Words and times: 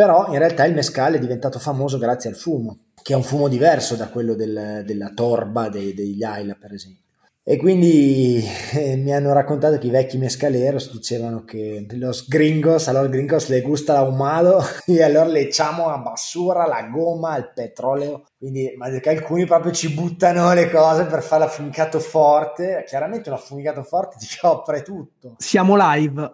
Però 0.00 0.28
in 0.32 0.38
realtà 0.38 0.64
il 0.64 0.72
mescal 0.72 1.12
è 1.12 1.18
diventato 1.18 1.58
famoso 1.58 1.98
grazie 1.98 2.30
al 2.30 2.36
fumo, 2.36 2.84
che 3.02 3.12
è 3.12 3.16
un 3.16 3.22
fumo 3.22 3.48
diverso 3.48 3.96
da 3.96 4.08
quello 4.08 4.34
del, 4.34 4.82
della 4.86 5.10
torba 5.14 5.68
dei, 5.68 5.92
degli 5.92 6.24
Ayla, 6.24 6.56
per 6.58 6.72
esempio. 6.72 7.02
E 7.44 7.58
quindi 7.58 8.42
eh, 8.72 8.96
mi 8.96 9.12
hanno 9.12 9.34
raccontato 9.34 9.76
che 9.76 9.88
i 9.88 9.90
vecchi 9.90 10.16
mescaleros 10.16 10.90
dicevano 10.90 11.44
che 11.44 11.86
los 11.90 12.26
gringos, 12.26 12.88
a 12.88 12.92
los 12.92 13.10
gringos 13.10 13.48
le 13.48 13.60
gusta 13.60 13.92
l'ahumado 13.92 14.62
e 14.86 15.02
allora 15.02 15.28
le 15.28 15.40
echamos 15.40 15.92
a 15.92 15.98
basura, 15.98 16.66
la 16.66 16.88
gomma, 16.90 17.36
il 17.36 17.52
petrolio. 17.54 18.24
Quindi, 18.38 18.72
ma 18.78 18.86
alcuni 18.86 19.44
proprio 19.44 19.72
ci 19.72 19.92
buttano 19.92 20.54
le 20.54 20.70
cose 20.70 21.04
per 21.04 21.22
fare 21.22 21.44
l'affumicato 21.44 22.00
forte. 22.00 22.84
Chiaramente 22.86 23.28
un 23.28 23.34
affumicato 23.34 23.82
forte 23.82 24.16
ti 24.18 24.28
copre 24.40 24.80
tutto. 24.80 25.34
Siamo 25.36 25.76
live. 25.76 26.32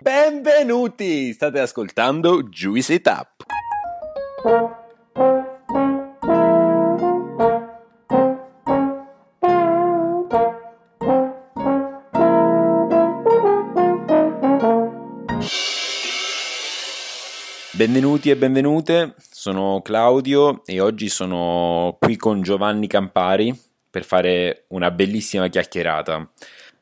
Benvenuti! 0.00 1.32
State 1.32 1.58
ascoltando 1.60 2.44
Juice 2.44 2.94
It 2.94 3.06
Up. 3.06 3.44
Benvenuti 17.72 18.30
e 18.30 18.36
benvenute, 18.36 19.14
sono 19.18 19.82
Claudio 19.82 20.62
e 20.64 20.80
oggi 20.80 21.10
sono 21.10 21.98
qui 22.00 22.16
con 22.16 22.40
Giovanni 22.40 22.86
Campari 22.86 23.54
per 23.90 24.04
fare 24.04 24.64
una 24.68 24.90
bellissima 24.90 25.48
chiacchierata. 25.48 26.28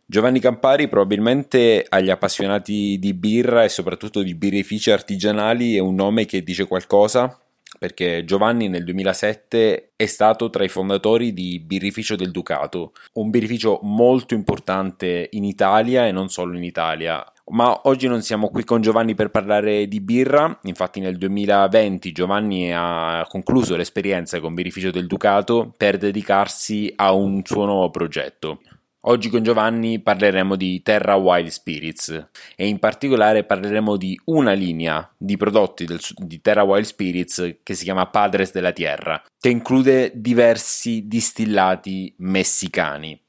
Giovanni 0.07 0.39
Campari 0.39 0.87
probabilmente 0.89 1.87
agli 1.89 2.11
appassionati 2.11 2.99
di 2.99 3.15
birra 3.15 3.65
e 3.65 3.71
soprattutto 3.71 4.23
di 4.23 4.35
birrifici 4.35 4.91
artigianali 4.91 5.77
è 5.77 5.81
un 5.81 5.95
nome 5.95 6.27
che 6.27 6.43
dice 6.43 6.67
qualcosa 6.67 7.39
perché 7.79 8.25
Giovanni 8.25 8.69
nel 8.69 8.85
2007 8.85 9.93
è 9.97 10.07
stato 10.07 10.51
tra 10.51 10.65
i 10.65 10.69
fondatori 10.69 11.33
di 11.33 11.59
Birrificio 11.59 12.17
del 12.17 12.31
Ducato, 12.31 12.93
un 13.15 13.31
birrificio 13.31 13.81
molto 13.83 14.35
importante 14.35 15.29
in 15.33 15.45
Italia 15.45 16.07
e 16.07 16.13
non 16.13 16.29
solo 16.29 16.57
in 16.57 16.65
Italia. 16.65 17.25
Ma 17.47 17.81
oggi 17.85 18.07
non 18.07 18.23
siamo 18.23 18.49
qui 18.49 18.65
con 18.65 18.81
Giovanni 18.81 19.15
per 19.15 19.31
parlare 19.31 19.87
di 19.87 20.01
birra, 20.01 20.59
infatti 20.63 21.01
nel 21.01 21.19
2020 21.19 22.13
Giovanni 22.13 22.73
ha 22.73 23.27
concluso 23.29 23.77
l'esperienza 23.77 24.41
con 24.41 24.55
Birrificio 24.55 24.91
del 24.91 25.07
Ducato 25.07 25.75
per 25.77 25.99
dedicarsi 25.99 26.93
a 26.97 27.13
un 27.13 27.43
suo 27.45 27.67
nuovo 27.67 27.91
progetto. 27.91 28.61
Oggi 29.07 29.29
con 29.29 29.43
Giovanni 29.43 30.01
parleremo 30.01 30.57
di 30.57 30.81
Terra 30.81 31.17
Wild 31.17 31.49
Spirits 31.49 32.29
e 32.57 32.67
in 32.67 32.79
particolare 32.79 33.45
parleremo 33.45 33.99
di 33.99 34.19
una 34.27 34.53
linea 34.53 35.13
di 35.19 35.37
prodotti 35.37 35.85
del, 35.85 36.01
di 36.17 36.41
Terra 36.41 36.63
Wild 36.63 36.87
Spirits 36.87 37.57
che 37.63 37.75
si 37.75 37.85
chiama 37.85 38.07
Padres 38.07 38.53
della 38.53 38.73
Tierra, 38.73 39.23
che 39.39 39.51
include 39.51 40.11
diversi 40.15 41.07
distillati 41.07 42.15
messicani. 42.19 43.21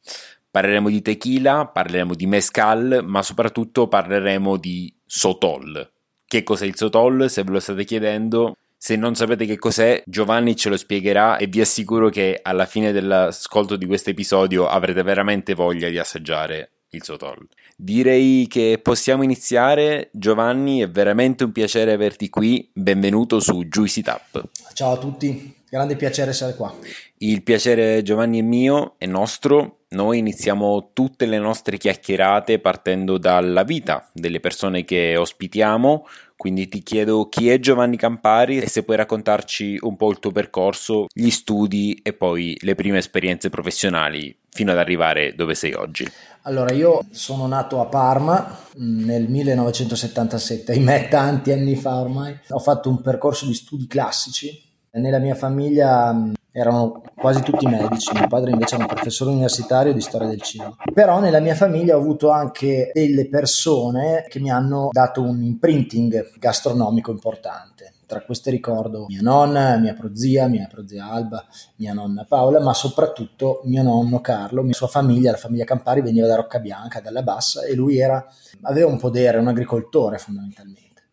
Parleremo 0.49 0.87
di 0.87 1.01
tequila, 1.01 1.67
parleremo 1.67 2.15
di 2.15 2.25
mezcal, 2.25 3.01
ma 3.03 3.21
soprattutto 3.21 3.89
parleremo 3.89 4.55
di 4.55 4.95
sotol. 5.05 5.91
Che 6.25 6.43
cos'è 6.43 6.65
il 6.65 6.77
sotol? 6.77 7.29
Se 7.29 7.43
ve 7.43 7.51
lo 7.51 7.59
state 7.59 7.83
chiedendo, 7.83 8.55
se 8.85 8.95
non 8.97 9.15
sapete 9.15 9.47
che 9.47 9.57
cos'è, 9.57 10.03
Giovanni 10.05 10.55
ce 10.55 10.69
lo 10.69 10.77
spiegherà 10.77 11.37
e 11.37 11.47
vi 11.47 11.59
assicuro 11.59 12.09
che 12.09 12.39
alla 12.39 12.67
fine 12.67 12.91
dell'ascolto 12.91 13.77
di 13.77 13.87
questo 13.87 14.11
episodio 14.11 14.67
avrete 14.67 15.01
veramente 15.01 15.55
voglia 15.55 15.89
di 15.89 15.97
assaggiare 15.97 16.73
il 16.91 17.01
Sotol. 17.01 17.47
Direi 17.75 18.45
che 18.47 18.79
possiamo 18.79 19.23
iniziare. 19.23 20.11
Giovanni, 20.11 20.81
è 20.81 20.87
veramente 20.87 21.45
un 21.45 21.51
piacere 21.51 21.93
averti 21.93 22.29
qui. 22.29 22.69
Benvenuto 22.73 23.39
su 23.39 23.63
Juicy 23.63 24.03
Tap. 24.03 24.49
Ciao 24.73 24.93
a 24.93 24.97
tutti, 24.97 25.55
grande 25.67 25.95
piacere 25.95 26.29
essere 26.29 26.53
qua. 26.53 26.71
Il 27.17 27.41
piacere 27.41 28.03
Giovanni 28.03 28.37
è 28.37 28.43
mio, 28.43 28.93
è 28.99 29.07
nostro. 29.07 29.85
Noi 29.95 30.19
iniziamo 30.19 30.91
tutte 30.93 31.25
le 31.25 31.39
nostre 31.39 31.77
chiacchierate 31.77 32.59
partendo 32.59 33.17
dalla 33.17 33.63
vita 33.63 34.09
delle 34.13 34.39
persone 34.39 34.83
che 34.83 35.15
ospitiamo, 35.15 36.05
quindi 36.45 36.67
ti 36.67 36.83
chiedo 36.83 37.27
chi 37.27 37.49
è 37.49 37.59
Giovanni 37.59 37.97
Campari 37.97 38.59
e 38.59 38.69
se 38.69 38.83
puoi 38.83 38.97
raccontarci 38.97 39.79
un 39.81 39.95
po' 39.95 40.11
il 40.11 40.19
tuo 40.19 40.29
percorso, 40.29 41.07
gli 41.11 41.31
studi 41.31 41.99
e 42.03 42.13
poi 42.13 42.55
le 42.61 42.75
prime 42.75 42.99
esperienze 42.99 43.49
professionali 43.49 44.37
fino 44.51 44.71
ad 44.71 44.77
arrivare 44.77 45.33
dove 45.33 45.55
sei 45.55 45.73
oggi. 45.73 46.07
Allora, 46.43 46.71
io 46.71 46.99
sono 47.09 47.47
nato 47.47 47.81
a 47.81 47.87
Parma 47.87 48.59
nel 48.75 49.27
1977, 49.27 50.73
ahimè 50.73 51.07
tanti 51.09 51.51
anni 51.51 51.75
fa 51.75 51.99
ormai. 51.99 52.37
Ho 52.49 52.59
fatto 52.59 52.89
un 52.89 53.01
percorso 53.01 53.47
di 53.47 53.55
studi 53.55 53.87
classici. 53.87 54.61
Nella 54.91 55.17
mia 55.17 55.33
famiglia 55.33 56.31
erano 56.57 57.01
quasi 57.17 57.41
tutti 57.41 57.67
medici, 57.67 58.13
mio 58.13 58.27
padre 58.27 58.51
invece 58.51 58.75
era 58.75 58.85
un 58.85 58.89
professore 58.89 59.31
universitario 59.31 59.91
di 59.91 59.99
storia 59.99 60.29
del 60.29 60.41
cinema. 60.41 60.73
Però 60.93 61.19
nella 61.19 61.41
mia 61.41 61.53
famiglia 61.53 61.97
ho 61.97 61.99
avuto 61.99 62.29
anche 62.29 62.91
delle 62.93 63.27
persone 63.27 64.23
che 64.29 64.39
mi 64.39 64.49
hanno 64.49 64.87
dato 64.89 65.21
un 65.21 65.43
imprinting 65.43 66.37
gastronomico 66.39 67.11
importante. 67.11 67.91
Tra 68.05 68.21
queste 68.21 68.51
ricordo 68.51 69.05
mia 69.09 69.19
nonna, 69.19 69.75
mia 69.75 69.93
prozia, 69.95 70.47
mia 70.47 70.69
prozia 70.71 71.11
Alba, 71.11 71.43
mia 71.75 71.91
nonna 71.91 72.23
Paola, 72.23 72.61
ma 72.61 72.73
soprattutto 72.73 73.59
mio 73.65 73.83
nonno 73.83 74.21
Carlo, 74.21 74.63
la 74.63 74.71
sua 74.71 74.87
famiglia, 74.87 75.31
la 75.31 75.37
famiglia 75.37 75.65
Campari 75.65 76.01
veniva 76.01 76.25
da 76.25 76.37
Roccabianca, 76.37 77.01
dalla 77.01 77.21
Bassa 77.21 77.65
e 77.65 77.75
lui 77.75 77.97
era, 77.97 78.25
aveva 78.61 78.87
un 78.87 78.97
podere, 78.97 79.39
un 79.39 79.49
agricoltore 79.49 80.19
fondamentalmente. 80.19 81.03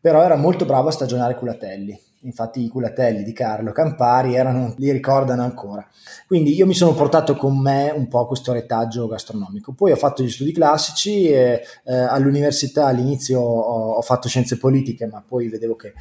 Però 0.00 0.22
era 0.22 0.36
molto 0.36 0.64
bravo 0.64 0.88
a 0.88 0.92
stagionare 0.92 1.34
culatelli 1.34 2.06
infatti 2.22 2.64
i 2.64 2.68
culatelli 2.68 3.22
di 3.22 3.32
Carlo 3.32 3.70
Campari 3.70 4.34
erano, 4.34 4.74
li 4.78 4.90
ricordano 4.90 5.42
ancora. 5.42 5.86
Quindi 6.26 6.54
io 6.54 6.66
mi 6.66 6.74
sono 6.74 6.94
portato 6.94 7.36
con 7.36 7.56
me 7.58 7.90
un 7.94 8.08
po' 8.08 8.26
questo 8.26 8.52
retaggio 8.52 9.06
gastronomico. 9.06 9.72
Poi 9.72 9.92
ho 9.92 9.96
fatto 9.96 10.22
gli 10.22 10.30
studi 10.30 10.52
classici 10.52 11.28
e 11.28 11.62
eh, 11.84 11.94
all'università 11.94 12.86
all'inizio 12.86 13.40
ho, 13.40 13.92
ho, 13.94 14.02
fatto 14.02 14.28
scienze 14.28 14.58
politiche, 14.58 15.06
ma 15.06 15.22
poi 15.26 15.48
vedevo 15.48 15.76
che 15.76 15.92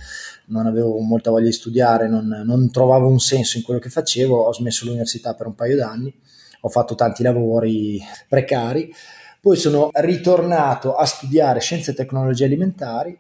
non 0.48 0.66
avevo 0.66 0.98
molta 1.00 1.30
voglia 1.30 1.46
di 1.46 1.52
studiare, 1.52 2.08
non, 2.08 2.26
non 2.46 2.72
trovavo 2.72 3.08
un 3.08 3.20
senso 3.20 3.58
in 3.58 3.64
quello 3.64 3.80
che 3.80 3.90
facevo, 3.90 4.36
ho 4.36 4.54
smesso 4.54 4.86
l'università 4.86 5.36
per 5.36 5.48
un 5.48 5.56
paio 5.56 5.76
d'anni, 5.76 6.14
ho 6.62 6.70
fatto 6.70 6.96
tanti 6.96 7.22
lavori 7.22 8.02
precari. 8.28 8.92
Poi 9.40 9.56
sono 9.56 9.90
ritornato 9.94 10.96
a 10.96 11.06
studiare 11.06 11.60
scienze 11.60 11.92
e 11.92 11.94
tecnologie 11.94 12.46
alimentari 12.46 13.18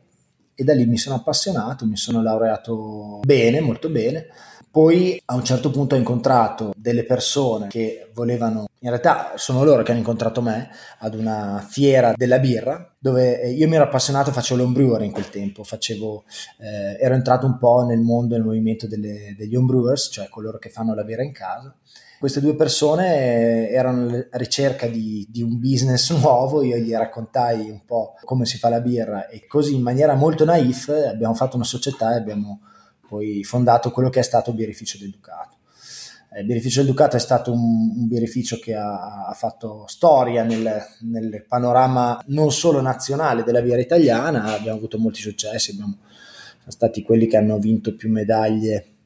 e 0.59 0.63
da 0.63 0.73
lì 0.73 0.87
mi 0.87 0.97
sono 0.97 1.17
appassionato, 1.17 1.85
mi 1.85 1.97
sono 1.97 2.19
laureato 2.23 3.19
bene, 3.23 3.59
molto 3.59 3.89
bene. 3.89 4.25
Poi 4.71 5.21
a 5.25 5.35
un 5.35 5.43
certo 5.43 5.69
punto 5.69 5.93
ho 5.93 5.99
incontrato 5.99 6.73
delle 6.75 7.03
persone 7.03 7.67
che 7.67 8.09
volevano, 8.13 8.65
in 8.79 8.89
realtà 8.89 9.33
sono 9.35 9.63
loro 9.63 9.83
che 9.83 9.91
hanno 9.91 9.99
incontrato 9.99 10.41
me 10.41 10.69
ad 10.99 11.13
una 11.13 11.63
fiera 11.67 12.13
della 12.15 12.39
birra 12.39 12.91
dove 12.97 13.39
eh, 13.39 13.51
io 13.51 13.67
mi 13.67 13.75
ero 13.75 13.83
appassionato, 13.83 14.31
facevo 14.31 14.61
l'homebrewer 14.61 15.03
in 15.03 15.11
quel 15.11 15.29
tempo, 15.29 15.63
facevo, 15.63 16.23
eh, 16.59 16.97
ero 16.99 17.13
entrato 17.13 17.45
un 17.45 17.57
po' 17.57 17.85
nel 17.85 17.99
mondo, 17.99 18.35
nel 18.35 18.43
movimento 18.43 18.87
delle, 18.87 19.35
degli 19.37 19.55
homebrewers, 19.55 20.09
cioè 20.11 20.27
coloro 20.27 20.57
che 20.57 20.69
fanno 20.69 20.95
la 20.95 21.03
birra 21.03 21.23
in 21.23 21.33
casa 21.33 21.75
queste 22.19 22.39
due 22.41 22.55
persone 22.55 23.69
erano 23.69 24.07
alla 24.07 24.25
ricerca 24.31 24.87
di, 24.87 25.25
di, 25.29 25.41
un 25.41 25.59
business 25.59 26.11
nuovo, 26.19 26.63
io 26.63 26.77
gli 26.77 26.91
raccontai 26.91 27.69
un 27.69 27.85
po' 27.85 28.15
come 28.23 28.45
si 28.45 28.57
fa 28.57 28.69
la 28.69 28.81
birra 28.81 29.27
e 29.27 29.45
così 29.45 29.75
in 29.75 29.81
maniera 29.81 30.15
molto 30.15 30.45
naif 30.45 30.89
abbiamo 30.89 31.35
fatto 31.35 31.55
una 31.55 31.65
società 31.65 32.13
e 32.13 32.17
abbiamo 32.17 32.61
poi 33.07 33.43
fondato 33.43 33.91
quello 33.91 34.09
che 34.09 34.19
è 34.19 34.23
stato 34.23 34.53
birrificio 34.53 34.97
del 34.97 35.11
Ducato. 35.11 35.55
Il 36.37 36.45
birrificio 36.45 36.81
del 36.81 36.89
Ducato 36.89 37.15
è 37.15 37.19
stato 37.19 37.51
un, 37.51 37.93
un 37.95 38.07
birrificio 38.07 38.57
che 38.57 38.75
ha, 38.75 39.27
ha 39.27 39.33
fatto 39.33 39.85
storia 39.87 40.43
nel, 40.43 40.69
nel, 41.01 41.45
panorama 41.47 42.21
non 42.27 42.51
solo 42.51 42.81
nazionale 42.81 43.43
della 43.43 43.61
birra 43.61 43.79
italiana, 43.79 44.53
abbiamo 44.53 44.77
avuto 44.77 44.99
molti 44.99 45.21
successi, 45.21 45.71
abbiamo, 45.71 45.97
siamo 46.01 46.71
stati 46.71 47.01
quelli 47.01 47.27
che 47.27 47.37
hanno 47.37 47.57
vinto 47.57 47.95
più 47.95 48.11
medaglie 48.11 48.96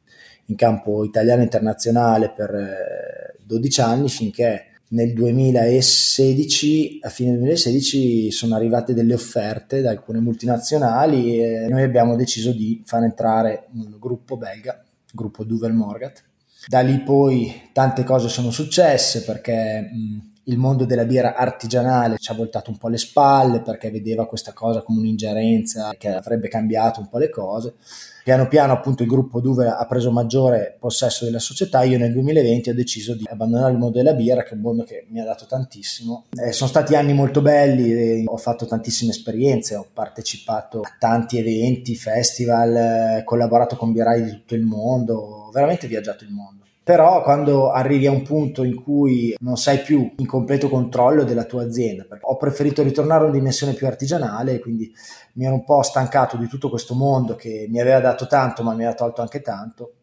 in 0.51 0.55
campo 0.57 1.03
italiano 1.05 1.41
internazionale 1.41 2.31
per 2.35 3.37
12 3.43 3.79
eh, 3.79 3.83
anni 3.83 4.09
finché 4.09 4.65
nel 4.91 5.13
2016, 5.13 6.99
a 7.03 7.09
fine 7.09 7.31
2016, 7.31 8.29
sono 8.29 8.55
arrivate 8.55 8.93
delle 8.93 9.13
offerte 9.13 9.79
da 9.81 9.89
alcune 9.89 10.19
multinazionali 10.19 11.39
e 11.41 11.67
noi 11.69 11.83
abbiamo 11.83 12.17
deciso 12.17 12.51
di 12.51 12.81
far 12.85 13.03
entrare 13.03 13.67
un 13.73 13.95
gruppo 13.97 14.35
belga, 14.35 14.83
gruppo 15.13 15.45
Duvel 15.45 15.71
Morgat. 15.71 16.23
Da 16.67 16.81
lì 16.81 16.99
poi 17.03 17.69
tante 17.71 18.03
cose 18.03 18.27
sono 18.27 18.51
successe 18.51 19.23
perché 19.23 19.79
mh, 19.81 20.30
il 20.51 20.57
mondo 20.57 20.85
della 20.85 21.05
birra 21.05 21.35
artigianale 21.35 22.17
ci 22.17 22.29
ha 22.29 22.35
voltato 22.35 22.69
un 22.69 22.77
po' 22.77 22.89
le 22.89 22.97
spalle 22.97 23.61
perché 23.61 23.89
vedeva 23.89 24.27
questa 24.27 24.51
cosa 24.51 24.81
come 24.81 24.99
un'ingerenza 24.99 25.93
che 25.97 26.09
avrebbe 26.09 26.49
cambiato 26.49 26.99
un 26.99 27.07
po' 27.07 27.17
le 27.17 27.29
cose. 27.29 27.75
Piano 28.23 28.47
piano 28.47 28.73
appunto 28.73 29.01
il 29.01 29.09
gruppo 29.09 29.39
Duve 29.39 29.67
ha 29.67 29.83
preso 29.87 30.11
maggiore 30.11 30.75
possesso 30.79 31.25
della 31.25 31.39
società, 31.39 31.81
io 31.81 31.97
nel 31.97 32.11
2020 32.11 32.69
ho 32.69 32.73
deciso 32.75 33.15
di 33.15 33.25
abbandonare 33.27 33.71
il 33.71 33.79
mondo 33.79 33.97
della 33.97 34.13
birra 34.13 34.43
che 34.43 34.51
è 34.51 34.53
un 34.53 34.61
mondo 34.61 34.83
che 34.83 35.07
mi 35.09 35.19
ha 35.19 35.25
dato 35.25 35.45
tantissimo. 35.47 36.25
Eh, 36.37 36.51
sono 36.51 36.69
stati 36.69 36.93
anni 36.93 37.13
molto 37.13 37.41
belli, 37.41 38.23
ho 38.27 38.37
fatto 38.37 38.67
tantissime 38.67 39.11
esperienze, 39.11 39.75
ho 39.75 39.87
partecipato 39.91 40.81
a 40.81 40.95
tanti 40.99 41.39
eventi, 41.39 41.95
festival, 41.95 42.75
eh, 42.75 43.23
collaborato 43.23 43.75
con 43.75 43.91
birrai 43.91 44.23
di 44.23 44.31
tutto 44.31 44.53
il 44.53 44.63
mondo, 44.63 45.15
ho 45.15 45.51
veramente 45.51 45.87
viaggiato 45.87 46.23
il 46.23 46.29
mondo. 46.29 46.60
Però 46.83 47.21
quando 47.21 47.69
arrivi 47.69 48.07
a 48.07 48.11
un 48.11 48.23
punto 48.23 48.63
in 48.63 48.73
cui 48.73 49.35
non 49.39 49.55
sei 49.55 49.81
più 49.81 50.13
in 50.17 50.25
completo 50.25 50.67
controllo 50.67 51.23
della 51.23 51.43
tua 51.43 51.63
azienda, 51.63 52.07
ho 52.21 52.37
preferito 52.37 52.81
ritornare 52.81 53.21
a 53.21 53.25
una 53.25 53.35
dimensione 53.35 53.73
più 53.73 53.85
artigianale, 53.85 54.59
quindi 54.59 54.91
mi 55.33 55.45
ero 55.45 55.53
un 55.53 55.63
po' 55.63 55.83
stancato 55.83 56.37
di 56.37 56.47
tutto 56.47 56.69
questo 56.69 56.95
mondo 56.95 57.35
che 57.35 57.67
mi 57.69 57.79
aveva 57.79 57.99
dato 57.99 58.25
tanto 58.25 58.63
ma 58.63 58.71
mi 58.71 58.83
aveva 58.83 58.95
tolto 58.95 59.21
anche 59.21 59.41
tanto. 59.41 59.93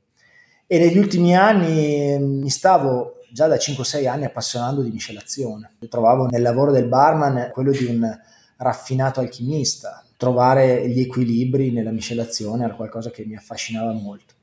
E 0.69 0.79
negli 0.79 0.99
ultimi 0.99 1.37
anni 1.37 2.17
mm, 2.17 2.43
mi 2.43 2.51
stavo 2.51 3.15
già 3.33 3.49
da 3.49 3.57
5-6 3.57 4.07
anni 4.09 4.25
appassionando 4.27 4.81
di 4.81 4.91
miscelazione. 4.91 5.73
Trovavo 5.89 6.27
nel 6.27 6.43
lavoro 6.43 6.71
del 6.71 6.87
barman 6.87 7.51
quello 7.53 7.73
di 7.73 7.87
un 7.87 8.09
raffinato 8.57 9.19
alchimista. 9.19 10.05
Trovare 10.17 10.89
gli 10.89 11.01
equilibri 11.01 11.73
nella 11.73 11.91
miscelazione 11.91 12.65
era 12.65 12.75
qualcosa 12.75 13.11
che 13.11 13.25
mi 13.25 13.35
affascinava 13.35 13.93
molto 13.93 14.37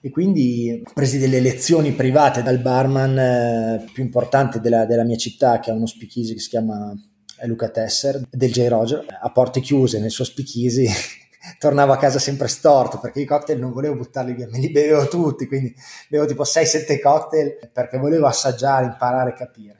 e 0.00 0.10
quindi 0.10 0.82
presi 0.94 1.18
delle 1.18 1.40
lezioni 1.40 1.92
private 1.92 2.42
dal 2.42 2.58
barman 2.58 3.18
eh, 3.18 3.84
più 3.92 4.02
importante 4.02 4.60
della, 4.60 4.86
della, 4.86 5.04
mia 5.04 5.16
città 5.16 5.60
che 5.60 5.70
ha 5.70 5.74
uno 5.74 5.86
speakeasy 5.86 6.34
che 6.34 6.40
si 6.40 6.48
chiama 6.48 6.92
eh, 7.38 7.46
Luca 7.46 7.68
Tesser 7.68 8.22
del 8.30 8.50
J. 8.50 8.68
Roger 8.68 9.04
a 9.20 9.30
porte 9.30 9.60
chiuse 9.60 10.00
nel 10.00 10.10
suo 10.10 10.24
speakeasy 10.24 10.88
tornavo 11.58 11.92
a 11.92 11.98
casa 11.98 12.18
sempre 12.18 12.48
storto 12.48 12.98
perché 12.98 13.20
i 13.20 13.26
cocktail 13.26 13.58
non 13.58 13.72
volevo 13.72 13.96
buttarli 13.96 14.34
via, 14.34 14.48
me 14.50 14.58
li 14.58 14.70
bevevo 14.70 15.06
tutti, 15.08 15.46
quindi 15.46 15.74
bevevo 16.08 16.28
tipo 16.28 16.42
6-7 16.44 17.00
cocktail 17.00 17.70
perché 17.72 17.98
volevo 17.98 18.26
assaggiare, 18.26 18.86
imparare, 18.86 19.34
capire. 19.34 19.79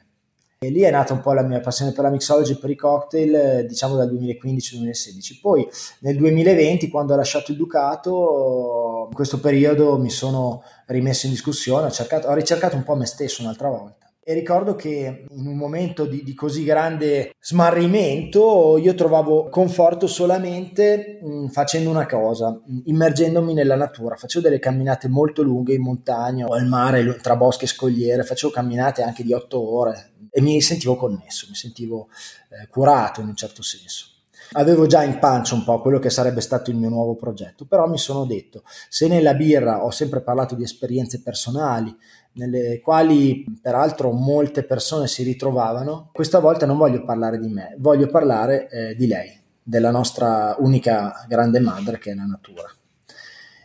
E 0.62 0.68
lì 0.68 0.82
è 0.82 0.90
nata 0.90 1.14
un 1.14 1.20
po' 1.20 1.32
la 1.32 1.40
mia 1.40 1.60
passione 1.60 1.92
per 1.92 2.04
la 2.04 2.10
mixology 2.10 2.52
e 2.52 2.56
per 2.56 2.68
i 2.68 2.76
cocktail, 2.76 3.34
eh, 3.34 3.64
diciamo 3.64 3.96
dal 3.96 4.12
2015-2016. 4.12 5.40
Poi 5.40 5.66
nel 6.00 6.18
2020, 6.18 6.90
quando 6.90 7.14
ho 7.14 7.16
lasciato 7.16 7.50
il 7.50 7.56
Ducato, 7.56 9.06
in 9.08 9.14
questo 9.14 9.40
periodo 9.40 9.96
mi 9.96 10.10
sono 10.10 10.62
rimesso 10.88 11.24
in 11.24 11.32
discussione, 11.32 11.86
ho, 11.86 11.90
cercato, 11.90 12.28
ho 12.28 12.34
ricercato 12.34 12.76
un 12.76 12.82
po' 12.82 12.94
me 12.94 13.06
stesso 13.06 13.40
un'altra 13.40 13.70
volta. 13.70 14.10
E 14.22 14.34
ricordo 14.34 14.76
che 14.76 15.24
in 15.30 15.46
un 15.46 15.56
momento 15.56 16.04
di, 16.04 16.22
di 16.22 16.34
così 16.34 16.62
grande 16.62 17.34
smarrimento 17.40 18.76
io 18.76 18.94
trovavo 18.94 19.48
conforto 19.48 20.06
solamente 20.06 21.20
mh, 21.22 21.46
facendo 21.46 21.88
una 21.88 22.04
cosa, 22.04 22.60
immergendomi 22.84 23.54
nella 23.54 23.76
natura. 23.76 24.16
Facevo 24.16 24.44
delle 24.44 24.58
camminate 24.58 25.08
molto 25.08 25.40
lunghe 25.40 25.72
in 25.72 25.80
montagna 25.80 26.44
o 26.44 26.52
al 26.52 26.66
mare, 26.66 27.16
tra 27.16 27.34
boschi 27.34 27.64
e 27.64 27.68
scogliere, 27.68 28.24
facevo 28.24 28.52
camminate 28.52 29.02
anche 29.02 29.22
di 29.22 29.32
otto 29.32 29.58
ore, 29.58 30.10
e 30.30 30.40
mi 30.40 30.60
sentivo 30.60 30.96
connesso, 30.96 31.46
mi 31.48 31.54
sentivo 31.54 32.08
eh, 32.48 32.68
curato 32.68 33.20
in 33.20 33.28
un 33.28 33.36
certo 33.36 33.62
senso. 33.62 34.06
Avevo 34.52 34.86
già 34.86 35.04
in 35.04 35.18
pancia 35.20 35.54
un 35.54 35.62
po' 35.62 35.80
quello 35.80 36.00
che 36.00 36.10
sarebbe 36.10 36.40
stato 36.40 36.70
il 36.70 36.76
mio 36.76 36.88
nuovo 36.88 37.14
progetto, 37.14 37.66
però 37.66 37.86
mi 37.86 37.98
sono 37.98 38.24
detto, 38.24 38.62
se 38.88 39.06
nella 39.06 39.34
birra 39.34 39.84
ho 39.84 39.90
sempre 39.90 40.22
parlato 40.22 40.56
di 40.56 40.64
esperienze 40.64 41.22
personali, 41.22 41.96
nelle 42.32 42.80
quali 42.80 43.44
peraltro 43.60 44.10
molte 44.10 44.64
persone 44.64 45.06
si 45.06 45.22
ritrovavano, 45.22 46.10
questa 46.12 46.40
volta 46.40 46.66
non 46.66 46.78
voglio 46.78 47.04
parlare 47.04 47.38
di 47.38 47.48
me, 47.48 47.76
voglio 47.78 48.08
parlare 48.08 48.68
eh, 48.68 48.94
di 48.96 49.06
lei, 49.06 49.38
della 49.62 49.90
nostra 49.90 50.56
unica 50.58 51.24
grande 51.28 51.60
madre 51.60 51.98
che 51.98 52.10
è 52.10 52.14
la 52.14 52.24
natura 52.24 52.74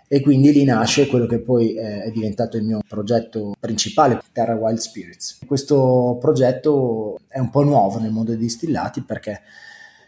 e 0.08 0.22
quindi 0.22 0.52
lì 0.52 0.64
nasce 0.64 1.08
quello 1.08 1.26
che 1.26 1.40
poi 1.40 1.76
eh, 1.76 2.04
è 2.04 2.12
diventato 2.12 2.58
il 2.58 2.64
mio 2.64 2.80
progetto 2.88 3.56
principale, 3.60 4.22
Terra 4.32 4.56
Wild 4.56 4.78
Spirits. 4.78 5.40
Questo 5.46 6.18
progetto 6.20 7.18
è 7.28 7.40
un 7.40 7.50
po' 7.50 7.64
nuovo 7.64 8.00
nel 8.00 8.12
mondo 8.12 8.32
dei 8.32 8.40
distillati 8.40 9.02
perché 9.02 9.42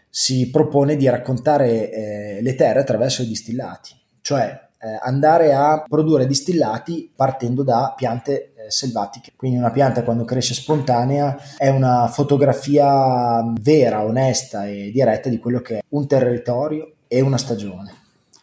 si 0.08 0.50
propone 0.50 0.96
di 0.96 1.08
raccontare 1.08 1.90
eh, 1.90 2.38
le 2.42 2.54
terre 2.54 2.80
attraverso 2.80 3.22
i 3.22 3.26
distillati, 3.26 3.90
cioè 4.20 4.66
eh, 4.80 4.98
andare 5.02 5.52
a 5.52 5.84
produrre 5.86 6.26
distillati 6.26 7.12
partendo 7.14 7.62
da 7.62 7.92
piante 7.96 8.52
eh, 8.54 8.70
selvatiche. 8.70 9.32
Quindi 9.36 9.58
una 9.58 9.70
pianta 9.70 10.04
quando 10.04 10.24
cresce 10.24 10.54
spontanea 10.54 11.36
è 11.56 11.68
una 11.68 12.06
fotografia 12.08 13.42
vera, 13.60 14.04
onesta 14.04 14.66
e 14.66 14.90
diretta 14.92 15.28
di 15.28 15.38
quello 15.38 15.60
che 15.60 15.78
è 15.78 15.82
un 15.90 16.06
territorio 16.06 16.92
e 17.08 17.20
una 17.20 17.38
stagione. 17.38 17.97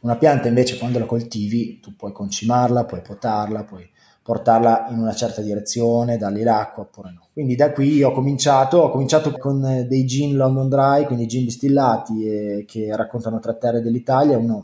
Una 0.06 0.18
pianta 0.18 0.48
invece 0.48 0.78
quando 0.78 1.00
la 1.00 1.06
coltivi 1.06 1.80
tu 1.80 1.96
puoi 1.96 2.12
concimarla, 2.12 2.86
puoi 2.86 3.02
potarla, 3.02 3.63
puoi 3.63 3.90
portarla 4.22 4.86
in 4.92 5.00
una 5.00 5.16
certa 5.16 5.42
direzione, 5.42 6.19
dargli 6.19 6.44
l'acqua 6.44 6.84
oppure 6.84 7.12
no. 7.12 7.28
Quindi 7.34 7.56
da 7.56 7.72
qui 7.72 8.04
ho 8.04 8.12
cominciato, 8.12 8.78
ho 8.78 8.92
cominciato 8.92 9.31
con 9.31 9.62
dei 9.88 10.06
gin 10.06 10.36
London 10.36 10.69
Dry, 10.69 11.06
quindi 11.06 11.25
gin 11.25 11.46
distillati 11.46 12.24
eh, 12.24 12.66
che 12.68 12.96
raccontano 12.96 13.40
tre 13.40 13.57
terre 13.57 13.81
dell'Italia, 13.81 14.38
uno 14.38 14.63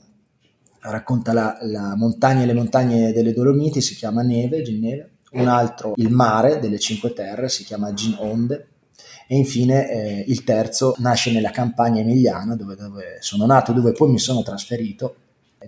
racconta 0.82 1.34
la, 1.34 1.58
la, 1.62 1.96
montagna 1.96 2.44
e 2.44 2.46
le 2.46 2.54
montagne 2.54 3.12
delle 3.12 3.34
Dolomiti, 3.34 3.82
si 3.82 3.96
chiama 3.96 4.22
Neve, 4.22 4.62
Gin 4.62 4.80
Neve, 4.80 5.10
un 5.32 5.48
altro 5.48 5.94
il 5.96 6.12
mare 6.12 6.60
delle 6.60 6.78
Cinque 6.78 7.14
Terre, 7.14 7.50
si 7.50 7.64
chiama 7.64 7.92
Gin 7.96 8.16
Onde, 8.20 8.68
e 9.28 9.36
infine 9.36 9.90
eh, 9.90 10.24
il 10.28 10.44
terzo 10.44 10.94
nasce 11.00 11.32
nella 11.32 11.50
campagna 11.50 12.02
emiliana 12.02 12.56
dove, 12.56 12.76
dove 12.76 13.18
sono 13.22 13.48
nato, 13.48 13.74
dove 13.74 13.92
poi 13.92 14.12
mi 14.12 14.20
sono 14.20 14.44
trasferito 14.44 15.16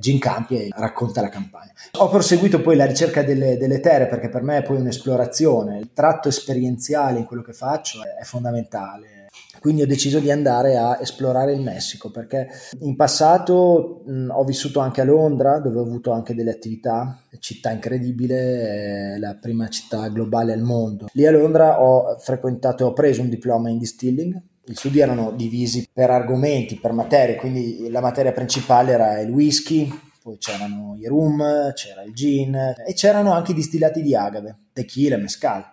Gin 0.03 0.19
Campi 0.19 0.67
racconta 0.75 1.21
la 1.21 1.29
campagna. 1.29 1.71
Ho 1.99 2.09
proseguito 2.09 2.59
poi 2.59 2.75
la 2.75 2.85
ricerca 2.85 3.23
delle, 3.23 3.55
delle, 3.55 3.79
terre 3.79 4.07
perché 4.07 4.27
per 4.27 4.41
me 4.41 4.57
è 4.57 4.61
poi 4.61 4.75
un'esplorazione, 4.75 5.79
il 5.79 5.91
tratto 5.93 6.27
esperienziale 6.27 7.19
in 7.19 7.25
quello 7.25 7.41
che 7.41 7.53
faccio 7.53 8.01
è, 8.03 8.21
fondamentale. 8.25 9.27
Quindi 9.61 9.81
ho 9.81 9.87
deciso 9.87 10.19
di 10.19 10.29
andare 10.29 10.75
a 10.75 10.97
esplorare 10.99 11.53
il 11.53 11.61
Messico 11.61 12.11
perché 12.11 12.49
in 12.81 12.97
passato 12.97 14.03
mh, 14.05 14.27
ho 14.29 14.43
vissuto 14.43 14.81
anche 14.81 14.99
a 14.99 15.05
Londra 15.05 15.59
dove 15.59 15.79
ho 15.79 15.83
avuto 15.83 16.11
anche 16.11 16.35
delle 16.35 16.51
attività, 16.51 17.17
città 17.39 17.71
incredibile, 17.71 19.17
la 19.19 19.37
prima 19.39 19.69
città 19.69 20.09
globale 20.09 20.51
al 20.51 20.61
mondo. 20.61 21.07
Lì 21.13 21.25
a 21.25 21.31
Londra 21.31 21.81
ho 21.81 22.17
frequentato, 22.19 22.87
ho 22.87 22.91
preso 22.91 23.21
un 23.21 23.29
diploma 23.29 23.69
in 23.69 23.77
distilling 23.77 24.37
gli 24.65 24.73
studi 24.73 24.99
erano 24.99 25.31
divisi 25.31 25.87
per 25.91 26.09
argomenti, 26.09 26.79
per 26.79 26.93
materie, 26.93 27.35
quindi 27.35 27.89
la 27.89 28.01
materia 28.01 28.31
principale 28.31 28.93
era 28.93 29.19
il 29.19 29.29
whisky, 29.29 29.91
poi 30.21 30.37
c'erano 30.37 30.95
i 30.97 31.05
rum, 31.05 31.73
c'era 31.73 32.01
il 32.03 32.13
gin 32.13 32.55
e 32.55 32.93
c'erano 32.93 33.33
anche 33.33 33.51
i 33.51 33.55
distillati 33.55 34.01
di 34.01 34.15
agave, 34.15 34.57
tequila, 34.71 35.17
mescal. 35.17 35.63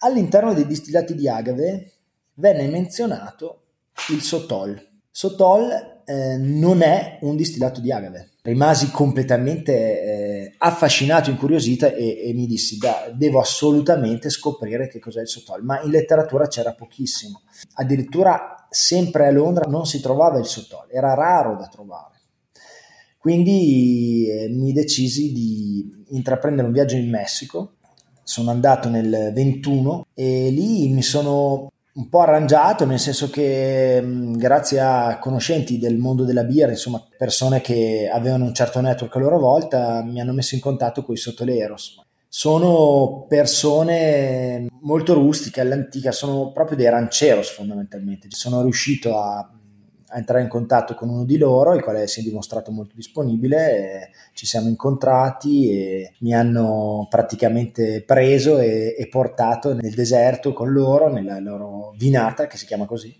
All'interno 0.00 0.52
dei 0.52 0.66
distillati 0.66 1.14
di 1.14 1.28
agave 1.28 1.92
venne 2.34 2.66
menzionato 2.66 3.62
il 4.10 4.20
sotol. 4.20 4.84
Sotol 5.10 6.02
eh, 6.04 6.36
non 6.38 6.82
è 6.82 7.18
un 7.22 7.36
distillato 7.36 7.80
di 7.80 7.92
agave. 7.92 8.30
Rimasi 8.48 8.90
completamente 8.90 9.72
eh, 9.72 10.54
affascinato, 10.56 11.28
incuriosito 11.28 11.86
e, 11.86 12.28
e 12.28 12.32
mi 12.32 12.46
dissi 12.46 12.78
da, 12.78 13.12
devo 13.14 13.40
assolutamente 13.40 14.30
scoprire 14.30 14.88
che 14.88 14.98
cos'è 14.98 15.20
il 15.20 15.28
sotol, 15.28 15.62
ma 15.64 15.82
in 15.82 15.90
letteratura 15.90 16.48
c'era 16.48 16.72
pochissimo. 16.72 17.42
Addirittura 17.74 18.66
sempre 18.70 19.26
a 19.26 19.30
Londra 19.30 19.68
non 19.68 19.84
si 19.84 20.00
trovava 20.00 20.38
il 20.38 20.46
sotol, 20.46 20.86
era 20.90 21.12
raro 21.12 21.56
da 21.56 21.66
trovare. 21.66 22.20
Quindi 23.18 24.26
eh, 24.30 24.48
mi 24.48 24.72
decisi 24.72 25.30
di 25.32 26.06
intraprendere 26.12 26.66
un 26.66 26.72
viaggio 26.72 26.96
in 26.96 27.10
Messico. 27.10 27.74
Sono 28.22 28.50
andato 28.50 28.88
nel 28.88 29.30
21 29.34 30.06
e 30.14 30.48
lì 30.50 30.88
mi 30.88 31.02
sono 31.02 31.70
un 31.98 32.08
po' 32.08 32.20
arrangiato, 32.20 32.86
nel 32.86 33.00
senso 33.00 33.28
che 33.28 34.00
mh, 34.00 34.36
grazie 34.36 34.78
a 34.78 35.18
conoscenti 35.18 35.78
del 35.78 35.98
mondo 35.98 36.24
della 36.24 36.44
birra, 36.44 36.70
insomma 36.70 37.04
persone 37.16 37.60
che 37.60 38.08
avevano 38.10 38.44
un 38.44 38.54
certo 38.54 38.80
network 38.80 39.16
a 39.16 39.18
loro 39.18 39.38
volta, 39.40 40.02
mi 40.04 40.20
hanno 40.20 40.32
messo 40.32 40.54
in 40.54 40.60
contatto 40.60 41.02
con 41.02 41.14
i 41.14 41.18
Sotoleros. 41.18 42.00
Sono 42.28 43.24
persone 43.28 44.68
molto 44.82 45.14
rustiche, 45.14 45.60
all'antica, 45.60 46.12
sono 46.12 46.52
proprio 46.52 46.76
dei 46.76 46.88
rancheros 46.88 47.50
fondamentalmente. 47.50 48.28
Sono 48.30 48.62
riuscito 48.62 49.18
a 49.18 49.50
a 50.10 50.18
entrare 50.18 50.42
in 50.42 50.48
contatto 50.48 50.94
con 50.94 51.08
uno 51.08 51.24
di 51.24 51.36
loro, 51.36 51.74
il 51.74 51.82
quale 51.82 52.06
si 52.06 52.20
è 52.20 52.22
dimostrato 52.22 52.70
molto 52.70 52.94
disponibile, 52.94 54.10
ci 54.32 54.46
siamo 54.46 54.68
incontrati 54.68 55.70
e 55.70 56.12
mi 56.20 56.34
hanno 56.34 57.06
praticamente 57.10 58.02
preso 58.02 58.58
e, 58.58 58.94
e, 58.98 59.08
portato 59.08 59.74
nel 59.74 59.94
deserto 59.94 60.52
con 60.52 60.72
loro, 60.72 61.08
nella 61.08 61.38
loro 61.40 61.94
vinata, 61.96 62.46
che 62.46 62.56
si 62.56 62.64
chiama 62.64 62.86
così, 62.86 63.14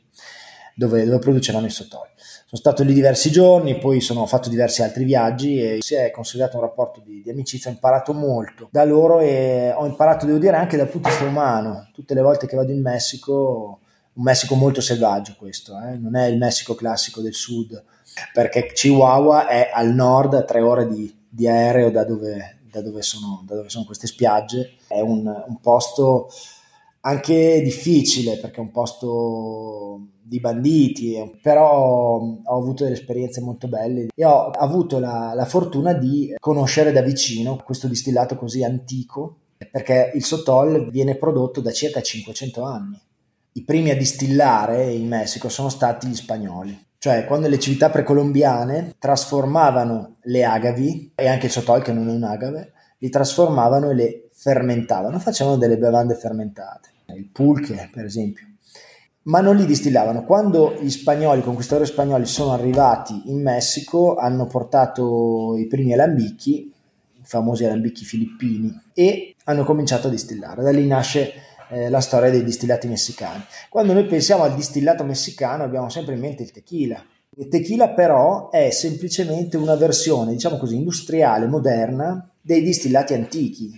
dove, 0.75 1.04
dove 1.04 1.18
producevano 1.18 1.66
i 1.66 1.71
sotoli. 1.71 2.11
Sono 2.16 2.61
stato 2.62 2.83
lì 2.83 2.95
diversi 2.95 3.30
giorni, 3.30 3.78
poi 3.78 4.00
sono, 4.00 4.25
fatto 4.25 4.49
diversi 4.49 4.83
altri 4.83 5.04
viaggi 5.04 5.61
e 5.61 5.78
si 5.80 5.95
è 5.95 6.11
consolidato 6.11 6.57
un 6.57 6.62
rapporto 6.62 7.02
di, 7.04 7.21
di, 7.23 7.28
amicizia, 7.28 7.71
ho 7.71 7.75
imparato 7.75 8.14
molto 8.14 8.68
da 8.73 8.85
loro 8.85 9.21
e 9.21 9.71
ho 9.76 9.85
imparato, 9.85 10.25
devo 10.25 10.38
dire, 10.38 10.57
anche 10.57 10.78
dal 10.78 10.88
punto 10.88 11.09
di 11.09 11.14
vista 11.14 11.28
umano. 11.28 11.90
Tutte 11.92 12.14
le 12.14 12.23
volte 12.23 12.47
che 12.47 12.57
vado 12.57 12.73
in 12.73 12.80
Messico, 12.80 13.80
un 14.18 14.25
Messico 14.25 14.56
molto 14.56 14.80
selvaggio 14.80 15.37
questo, 15.38 15.78
eh? 15.80 15.96
non 15.96 16.16
è 16.16 16.26
il 16.26 16.38
Messico 16.38 16.75
classico 16.75 17.20
del 17.20 17.34
sud, 17.34 17.82
perché 18.32 18.66
Chihuahua 18.72 19.46
è 19.46 19.70
al 19.72 19.94
nord, 19.94 20.34
a 20.34 20.42
tre 20.42 20.60
ore 20.60 20.88
di, 20.88 21.12
di 21.28 21.46
aereo 21.46 21.90
da 21.90 22.04
dove, 22.04 22.58
da, 22.70 22.82
dove 22.82 23.02
sono, 23.02 23.44
da 23.46 23.54
dove 23.54 23.68
sono 23.68 23.84
queste 23.84 24.08
spiagge, 24.08 24.75
è 24.88 25.00
un, 25.00 25.25
un 25.26 25.60
posto 25.60 26.28
anche 27.02 27.62
difficile 27.62 28.38
perché 28.38 28.56
è 28.56 28.60
un 28.64 28.72
posto 28.72 30.00
di 30.20 30.40
banditi, 30.40 31.38
però 31.40 32.18
ho 32.20 32.56
avuto 32.56 32.82
delle 32.82 32.96
esperienze 32.96 33.40
molto 33.40 33.68
belle 33.68 34.08
e 34.14 34.25
ho 34.25 34.50
avuto 34.50 34.98
la, 34.98 35.32
la 35.32 35.44
fortuna 35.44 35.92
di 35.92 36.34
conoscere 36.40 36.90
da 36.90 37.02
vicino 37.02 37.62
questo 37.64 37.87
distillato 37.87 38.37
così 38.37 38.64
antico 38.64 39.37
perché 39.70 40.10
il 40.14 40.25
Sotol 40.25 40.90
viene 40.90 41.16
prodotto 41.16 41.60
da 41.60 41.72
circa 41.72 42.02
500 42.02 42.62
anni. 42.62 43.00
I 43.59 43.65
primi 43.65 43.91
a 43.91 43.97
distillare 43.97 44.85
in 44.93 45.09
Messico 45.09 45.49
sono 45.49 45.69
stati 45.69 46.07
gli 46.07 46.15
spagnoli, 46.15 46.81
cioè 46.99 47.25
quando 47.25 47.49
le 47.49 47.59
civiltà 47.59 47.91
precolombiane 47.91 48.95
trasformavano 49.00 50.19
le 50.23 50.45
agavi 50.45 51.11
e 51.17 51.27
anche 51.27 51.47
il 51.47 51.53
Sotol 51.53 51.83
che 51.83 51.93
non 51.93 52.09
è 52.09 52.12
un 52.12 52.23
agave, 52.23 52.73
li 52.99 53.09
trasformavano 53.11 53.91
e 53.91 53.95
le 53.95 54.29
fermentavano, 54.33 55.19
facevano 55.19 55.57
delle 55.57 55.77
bevande 55.77 56.15
fermentate, 56.15 56.91
il 57.17 57.29
pulque 57.33 57.91
per 57.93 58.05
esempio 58.05 58.47
ma 59.23 59.41
non 59.41 59.57
li 59.57 59.67
distillavano. 59.67 60.25
Quando 60.25 60.79
gli 60.81 60.88
spagnoli, 60.88 61.41
i 61.41 61.43
conquistatori 61.43 61.85
spagnoli, 61.85 62.25
sono 62.25 62.53
arrivati 62.53 63.25
in 63.27 63.43
Messico, 63.43 64.15
hanno 64.15 64.47
portato 64.47 65.55
i 65.59 65.67
primi 65.67 65.93
alambicchi, 65.93 66.73
i 67.12 67.23
famosi 67.25 67.67
alambicchi 67.67 68.07
filippini, 68.07 68.75
e 68.95 69.35
hanno 69.45 69.65
cominciato 69.65 70.07
a 70.07 70.11
distillare. 70.11 70.62
Da 70.62 70.71
lì 70.71 70.87
nasce 70.87 71.48
eh, 71.70 71.88
la 71.88 72.00
storia 72.00 72.30
dei 72.30 72.44
distillati 72.44 72.88
messicani. 72.88 73.44
Quando 73.68 73.92
noi 73.92 74.06
pensiamo 74.06 74.42
al 74.42 74.54
distillato 74.54 75.04
messicano 75.04 75.64
abbiamo 75.64 75.88
sempre 75.88 76.14
in 76.14 76.20
mente 76.20 76.42
il 76.42 76.50
tequila. 76.50 77.04
Il 77.37 77.48
tequila 77.48 77.90
però 77.90 78.50
è 78.50 78.70
semplicemente 78.70 79.56
una 79.56 79.76
versione, 79.76 80.32
diciamo 80.32 80.56
così, 80.56 80.76
industriale, 80.76 81.46
moderna 81.46 82.28
dei 82.40 82.62
distillati 82.62 83.14
antichi. 83.14 83.72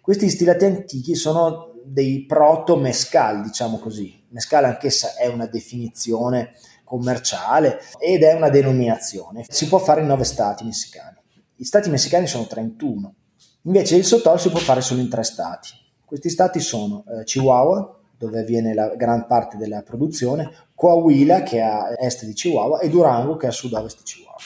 Questi 0.00 0.24
distillati 0.24 0.64
antichi 0.64 1.14
sono 1.14 1.72
dei 1.84 2.24
proto 2.26 2.76
mescal, 2.76 3.42
diciamo 3.42 3.78
così. 3.78 4.24
Mescal 4.30 4.64
anch'essa 4.64 5.14
è 5.14 5.26
una 5.26 5.46
definizione 5.46 6.54
commerciale 6.84 7.80
ed 7.98 8.22
è 8.22 8.32
una 8.34 8.48
denominazione. 8.48 9.44
Si 9.48 9.68
può 9.68 9.78
fare 9.78 10.00
in 10.00 10.06
nove 10.06 10.24
stati 10.24 10.64
messicani. 10.64 11.16
Gli 11.54 11.64
stati 11.64 11.90
messicani 11.90 12.26
sono 12.26 12.46
31. 12.46 13.14
Invece 13.62 13.96
il 13.96 14.04
sotol 14.04 14.40
si 14.40 14.48
può 14.48 14.58
fare 14.58 14.80
solo 14.80 15.00
in 15.00 15.08
tre 15.08 15.22
stati. 15.22 15.68
Questi 16.08 16.30
stati 16.30 16.58
sono 16.58 17.04
eh, 17.06 17.24
Chihuahua, 17.24 17.98
dove 18.16 18.40
avviene 18.40 18.72
la 18.72 18.94
gran 18.96 19.26
parte 19.26 19.58
della 19.58 19.82
produzione, 19.82 20.50
Coahuila, 20.74 21.42
che 21.42 21.58
è 21.58 21.60
a 21.60 21.94
est 21.98 22.24
di 22.24 22.32
Chihuahua, 22.32 22.78
e 22.78 22.88
Durango, 22.88 23.36
che 23.36 23.44
è 23.44 23.50
a 23.50 23.52
sud-ovest 23.52 23.98
di 23.98 24.04
Chihuahua. 24.04 24.40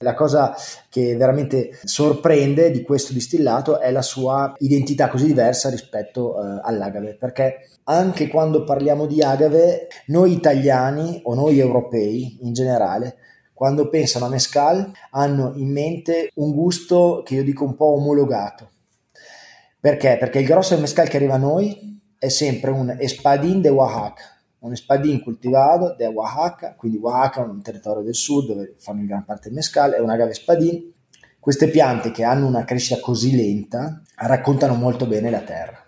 La 0.00 0.12
cosa 0.12 0.54
che 0.90 1.16
veramente 1.16 1.70
sorprende 1.84 2.70
di 2.70 2.82
questo 2.82 3.14
distillato 3.14 3.80
è 3.80 3.90
la 3.90 4.02
sua 4.02 4.52
identità 4.58 5.08
così 5.08 5.24
diversa 5.24 5.70
rispetto 5.70 6.34
uh, 6.34 6.60
all'agave, 6.62 7.14
perché 7.14 7.70
anche 7.84 8.28
quando 8.28 8.64
parliamo 8.64 9.06
di 9.06 9.22
agave, 9.22 9.88
noi 10.08 10.32
italiani 10.32 11.22
o 11.24 11.32
noi 11.32 11.58
europei 11.58 12.40
in 12.42 12.52
generale, 12.52 13.16
quando 13.54 13.88
pensano 13.88 14.26
a 14.26 14.28
mescal, 14.28 14.92
hanno 15.12 15.54
in 15.56 15.72
mente 15.72 16.30
un 16.34 16.52
gusto 16.52 17.22
che 17.24 17.36
io 17.36 17.42
dico 17.42 17.64
un 17.64 17.74
po' 17.74 17.94
omologato. 17.94 18.68
Perché? 19.80 20.18
Perché 20.18 20.40
il 20.40 20.46
grosso 20.46 20.74
del 20.74 20.82
mescal 20.82 21.08
che 21.08 21.16
arriva 21.16 21.34
a 21.34 21.38
noi 21.38 21.98
è 22.18 22.28
sempre 22.28 22.70
un 22.70 22.94
espadín 22.98 23.62
de 23.62 23.70
Oaxaca, 23.70 24.38
un 24.58 24.72
espadín 24.72 25.22
coltivato 25.22 25.94
da 25.96 26.10
Oaxaca, 26.10 26.74
quindi 26.74 26.98
Oaxaca 26.98 27.42
è 27.42 27.48
un 27.48 27.62
territorio 27.62 28.02
del 28.02 28.14
sud 28.14 28.48
dove 28.48 28.74
fanno 28.78 29.00
in 29.00 29.06
gran 29.06 29.24
parte 29.24 29.48
il 29.48 29.54
mescal, 29.54 29.92
è 29.92 30.00
un 30.00 30.10
agave 30.10 30.32
espadín. 30.32 30.92
Queste 31.38 31.68
piante 31.68 32.10
che 32.10 32.24
hanno 32.24 32.46
una 32.46 32.64
crescita 32.64 33.00
così 33.00 33.34
lenta 33.34 34.02
raccontano 34.16 34.74
molto 34.74 35.06
bene 35.06 35.30
la 35.30 35.40
terra, 35.40 35.82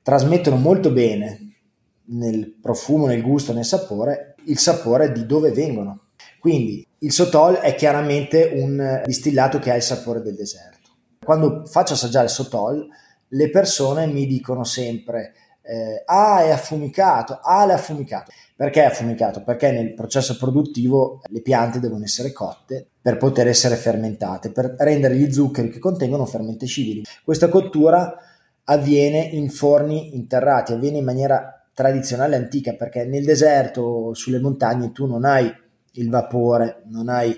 trasmettono 0.00 0.54
molto 0.54 0.92
bene 0.92 1.56
nel 2.04 2.54
profumo, 2.60 3.06
nel 3.06 3.22
gusto, 3.22 3.52
nel 3.52 3.64
sapore, 3.64 4.36
il 4.46 4.58
sapore 4.58 5.10
di 5.10 5.26
dove 5.26 5.50
vengono. 5.50 6.10
Quindi 6.38 6.86
il 6.98 7.10
Sotol 7.10 7.56
è 7.56 7.74
chiaramente 7.74 8.52
un 8.54 9.02
distillato 9.04 9.58
che 9.58 9.72
ha 9.72 9.76
il 9.76 9.82
sapore 9.82 10.22
del 10.22 10.36
deserto. 10.36 10.90
Quando 11.24 11.66
faccio 11.66 11.94
assaggiare 11.94 12.26
il 12.26 12.30
Sotol, 12.30 12.86
le 13.32 13.50
persone 13.50 14.06
mi 14.06 14.26
dicono 14.26 14.64
sempre 14.64 15.34
eh, 15.62 16.02
ah 16.04 16.42
è 16.42 16.50
affumicato, 16.50 17.38
ah 17.42 17.68
è 17.68 17.72
affumicato. 17.72 18.32
Perché 18.56 18.82
è 18.82 18.86
affumicato? 18.86 19.42
Perché 19.42 19.70
nel 19.70 19.94
processo 19.94 20.36
produttivo 20.36 21.20
le 21.28 21.40
piante 21.40 21.80
devono 21.80 22.04
essere 22.04 22.32
cotte 22.32 22.86
per 23.00 23.16
poter 23.16 23.48
essere 23.48 23.76
fermentate, 23.76 24.50
per 24.50 24.74
rendere 24.78 25.16
gli 25.16 25.32
zuccheri 25.32 25.70
che 25.70 25.78
contengono 25.78 26.26
fermentescibili. 26.26 27.02
Questa 27.24 27.48
cottura 27.48 28.16
avviene 28.64 29.18
in 29.18 29.50
forni 29.50 30.14
interrati, 30.14 30.72
avviene 30.72 30.98
in 30.98 31.04
maniera 31.04 31.66
tradizionale 31.74 32.36
antica 32.36 32.74
perché 32.74 33.04
nel 33.04 33.24
deserto, 33.24 34.14
sulle 34.14 34.40
montagne 34.40 34.92
tu 34.92 35.06
non 35.06 35.24
hai 35.24 35.50
il 35.92 36.10
vapore, 36.10 36.82
non 36.86 37.08
hai 37.08 37.36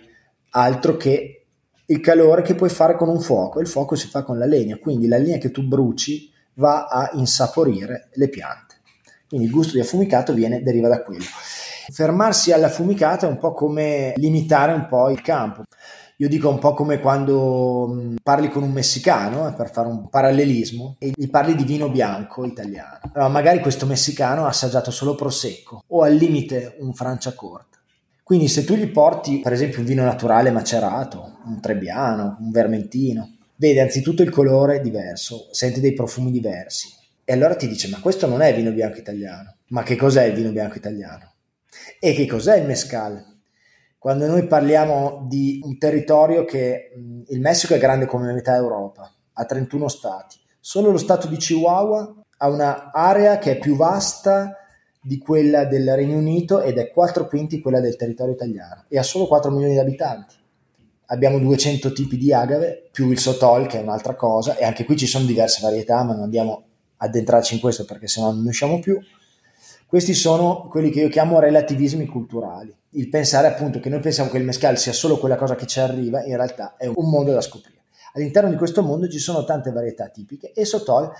altro 0.51 0.97
che 0.97 1.44
il 1.87 2.01
calore 2.01 2.43
che 2.43 2.55
puoi 2.55 2.71
fare 2.71 2.97
con 2.97 3.09
un 3.09 3.21
fuoco, 3.21 3.61
il 3.61 3.67
fuoco 3.67 3.95
si 3.95 4.09
fa 4.09 4.23
con 4.23 4.39
la 4.39 4.47
legna, 4.47 4.79
quindi 4.79 5.07
la 5.07 5.19
legna 5.19 5.39
che 5.39 5.51
tu 5.51 5.67
bruci 5.67 6.31
va 6.55 6.87
a 6.87 7.11
insaporire 7.15 8.09
le 8.15 8.29
piante. 8.29 8.77
Quindi 9.29 9.47
il 9.47 9.53
gusto 9.53 9.75
di 9.75 9.81
affumicato 9.81 10.33
viene, 10.33 10.63
deriva 10.63 10.89
da 10.89 11.03
quello. 11.03 11.25
Fermarsi 11.93 12.53
all'affumicato 12.53 13.27
è 13.27 13.29
un 13.29 13.37
po' 13.37 13.53
come 13.53 14.13
limitare 14.17 14.73
un 14.73 14.87
po' 14.87 15.11
il 15.11 15.21
campo. 15.21 15.65
Io 16.19 16.29
dico 16.29 16.49
un 16.49 16.61
po' 16.61 16.75
come 16.75 17.01
quando 17.01 18.15
parli 18.23 18.49
con 18.49 18.63
un 18.63 18.71
messicano, 18.71 19.49
eh, 19.49 19.53
per 19.53 19.71
fare 19.71 19.89
un 19.89 20.09
parallelismo, 20.09 20.95
e 21.01 21.11
gli 21.13 21.29
parli 21.29 21.57
di 21.57 21.65
vino 21.65 21.91
bianco 21.91 22.45
italiano. 22.45 23.01
Allora, 23.13 23.29
magari 23.29 23.59
questo 23.59 23.85
messicano 23.85 24.45
ha 24.45 24.49
assaggiato 24.49 24.93
solo 24.93 25.17
prosecco 25.17 25.83
o 25.89 26.03
al 26.03 26.15
limite 26.15 26.77
un 26.79 26.95
franciacorta. 26.95 27.74
Quindi 28.25 28.49
se 28.49 28.65
tu 28.65 28.75
gli 28.75 28.91
porti, 28.91 29.41
per 29.41 29.53
esempio, 29.53 29.81
un 29.81 29.85
vino 29.85 30.03
naturale 30.03 30.51
macerato, 30.51 31.41
un 31.45 31.61
trebbiano, 31.61 32.39
un 32.41 32.51
vermentino, 32.51 33.37
vede 33.57 33.83
anzitutto 33.83 34.23
il 34.23 34.31
colore 34.31 34.81
diverso, 34.81 35.49
sente 35.53 35.81
dei 35.81 35.93
profumi 35.93 36.31
diversi 36.31 36.89
e 37.23 37.33
allora 37.33 37.55
ti 37.55 37.69
dice 37.69 37.89
ma 37.89 38.01
questo 38.01 38.27
non 38.27 38.43
è 38.43 38.55
vino 38.55 38.71
bianco 38.71 38.99
italiano, 38.99 39.57
ma 39.69 39.83
che 39.83 39.97
cos'è 39.97 40.25
il 40.25 40.35
vino 40.35 40.51
bianco 40.51 40.77
italiano? 40.77 41.33
E 42.01 42.15
che 42.15 42.27
cos'è 42.27 42.57
il 42.57 42.67
mescal? 42.67 43.23
Quando 43.99 44.27
noi 44.27 44.47
parliamo 44.47 45.27
di 45.29 45.61
un 45.63 45.79
territorio 45.79 46.45
che 46.45 46.93
il 47.27 47.41
Messico 47.41 47.75
è 47.75 47.79
grande 47.79 48.07
come 48.07 48.33
metà 48.33 48.55
Europa, 48.55 49.11
ha 49.33 49.45
31 49.45 49.89
stati, 49.89 50.39
solo 50.61 50.91
lo 50.91 50.99
stato 50.99 51.27
di 51.27 51.37
Chihuahua 51.37 52.23
ha 52.37 52.49
un'area 52.49 53.39
che 53.39 53.53
è 53.53 53.59
più 53.59 53.77
vasta 53.77 54.64
di 55.05 55.19
quella 55.19 55.67
del 55.67 55.95
Regno 55.95 56.17
Unito 56.17 56.63
ed 56.63 56.79
è 56.79 56.91
4 56.91 57.27
quinti 57.27 57.61
quella 57.61 57.81
del 57.81 57.97
territorio 57.97 58.33
italiano 58.33 58.85
e 58.89 58.99
ha 58.99 59.03
solo 59.03 59.27
4 59.27 59.51
milioni 59.51 59.75
di 59.75 59.79
abitanti 59.79 60.37
abbiamo 61.07 61.39
200 61.39 61.93
tipi 61.93 62.17
di 62.17 62.33
agave, 62.33 62.89
più 62.91 63.11
il 63.11 63.19
sotol 63.19 63.67
che 63.67 63.79
è 63.79 63.83
un'altra 63.83 64.15
cosa, 64.15 64.57
e 64.57 64.65
anche 64.65 64.85
qui 64.85 64.97
ci 64.97 65.07
sono 65.07 65.25
diverse 65.25 65.61
varietà, 65.63 66.03
ma 66.03 66.15
non 66.15 66.25
andiamo 66.25 66.65
ad 66.99 67.15
entrarci 67.15 67.55
in 67.55 67.61
questo 67.61 67.85
perché 67.85 68.07
sennò 68.07 68.33
non 68.33 68.43
ne 68.43 68.49
usciamo 68.49 68.79
più. 68.79 68.99
Questi 69.87 70.15
sono 70.15 70.67
quelli 70.69 70.91
che 70.91 71.01
io 71.01 71.09
chiamo 71.09 71.39
relativismi 71.39 72.07
culturali. 72.07 72.75
Il 72.91 73.09
pensare 73.09 73.47
appunto 73.47 73.81
che 73.81 73.89
noi 73.89 74.01
pensiamo 74.01 74.31
che 74.31 74.39
il 74.39 74.45
mescal 74.45 74.79
sia 74.79 74.93
solo 74.93 75.19
quella 75.19 75.37
cosa 75.37 75.55
che 75.55 75.67
ci 75.67 75.81
arriva, 75.81 76.25
in 76.25 76.37
realtà 76.37 76.77
è 76.77 76.87
un 76.87 77.09
mondo 77.11 77.33
da 77.33 77.41
scoprire. 77.41 77.83
All'interno 78.15 78.49
di 78.49 78.57
questo 78.57 78.83
mondo 78.83 79.09
ci 79.09 79.19
sono 79.19 79.45
tante 79.45 79.73
varietà 79.73 80.09
tipiche 80.09 80.53
e 80.53 80.65
Sotol 80.65 81.11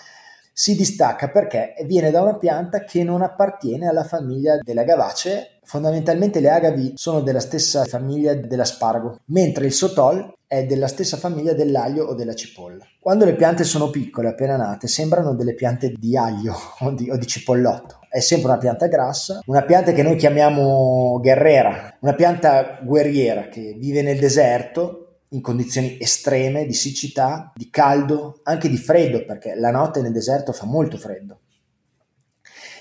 si 0.57 0.77
distacca 0.77 1.31
perché 1.31 1.75
viene 1.85 2.13
da 2.13 2.23
una 2.23 2.37
pianta 2.37 2.85
che 2.85 3.03
non 3.03 3.23
appartiene 3.23 3.89
alla 3.89 4.05
famiglia 4.05 4.59
delle 4.63 4.83
agavacee. 4.83 5.59
Fondamentalmente 5.65 6.39
le 6.39 6.51
agavi 6.51 6.93
sono 6.95 7.21
della 7.23 7.41
stessa 7.41 7.85
famiglia 7.85 8.35
dell'aspargo, 8.35 9.19
mentre 9.27 9.67
il 9.67 9.73
sotol 9.73 10.33
è 10.47 10.65
della 10.65 10.87
stessa 10.87 11.17
famiglia 11.17 11.55
dell'aglio 11.55 12.05
o 12.05 12.15
della 12.15 12.35
cipolla. 12.35 12.87
Quando 13.01 13.25
le 13.25 13.35
piante 13.35 13.65
sono 13.65 13.91
piccole, 13.91 14.29
appena 14.29 14.57
nate, 14.57 14.87
sembrano 14.87 15.35
delle 15.35 15.55
piante 15.55 15.93
di 15.97 16.17
aglio 16.17 16.55
o 16.81 16.93
di, 16.93 17.11
o 17.11 17.17
di 17.17 17.27
cipollotto. 17.27 17.99
È 18.09 18.21
sempre 18.21 18.51
una 18.51 18.59
pianta 18.59 18.87
grassa, 18.87 19.41
una 19.47 19.63
pianta 19.63 19.91
che 19.93 20.05
noi 20.05 20.15
chiamiamo 20.15 21.19
guerrera, 21.21 21.97
una 22.01 22.15
pianta 22.15 22.79
guerriera 22.81 23.49
che 23.49 23.75
vive 23.77 24.03
nel 24.03 24.21
deserto 24.21 25.04
in 25.35 25.41
condizioni 25.41 25.99
estreme 26.01 26.65
di 26.65 26.73
siccità, 26.73 27.53
di 27.55 27.69
caldo, 27.69 28.41
anche 28.45 28.69
di 28.69 28.77
freddo, 28.77 29.25
perché 29.25 29.55
la 29.55 29.71
notte 29.71 30.01
nel 30.01 30.13
deserto 30.13 30.53
fa 30.53 30.65
molto 30.65 30.97
freddo. 30.97 31.41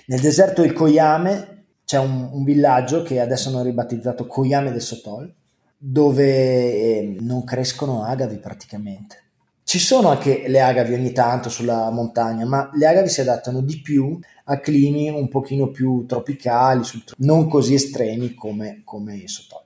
Nel 0.06 0.20
deserto 0.20 0.64
il 0.64 0.74
koyame 0.74 1.66
c'è 1.84 1.98
un, 1.98 2.30
un 2.32 2.44
villaggio 2.44 3.02
che 3.02 3.20
adesso 3.20 3.50
hanno 3.50 3.64
ribattezzato 3.64 4.28
Koyame 4.28 4.72
del 4.72 4.82
Sotol, 4.82 5.34
dove 5.78 6.26
eh, 6.26 7.18
non 7.20 7.44
crescono 7.44 8.04
agavi 8.04 8.38
praticamente. 8.38 9.23
Ci 9.64 9.80
sono 9.80 10.10
anche 10.10 10.44
le 10.48 10.62
agavi 10.62 10.94
ogni 10.94 11.12
tanto 11.12 11.50
sulla 11.50 11.90
montagna, 11.90 12.46
ma 12.46 12.70
le 12.74 12.86
agavi 12.86 13.10
si 13.10 13.22
adattano 13.22 13.62
di 13.62 13.80
più 13.82 14.20
a 14.46 14.60
climi 14.60 15.10
un 15.10 15.30
pochino 15.30 15.72
più 15.72 16.06
tropicali, 16.06 16.82
non 17.18 17.48
così 17.48 17.74
estremi 17.74 18.34
come, 18.34 18.82
come 18.84 19.16
il 19.16 19.30
Sotol. 19.30 19.64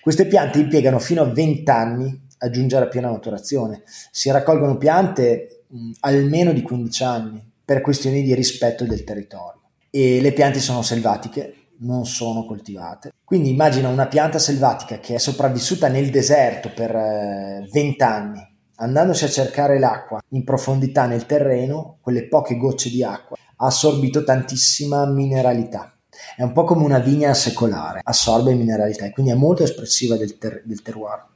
Queste 0.00 0.26
piante 0.26 0.58
impiegano 0.58 0.98
fino 0.98 1.22
a 1.22 1.26
20 1.26 1.70
anni 1.70 2.22
a 2.38 2.50
giungere 2.50 2.84
a 2.84 2.88
piena 2.88 3.10
maturazione. 3.10 3.82
Si 4.10 4.30
raccolgono 4.30 4.76
piante 4.76 5.64
mh, 5.68 5.90
almeno 6.00 6.52
di 6.52 6.62
15 6.62 7.02
anni 7.04 7.52
per 7.64 7.80
questioni 7.80 8.22
di 8.22 8.34
rispetto 8.34 8.84
del 8.84 9.04
territorio. 9.04 9.60
E 9.90 10.20
le 10.20 10.32
piante 10.32 10.60
sono 10.60 10.82
selvatiche, 10.82 11.54
non 11.78 12.06
sono 12.06 12.44
coltivate. 12.44 13.12
Quindi 13.24 13.50
immagina 13.50 13.88
una 13.88 14.06
pianta 14.06 14.38
selvatica 14.38 14.98
che 14.98 15.14
è 15.14 15.18
sopravvissuta 15.18 15.88
nel 15.88 16.10
deserto 16.10 16.70
per 16.74 16.94
eh, 16.94 17.68
20 17.70 18.02
anni, 18.02 18.53
andandosi 18.76 19.24
a 19.24 19.28
cercare 19.28 19.78
l'acqua 19.78 20.20
in 20.30 20.44
profondità 20.44 21.06
nel 21.06 21.26
terreno, 21.26 21.98
quelle 22.00 22.28
poche 22.28 22.56
gocce 22.56 22.90
di 22.90 23.02
acqua, 23.02 23.36
ha 23.56 23.66
assorbito 23.66 24.24
tantissima 24.24 25.06
mineralità. 25.06 25.92
È 26.36 26.42
un 26.42 26.52
po' 26.52 26.64
come 26.64 26.84
una 26.84 26.98
vigna 26.98 27.34
secolare, 27.34 28.00
assorbe 28.02 28.54
mineralità 28.54 29.04
e 29.04 29.10
quindi 29.10 29.32
è 29.32 29.36
molto 29.36 29.62
espressiva 29.62 30.16
del, 30.16 30.38
ter- 30.38 30.62
del 30.64 30.82
terroir. 30.82 31.26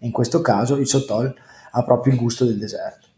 In 0.00 0.10
questo 0.10 0.40
caso 0.40 0.76
il 0.76 0.86
Sotol 0.86 1.34
ha 1.72 1.84
proprio 1.84 2.12
il 2.12 2.18
gusto 2.18 2.44
del 2.44 2.58
deserto. 2.58 3.08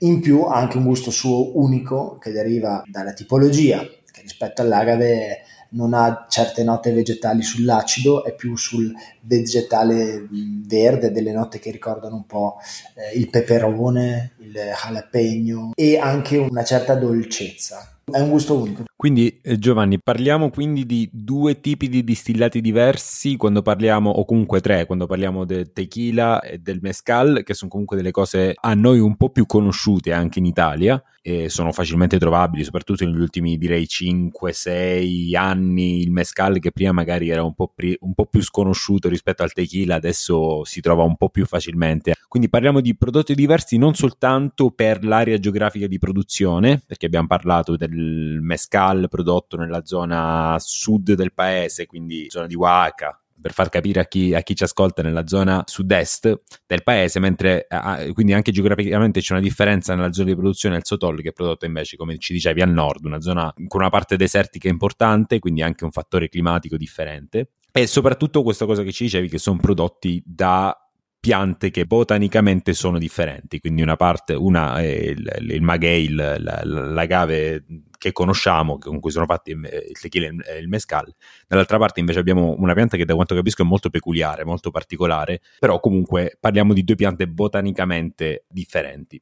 In 0.00 0.20
più 0.20 0.42
ha 0.42 0.56
anche 0.56 0.76
un 0.76 0.84
gusto 0.84 1.10
suo 1.10 1.58
unico 1.58 2.18
che 2.18 2.30
deriva 2.30 2.82
dalla 2.86 3.12
tipologia, 3.12 3.80
che 3.80 4.20
rispetto 4.20 4.62
all'agave 4.62 5.38
non 5.70 5.94
ha 5.94 6.26
certe 6.28 6.64
note 6.64 6.92
vegetali 6.92 7.42
sull'acido, 7.42 8.24
è 8.24 8.34
più 8.34 8.56
sul 8.56 8.92
vegetale 9.20 10.26
verde, 10.66 11.12
delle 11.12 11.32
note 11.32 11.58
che 11.58 11.70
ricordano 11.70 12.16
un 12.16 12.26
po' 12.26 12.56
eh, 12.94 13.18
il 13.18 13.28
peperone, 13.28 14.32
il 14.38 14.52
jalapeno 14.52 15.72
e 15.74 15.98
anche 15.98 16.36
una 16.36 16.64
certa 16.64 16.94
dolcezza. 16.94 17.98
È 18.04 18.18
un 18.18 18.30
gusto 18.30 18.58
unico. 18.58 18.87
Quindi 18.98 19.38
eh, 19.42 19.60
Giovanni, 19.60 20.00
parliamo 20.00 20.50
quindi 20.50 20.84
di 20.84 21.08
due 21.12 21.60
tipi 21.60 21.88
di 21.88 22.02
distillati 22.02 22.60
diversi 22.60 23.36
quando 23.36 23.62
parliamo, 23.62 24.10
o 24.10 24.24
comunque 24.24 24.60
tre, 24.60 24.86
quando 24.86 25.06
parliamo 25.06 25.44
del 25.44 25.70
tequila 25.72 26.40
e 26.40 26.58
del 26.58 26.80
mezcal, 26.82 27.44
che 27.44 27.54
sono 27.54 27.70
comunque 27.70 27.96
delle 27.96 28.10
cose 28.10 28.54
a 28.60 28.74
noi 28.74 28.98
un 28.98 29.16
po' 29.16 29.30
più 29.30 29.46
conosciute 29.46 30.12
anche 30.12 30.40
in 30.40 30.46
Italia 30.46 31.00
e 31.28 31.50
sono 31.50 31.72
facilmente 31.72 32.18
trovabili, 32.18 32.64
soprattutto 32.64 33.04
negli 33.04 33.20
ultimi 33.20 33.58
direi 33.58 33.84
5-6 33.84 35.36
anni. 35.36 36.00
Il 36.00 36.10
mezcal 36.10 36.58
che 36.58 36.72
prima 36.72 36.90
magari 36.92 37.28
era 37.28 37.42
un 37.44 37.54
po, 37.54 37.70
pri- 37.72 37.98
un 38.00 38.14
po' 38.14 38.24
più 38.24 38.40
sconosciuto 38.42 39.08
rispetto 39.10 39.42
al 39.42 39.52
tequila, 39.52 39.96
adesso 39.96 40.64
si 40.64 40.80
trova 40.80 41.02
un 41.02 41.16
po' 41.16 41.28
più 41.28 41.44
facilmente. 41.44 42.14
Quindi 42.26 42.48
parliamo 42.48 42.80
di 42.80 42.96
prodotti 42.96 43.34
diversi 43.34 43.76
non 43.76 43.94
soltanto 43.94 44.70
per 44.70 45.04
l'area 45.04 45.38
geografica 45.38 45.86
di 45.86 45.98
produzione, 45.98 46.80
perché 46.86 47.06
abbiamo 47.06 47.26
parlato 47.26 47.76
del 47.76 48.38
mezcal 48.40 48.87
Real 48.88 49.08
prodotto 49.08 49.56
nella 49.56 49.84
zona 49.84 50.56
sud 50.58 51.12
del 51.12 51.32
paese, 51.32 51.86
quindi 51.86 52.26
zona 52.28 52.46
di 52.46 52.54
Oaxaca, 52.54 53.20
per 53.40 53.52
far 53.52 53.68
capire 53.68 54.00
a 54.00 54.04
chi, 54.06 54.34
a 54.34 54.40
chi, 54.40 54.56
ci 54.56 54.64
ascolta 54.64 55.02
nella 55.02 55.26
zona 55.26 55.62
sud-est 55.66 56.40
del 56.66 56.82
paese, 56.82 57.20
mentre 57.20 57.66
quindi 58.12 58.32
anche 58.32 58.50
geograficamente 58.50 59.20
c'è 59.20 59.32
una 59.32 59.42
differenza 59.42 59.94
nella 59.94 60.12
zona 60.12 60.28
di 60.28 60.36
produzione 60.36 60.74
del 60.74 60.84
Sotol 60.84 61.20
che 61.22 61.28
è 61.28 61.32
prodotto 61.32 61.64
invece, 61.64 61.96
come 61.96 62.18
ci 62.18 62.32
dicevi, 62.32 62.60
al 62.60 62.70
nord, 62.70 63.04
una 63.04 63.20
zona 63.20 63.52
con 63.66 63.80
una 63.80 63.90
parte 63.90 64.16
desertica 64.16 64.68
importante, 64.68 65.38
quindi 65.38 65.62
anche 65.62 65.84
un 65.84 65.90
fattore 65.90 66.28
climatico 66.28 66.76
differente. 66.76 67.52
E 67.70 67.86
soprattutto 67.86 68.42
questa 68.42 68.66
cosa 68.66 68.82
che 68.82 68.92
ci 68.92 69.04
dicevi, 69.04 69.28
che 69.28 69.38
sono 69.38 69.58
prodotti 69.60 70.20
da 70.24 70.76
piante 71.20 71.70
che 71.70 71.84
botanicamente 71.84 72.72
sono 72.72 72.98
differenti, 72.98 73.58
quindi 73.60 73.82
una 73.82 73.96
parte, 73.96 74.34
una 74.34 74.80
è 74.80 74.86
il, 74.86 75.36
il 75.40 75.62
maguey, 75.62 76.08
l'agave 76.10 77.64
che 77.98 78.12
conosciamo, 78.12 78.78
con 78.78 79.00
cui 79.00 79.10
sono 79.10 79.26
fatti 79.26 79.50
il 79.50 79.98
tequila 80.00 80.28
e 80.44 80.58
il 80.58 80.68
mescal, 80.68 81.12
dall'altra 81.46 81.78
parte 81.78 82.00
invece 82.00 82.20
abbiamo 82.20 82.54
una 82.58 82.72
pianta 82.72 82.96
che 82.96 83.04
da 83.04 83.14
quanto 83.14 83.34
capisco 83.34 83.62
è 83.62 83.66
molto 83.66 83.90
peculiare, 83.90 84.44
molto 84.44 84.70
particolare, 84.70 85.40
però 85.58 85.80
comunque 85.80 86.36
parliamo 86.38 86.72
di 86.72 86.84
due 86.84 86.94
piante 86.94 87.26
botanicamente 87.26 88.44
differenti. 88.48 89.20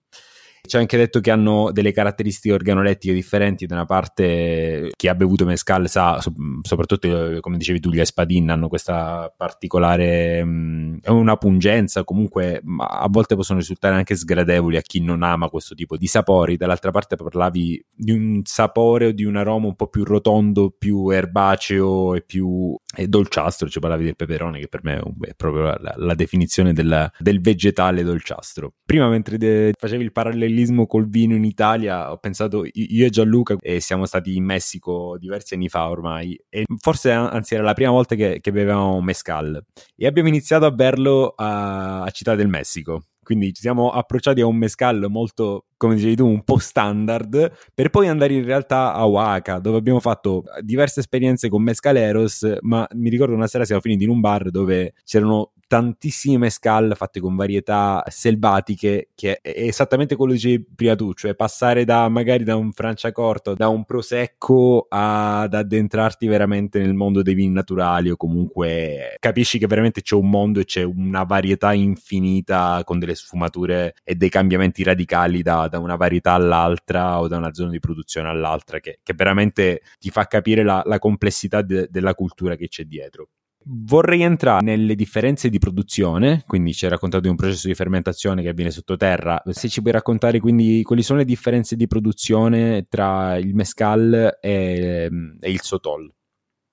Ci 0.66 0.76
ha 0.76 0.80
anche 0.80 0.96
detto 0.96 1.20
che 1.20 1.30
hanno 1.30 1.70
delle 1.72 1.92
caratteristiche 1.92 2.54
organolettiche 2.54 3.14
differenti. 3.14 3.66
Da 3.66 3.74
una 3.76 3.84
parte, 3.84 4.90
chi 4.96 5.08
ha 5.08 5.14
bevuto 5.14 5.44
mescal 5.44 5.88
sa, 5.88 6.20
soprattutto 6.62 7.38
come 7.40 7.56
dicevi 7.56 7.80
tu, 7.80 7.90
gli 7.90 8.00
espadin 8.00 8.50
hanno 8.50 8.68
questa 8.68 9.32
particolare, 9.36 10.44
mh, 10.44 11.00
una 11.06 11.36
pungenza, 11.36 12.04
comunque 12.04 12.62
a 12.78 13.08
volte 13.08 13.36
possono 13.36 13.58
risultare 13.58 13.94
anche 13.94 14.16
sgradevoli 14.16 14.76
a 14.76 14.82
chi 14.82 15.00
non 15.00 15.22
ama 15.22 15.48
questo 15.48 15.74
tipo 15.74 15.96
di 15.96 16.06
sapori. 16.06 16.56
Dall'altra 16.56 16.90
parte 16.90 17.16
parlavi 17.16 17.84
di 17.94 18.12
un 18.12 18.40
sapore 18.44 19.06
o 19.06 19.12
di 19.12 19.24
un 19.24 19.36
aroma 19.36 19.66
un 19.66 19.76
po' 19.76 19.88
più 19.88 20.04
rotondo, 20.04 20.74
più 20.76 21.10
erbaceo 21.10 22.14
e 22.14 22.22
più 22.22 22.76
e 22.94 23.08
dolciastro. 23.08 23.68
Ci 23.68 23.78
parlavi 23.78 24.04
del 24.04 24.16
peperone, 24.16 24.58
che 24.58 24.68
per 24.68 24.82
me 24.82 25.00
è 25.20 25.34
proprio 25.36 25.62
la, 25.62 25.94
la 25.96 26.14
definizione 26.14 26.72
del, 26.72 27.10
del 27.18 27.40
vegetale 27.40 28.02
dolciastro. 28.02 28.72
Prima, 28.84 29.08
mentre 29.08 29.36
de- 29.38 29.72
facevi 29.78 30.02
il 30.02 30.12
parallelismo 30.12 30.54
parallelismo 30.56 30.86
col 30.86 31.08
vino 31.08 31.34
in 31.34 31.44
Italia, 31.44 32.10
ho 32.10 32.16
pensato 32.16 32.64
io 32.64 33.06
e 33.06 33.10
Gianluca 33.10 33.56
e 33.60 33.80
siamo 33.80 34.06
stati 34.06 34.34
in 34.36 34.44
Messico 34.44 35.16
diversi 35.18 35.54
anni 35.54 35.68
fa 35.68 35.88
ormai 35.88 36.38
e 36.48 36.64
forse 36.80 37.10
anzi 37.10 37.54
era 37.54 37.64
la 37.64 37.74
prima 37.74 37.90
volta 37.90 38.14
che, 38.14 38.40
che 38.40 38.52
bevevamo 38.52 39.00
mescal 39.02 39.62
e 39.94 40.06
abbiamo 40.06 40.28
iniziato 40.28 40.64
a 40.64 40.70
berlo 40.70 41.34
a, 41.36 42.02
a 42.02 42.10
Città 42.10 42.34
del 42.34 42.48
Messico. 42.48 43.04
Quindi 43.22 43.52
ci 43.52 43.60
siamo 43.60 43.90
approcciati 43.90 44.40
a 44.40 44.46
un 44.46 44.56
mescal 44.56 45.06
molto 45.08 45.66
come 45.76 45.94
dicevi 45.94 46.16
tu, 46.16 46.26
un 46.26 46.42
po' 46.42 46.58
standard, 46.58 47.52
per 47.74 47.90
poi 47.90 48.08
andare 48.08 48.34
in 48.34 48.44
realtà 48.44 48.94
a 48.94 49.06
Oaxaca, 49.06 49.58
dove 49.58 49.78
abbiamo 49.78 50.00
fatto 50.00 50.44
diverse 50.60 51.00
esperienze 51.00 51.48
con 51.48 51.62
mescaleros, 51.62 52.58
ma 52.60 52.86
mi 52.94 53.10
ricordo 53.10 53.34
una 53.34 53.46
sera 53.46 53.64
siamo 53.64 53.80
finiti 53.80 54.04
in 54.04 54.10
un 54.10 54.20
bar 54.20 54.50
dove 54.50 54.94
c'erano 55.04 55.52
tantissimi 55.66 56.38
mescal 56.38 56.94
fatti 56.96 57.18
con 57.20 57.34
varietà 57.34 58.02
selvatiche 58.06 59.08
che 59.14 59.40
è 59.40 59.52
esattamente 59.66 60.14
quello 60.14 60.32
che 60.32 60.38
dicevi 60.38 60.66
prima 60.74 60.94
tu, 60.94 61.12
cioè 61.12 61.34
passare 61.34 61.84
da 61.84 62.08
magari 62.08 62.44
da 62.44 62.56
un 62.56 62.72
franciacorto, 62.72 63.54
da 63.54 63.68
un 63.68 63.84
prosecco 63.84 64.86
ad 64.88 65.52
addentrarti 65.52 66.26
veramente 66.26 66.78
nel 66.78 66.94
mondo 66.94 67.22
dei 67.22 67.34
vini 67.34 67.52
naturali 67.52 68.10
o 68.10 68.16
comunque 68.16 69.16
capisci 69.18 69.58
che 69.58 69.66
veramente 69.66 70.02
c'è 70.02 70.14
un 70.14 70.30
mondo 70.30 70.60
e 70.60 70.64
c'è 70.64 70.82
una 70.82 71.24
varietà 71.24 71.72
infinita 71.72 72.82
con 72.84 72.98
delle 72.98 73.14
sfumature 73.14 73.94
e 74.04 74.14
dei 74.14 74.28
cambiamenti 74.28 74.82
radicali 74.84 75.42
da, 75.42 75.65
da, 75.68 75.78
una 75.78 75.96
varietà 75.96 76.32
all'altra 76.32 77.20
o 77.20 77.28
da 77.28 77.36
una 77.36 77.52
zona 77.52 77.70
di 77.70 77.78
produzione 77.78 78.28
all'altra 78.28 78.80
che, 78.80 79.00
che 79.02 79.14
veramente 79.14 79.82
ti 79.98 80.10
fa 80.10 80.26
capire 80.26 80.62
la, 80.62 80.82
la 80.84 80.98
complessità 80.98 81.62
de, 81.62 81.88
della 81.90 82.14
cultura 82.14 82.56
che 82.56 82.68
c'è 82.68 82.84
dietro. 82.84 83.28
Vorrei 83.68 84.22
entrare 84.22 84.64
nelle 84.64 84.94
differenze 84.94 85.48
di 85.48 85.58
produzione, 85.58 86.44
quindi 86.46 86.72
ci 86.72 86.84
hai 86.84 86.90
raccontato 86.92 87.24
di 87.24 87.28
un 87.28 87.34
processo 87.34 87.66
di 87.66 87.74
fermentazione 87.74 88.40
che 88.40 88.48
avviene 88.48 88.70
sottoterra. 88.70 89.42
Se 89.50 89.68
ci 89.68 89.80
puoi 89.80 89.92
raccontare 89.92 90.38
quindi 90.38 90.84
quali 90.84 91.02
sono 91.02 91.18
le 91.18 91.24
differenze 91.24 91.74
di 91.74 91.88
produzione 91.88 92.86
tra 92.88 93.36
il 93.38 93.56
mescal 93.56 94.38
e, 94.40 95.10
e 95.40 95.50
il 95.50 95.60
sotol? 95.62 96.15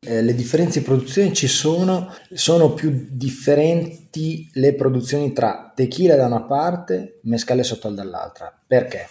Eh, 0.05 0.21
le 0.21 0.35
differenze 0.35 0.79
di 0.79 0.85
produzione 0.85 1.33
ci 1.33 1.47
sono, 1.47 2.13
sono 2.33 2.73
più 2.73 3.07
differenti 3.09 4.49
le 4.53 4.73
produzioni 4.73 5.31
tra 5.33 5.71
tequila 5.73 6.15
da 6.15 6.25
una 6.25 6.43
parte, 6.43 7.19
mescale 7.23 7.63
sotol 7.63 7.95
dall'altra. 7.95 8.53
Perché? 8.65 9.07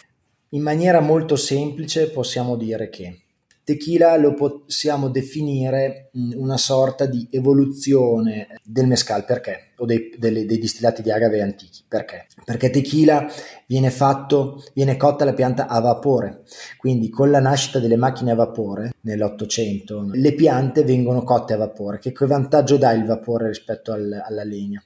In 0.50 0.62
maniera 0.62 1.00
molto 1.00 1.37
semplice 1.37 2.11
possiamo 2.11 2.57
dire 2.57 2.90
che 2.90 3.22
Tequila 3.73 4.19
lo 4.19 4.35
possiamo 4.35 5.09
definire 5.09 6.11
una 6.13 6.59
sorta 6.59 7.07
di 7.07 7.27
evoluzione 7.31 8.49
del 8.63 8.87
mescal, 8.87 9.25
perché? 9.25 9.73
O 9.79 9.87
dei, 9.87 10.15
dei, 10.19 10.45
dei, 10.45 10.59
distillati 10.59 11.01
di 11.01 11.11
agave 11.11 11.41
antichi, 11.41 11.83
perché? 11.89 12.27
Perché 12.45 12.69
tequila 12.69 13.27
viene 13.67 13.91
fatto, 13.91 14.63
viene 14.75 14.99
cotta 14.99 15.25
la 15.25 15.33
pianta 15.33 15.69
a 15.69 15.81
vapore, 15.81 16.43
quindi 16.77 17.09
con 17.09 17.31
la 17.31 17.41
nascita 17.41 17.79
delle 17.79 17.97
macchine 17.97 18.33
a 18.33 18.35
vapore 18.35 18.93
nell'Ottocento, 19.01 20.07
le 20.13 20.35
piante 20.35 20.85
vengono 20.85 21.23
cotte 21.23 21.55
a 21.55 21.57
vapore. 21.57 21.99
Che, 21.99 22.13
che 22.13 22.27
vantaggio 22.27 22.77
dà 22.77 22.93
il 22.93 23.07
vapore 23.07 23.49
rispetto 23.49 23.93
al, 23.93 24.23
alla 24.23 24.45
legna? 24.45 24.85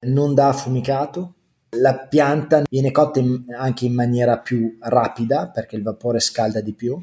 Non 0.00 0.34
dà 0.34 0.48
affumicato, 0.48 1.32
la 1.78 1.96
pianta 1.96 2.64
viene 2.68 2.90
cotta 2.90 3.20
in, 3.20 3.44
anche 3.56 3.86
in 3.86 3.94
maniera 3.94 4.38
più 4.38 4.76
rapida 4.80 5.48
perché 5.48 5.76
il 5.76 5.82
vapore 5.82 6.20
scalda 6.20 6.60
di 6.60 6.74
più 6.74 7.00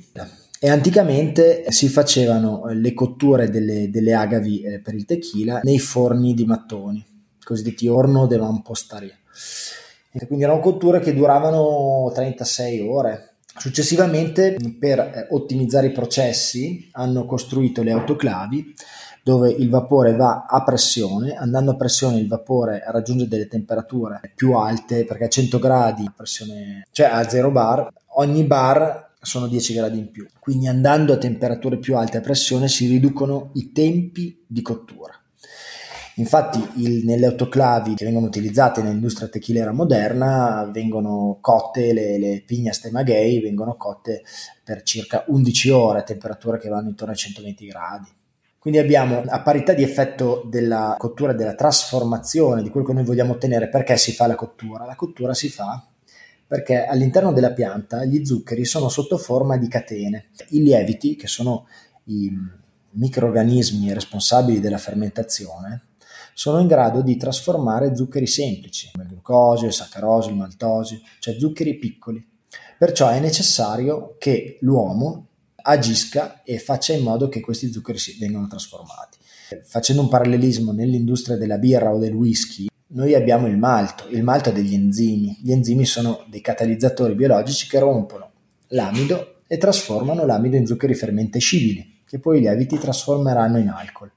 e 0.65 0.69
anticamente 0.69 1.65
si 1.67 1.87
facevano 1.89 2.63
le 2.69 2.95
cotture 2.95 3.51
delle, 3.51 3.91
delle 3.91 4.15
agavi 4.15 4.61
eh, 4.61 4.79
per 4.79 4.95
il 4.95 5.05
tequila 5.05 5.59
nei 5.61 5.77
forni 5.77 6.33
di 6.33 6.43
mattoni, 6.43 7.05
cosiddetti 7.43 7.87
orno 7.87 8.25
de 8.25 8.39
mampostaria. 8.39 9.15
Quindi 10.25 10.43
erano 10.43 10.61
cotture 10.61 11.01
che 11.01 11.13
duravano 11.13 12.11
36 12.11 12.79
ore, 12.79 13.29
Successivamente, 13.57 14.57
per 14.77 14.99
eh, 14.99 15.27
ottimizzare 15.29 15.87
i 15.87 15.91
processi, 15.91 16.89
hanno 16.93 17.25
costruito 17.25 17.83
le 17.83 17.91
autoclavi 17.91 18.73
dove 19.23 19.49
il 19.49 19.69
vapore 19.69 20.13
va 20.15 20.45
a 20.49 20.63
pressione, 20.63 21.35
andando 21.35 21.71
a 21.71 21.75
pressione 21.75 22.17
il 22.17 22.27
vapore 22.27 22.83
raggiunge 22.87 23.27
delle 23.27 23.47
temperature 23.47 24.19
più 24.35 24.53
alte 24.53 25.05
perché 25.05 25.25
a 25.25 25.29
100 25.29 25.59
gradi 25.59 26.11
pressione, 26.13 26.85
cioè 26.91 27.07
a 27.07 27.27
0 27.27 27.51
bar, 27.51 27.87
ogni 28.15 28.43
bar 28.43 29.04
sono 29.25 29.47
10 29.47 29.73
gradi 29.73 29.97
in 29.97 30.11
più. 30.11 30.25
Quindi 30.39 30.67
andando 30.67 31.13
a 31.13 31.17
temperature 31.17 31.77
più 31.77 31.97
alte 31.97 32.17
a 32.17 32.21
pressione 32.21 32.67
si 32.67 32.87
riducono 32.87 33.51
i 33.53 33.71
tempi 33.71 34.43
di 34.47 34.61
cottura. 34.61 35.13
Infatti 36.17 36.65
il, 36.75 37.03
nelle 37.03 37.25
autoclavi 37.25 37.93
che 37.93 38.05
vengono 38.05 38.27
utilizzate 38.27 38.81
nell'industria 38.81 39.27
tequilera 39.27 39.73
moderna 39.73 40.69
vengono 40.71 41.39
cotte 41.41 41.91
le, 41.91 42.17
le 42.17 42.43
pignas 42.45 42.85
maguey, 42.85 43.41
vengono 43.41 43.75
cotte 43.75 44.23
per 44.63 44.83
circa 44.83 45.25
11 45.27 45.69
ore 45.71 45.99
a 45.99 46.03
temperature 46.03 46.57
che 46.57 46.69
vanno 46.69 46.87
intorno 46.87 47.11
ai 47.11 47.19
120 47.19 47.65
gradi. 47.65 48.07
Quindi 48.57 48.79
abbiamo 48.79 49.23
a 49.27 49.41
parità 49.41 49.73
di 49.73 49.83
effetto 49.83 50.43
della 50.49 50.95
cottura 50.97 51.33
della 51.33 51.53
trasformazione 51.53 52.63
di 52.63 52.69
quello 52.69 52.87
che 52.87 52.93
noi 52.93 53.03
vogliamo 53.03 53.33
ottenere. 53.33 53.69
Perché 53.69 53.97
si 53.97 54.11
fa 54.13 54.25
la 54.25 54.35
cottura? 54.35 54.85
La 54.85 54.95
cottura 54.95 55.33
si 55.33 55.49
fa 55.49 55.85
perché 56.47 56.85
all'interno 56.85 57.33
della 57.33 57.51
pianta 57.51 58.05
gli 58.05 58.25
zuccheri 58.25 58.65
sono 58.65 58.89
sotto 58.89 59.17
forma 59.17 59.57
di 59.57 59.67
catene. 59.67 60.29
I 60.49 60.61
lieviti, 60.61 61.15
che 61.15 61.27
sono 61.27 61.67
i 62.05 62.31
microorganismi 62.91 63.93
responsabili 63.93 64.59
della 64.59 64.77
fermentazione, 64.77 65.87
sono 66.33 66.59
in 66.59 66.67
grado 66.67 67.01
di 67.01 67.15
trasformare 67.15 67.95
zuccheri 67.95 68.27
semplici, 68.27 68.89
come 68.91 69.05
il 69.05 69.11
glucosio, 69.11 69.67
il 69.67 69.73
saccarosio, 69.73 70.31
il 70.31 70.37
maltosio, 70.37 70.99
cioè 71.19 71.37
zuccheri 71.39 71.77
piccoli. 71.77 72.25
Perciò 72.77 73.09
è 73.09 73.19
necessario 73.19 74.15
che 74.19 74.57
l'uomo 74.61 75.27
agisca 75.55 76.43
e 76.43 76.59
faccia 76.59 76.93
in 76.93 77.03
modo 77.03 77.29
che 77.29 77.39
questi 77.39 77.71
zuccheri 77.71 77.99
vengano 78.19 78.47
trasformati. 78.47 79.17
Facendo 79.63 80.01
un 80.01 80.09
parallelismo 80.09 80.71
nell'industria 80.71 81.37
della 81.37 81.57
birra 81.57 81.93
o 81.93 81.99
del 81.99 82.13
whisky, 82.13 82.67
noi 82.95 83.13
abbiamo 83.13 83.47
il 83.47 83.57
malto, 83.57 84.07
il 84.09 84.23
malto 84.23 84.49
ha 84.49 84.53
degli 84.53 84.73
enzimi, 84.73 85.37
gli 85.41 85.51
enzimi 85.51 85.85
sono 85.85 86.25
dei 86.29 86.41
catalizzatori 86.41 87.13
biologici 87.13 87.67
che 87.67 87.79
rompono 87.79 88.31
l'amido 88.69 89.35
e 89.47 89.57
trasformano 89.57 90.25
l'amido 90.25 90.55
in 90.55 90.65
zuccheri 90.65 90.95
fermentescibili, 90.95 92.01
che 92.07 92.19
poi 92.19 92.37
i 92.37 92.41
lieviti 92.41 92.77
trasformeranno 92.77 93.57
in 93.59 93.67
alcol. 93.67 94.11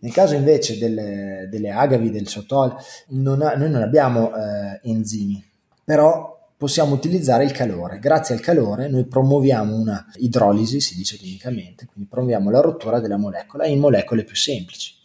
Nel 0.00 0.12
caso 0.12 0.34
invece 0.34 0.78
delle, 0.78 1.48
delle 1.50 1.70
agavi, 1.70 2.10
del 2.10 2.28
sotol, 2.28 2.76
non 3.08 3.40
ha, 3.40 3.54
noi 3.54 3.70
non 3.70 3.82
abbiamo 3.82 4.30
eh, 4.34 4.78
enzimi, 4.82 5.42
però 5.82 6.50
possiamo 6.54 6.94
utilizzare 6.94 7.44
il 7.44 7.52
calore. 7.52 7.98
Grazie 7.98 8.34
al 8.34 8.42
calore 8.42 8.88
noi 8.88 9.06
promuoviamo 9.06 9.74
una 9.74 10.06
idrolisi, 10.16 10.80
si 10.80 10.96
dice 10.96 11.16
chimicamente, 11.16 11.86
quindi 11.86 12.10
promuoviamo 12.10 12.50
la 12.50 12.60
rottura 12.60 13.00
della 13.00 13.16
molecola 13.16 13.66
in 13.66 13.78
molecole 13.78 14.22
più 14.24 14.36
semplici, 14.36 14.95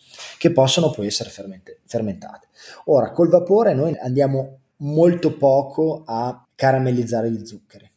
che 0.41 0.51
possono 0.51 0.89
poi 0.89 1.05
essere 1.05 1.29
fermentate. 1.29 2.47
Ora, 2.85 3.11
col 3.11 3.29
vapore 3.29 3.75
noi 3.75 3.95
andiamo 4.01 4.61
molto 4.77 5.37
poco 5.37 6.01
a 6.03 6.47
caramellizzare 6.55 7.29
gli 7.29 7.45
zuccheri. 7.45 7.87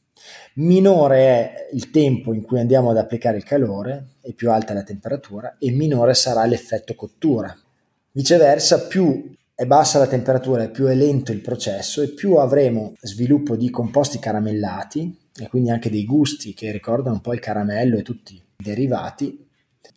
Minore 0.56 1.16
è 1.16 1.68
il 1.72 1.90
tempo 1.90 2.34
in 2.34 2.42
cui 2.42 2.60
andiamo 2.60 2.90
ad 2.90 2.98
applicare 2.98 3.38
il 3.38 3.44
calore 3.44 4.08
e 4.20 4.34
più 4.34 4.50
alta 4.50 4.72
è 4.72 4.74
la 4.74 4.82
temperatura 4.82 5.56
e 5.58 5.70
minore 5.70 6.12
sarà 6.12 6.44
l'effetto 6.44 6.94
cottura. 6.94 7.56
Viceversa, 8.10 8.88
più 8.88 9.34
è 9.54 9.64
bassa 9.64 9.98
la 9.98 10.06
temperatura 10.06 10.64
e 10.64 10.68
più 10.68 10.84
è 10.84 10.94
lento 10.94 11.32
il 11.32 11.40
processo 11.40 12.02
e 12.02 12.08
più 12.08 12.34
avremo 12.34 12.92
sviluppo 13.00 13.56
di 13.56 13.70
composti 13.70 14.18
caramellati 14.18 15.18
e 15.34 15.48
quindi 15.48 15.70
anche 15.70 15.88
dei 15.88 16.04
gusti 16.04 16.52
che 16.52 16.70
ricordano 16.72 17.14
un 17.14 17.20
po' 17.22 17.32
il 17.32 17.40
caramello 17.40 17.96
e 17.96 18.02
tutti 18.02 18.34
i 18.34 18.42
derivati 18.54 19.44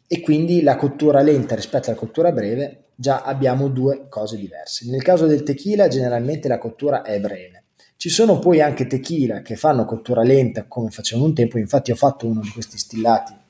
e 0.08 0.22
quindi 0.22 0.62
la 0.62 0.76
cottura 0.76 1.22
lenta 1.22 1.56
rispetto 1.56 1.90
alla 1.90 2.00
cottura 2.00 2.32
breve 2.32 2.86
già 2.96 3.22
abbiamo 3.22 3.68
due 3.68 4.08
cose 4.10 4.38
diverse. 4.38 4.90
Nel 4.90 5.04
caso 5.04 5.26
del 5.26 5.44
tequila 5.44 5.88
generalmente 5.88 6.48
la 6.48 6.58
cottura 6.58 7.02
è 7.02 7.20
breve. 7.20 7.64
Ci 7.98 8.10
sono 8.10 8.40
poi 8.40 8.62
anche 8.62 8.88
tequila 8.88 9.42
che 9.42 9.56
fanno 9.56 9.86
cottura 9.86 10.22
lenta 10.24 10.66
come 10.68 10.90
facevano 10.90 11.28
un 11.28 11.34
tempo, 11.34 11.58
infatti 11.58 11.92
ho 11.92 11.96
fatto 11.96 12.28
uno 12.28 12.42
di 12.42 12.50
questi 12.50 12.78
stillati 12.78 13.46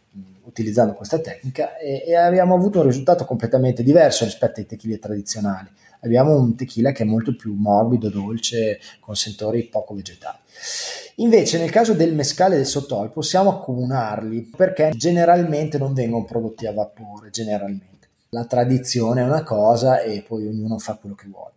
utilizzando 0.60 0.94
questa 0.94 1.20
tecnica 1.20 1.78
e, 1.78 2.04
e 2.06 2.16
abbiamo 2.16 2.56
avuto 2.56 2.80
un 2.80 2.86
risultato 2.86 3.26
completamente 3.26 3.84
diverso 3.84 4.26
rispetto 4.26 4.60
ai 4.60 4.66
tequili 4.66 4.98
tradizionali 5.00 5.70
abbiamo 6.02 6.36
un 6.36 6.56
tequila 6.56 6.92
che 6.92 7.04
è 7.04 7.06
molto 7.06 7.36
più 7.36 7.54
morbido, 7.54 8.10
dolce, 8.10 8.80
con 9.00 9.16
sentori 9.16 9.64
poco 9.66 9.94
vegetali. 9.94 10.38
Invece 11.16 11.58
nel 11.58 11.72
caso 11.72 11.94
del 11.94 12.14
mescale 12.14 12.56
e 12.56 12.58
del 12.58 12.66
sottol 12.66 13.12
possiamo 13.12 13.50
accomunarli 13.50 14.52
perché 14.56 14.92
generalmente 14.96 15.78
non 15.78 15.94
vengono 15.94 16.26
prodotti 16.26 16.68
a 16.68 16.74
vapore, 16.74 17.30
generalmente. 17.30 17.96
La 18.30 18.46
tradizione 18.46 19.22
è 19.22 19.26
una 19.26 19.44
cosa 19.44 20.02
e 20.02 20.24
poi 20.28 20.48
ognuno 20.48 20.78
fa 20.78 20.96
quello 20.96 21.16
che 21.16 21.28
vuole. 21.28 21.54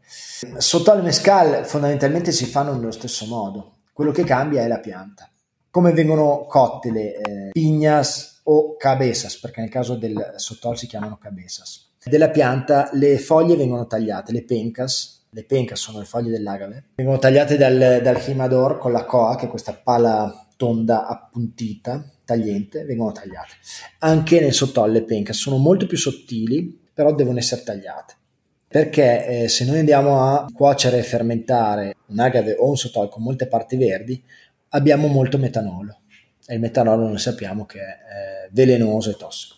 Sottol 0.59 1.01
e 1.01 1.03
mescal 1.03 1.67
fondamentalmente 1.67 2.33
si 2.33 2.47
fanno 2.47 2.73
nello 2.75 2.93
stesso 2.93 3.27
modo, 3.27 3.73
quello 3.93 4.13
che 4.13 4.25
cambia 4.25 4.63
è 4.63 4.69
la 4.69 4.79
pianta. 4.79 5.29
Come 5.71 5.93
vengono 5.93 6.47
cotte 6.49 6.91
le 6.91 7.15
eh, 7.17 7.49
pignas 7.53 8.40
o 8.51 8.77
cabezas, 8.77 9.39
perché 9.39 9.61
nel 9.61 9.71
caso 9.71 9.97
del 9.97 10.35
sottol 10.37 10.77
si 10.77 10.87
chiamano 10.87 11.19
cabezas 11.19 11.89
della 12.09 12.31
pianta 12.31 12.89
le 12.95 13.19
foglie 13.19 13.57
vengono 13.57 13.87
tagliate, 13.87 14.33
le 14.33 14.45
pencas, 14.45 15.27
le 15.31 15.45
pencas 15.45 15.79
sono 15.79 15.99
le 15.99 16.07
foglie 16.07 16.31
dell'agave, 16.31 16.85
vengono 16.95 17.19
tagliate 17.19 17.57
dal, 17.59 18.01
dal 18.03 18.19
chimador 18.19 18.79
con 18.79 18.93
la 18.93 19.05
coa, 19.05 19.37
che 19.37 19.47
è 19.47 19.49
questa 19.51 19.75
pala 19.75 20.47
tonda 20.57 21.07
appuntita, 21.07 22.11
tagliente, 22.25 22.85
vengono 22.85 23.13
tagliate. 23.13 23.53
Anche 23.99 24.41
nel 24.41 24.53
sottol 24.53 24.93
le 24.93 25.05
pencas 25.05 25.37
sono 25.37 25.59
molto 25.59 25.87
più 25.87 25.99
sottili, 25.99 26.89
però 26.93 27.15
devono 27.15 27.39
essere 27.39 27.63
tagliate. 27.63 28.15
Perché 28.67 29.27
eh, 29.27 29.49
se 29.49 29.65
noi 29.65 29.81
andiamo 29.81 30.23
a 30.23 30.47
cuocere 30.53 30.99
e 30.99 31.03
fermentare 31.03 31.97
un 32.07 32.21
agave 32.21 32.55
o 32.57 32.69
un 32.69 32.77
sottol 32.77 33.09
con 33.09 33.23
molte 33.23 33.49
parti 33.49 33.77
verdi, 33.77 34.23
abbiamo 34.71 35.09
molto 35.09 35.39
metanolo. 35.39 35.99
E 36.47 36.55
il 36.55 36.61
metanolo 36.61 37.09
noi 37.09 37.19
sappiamo 37.19 37.67
che 37.67 37.81
è 37.81 38.40
velenoso 38.53 39.11
e 39.11 39.17
tossico. 39.17 39.57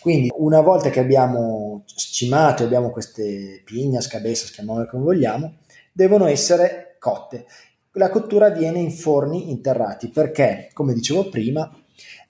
Quindi 0.00 0.30
una 0.36 0.60
volta 0.60 0.90
che 0.90 1.00
abbiamo 1.00 1.84
scimato 1.86 2.62
e 2.62 2.66
abbiamo 2.66 2.90
queste 2.90 3.62
pignas, 3.64 4.06
cabezas, 4.06 4.50
chiamiamole 4.50 4.86
come 4.86 5.02
vogliamo, 5.02 5.54
devono 5.92 6.26
essere 6.26 6.96
cotte. 6.98 7.46
La 7.92 8.10
cottura 8.10 8.46
avviene 8.46 8.80
in 8.80 8.90
forni 8.90 9.50
interrati 9.50 10.08
perché, 10.08 10.68
come 10.74 10.92
dicevo 10.92 11.30
prima, 11.30 11.70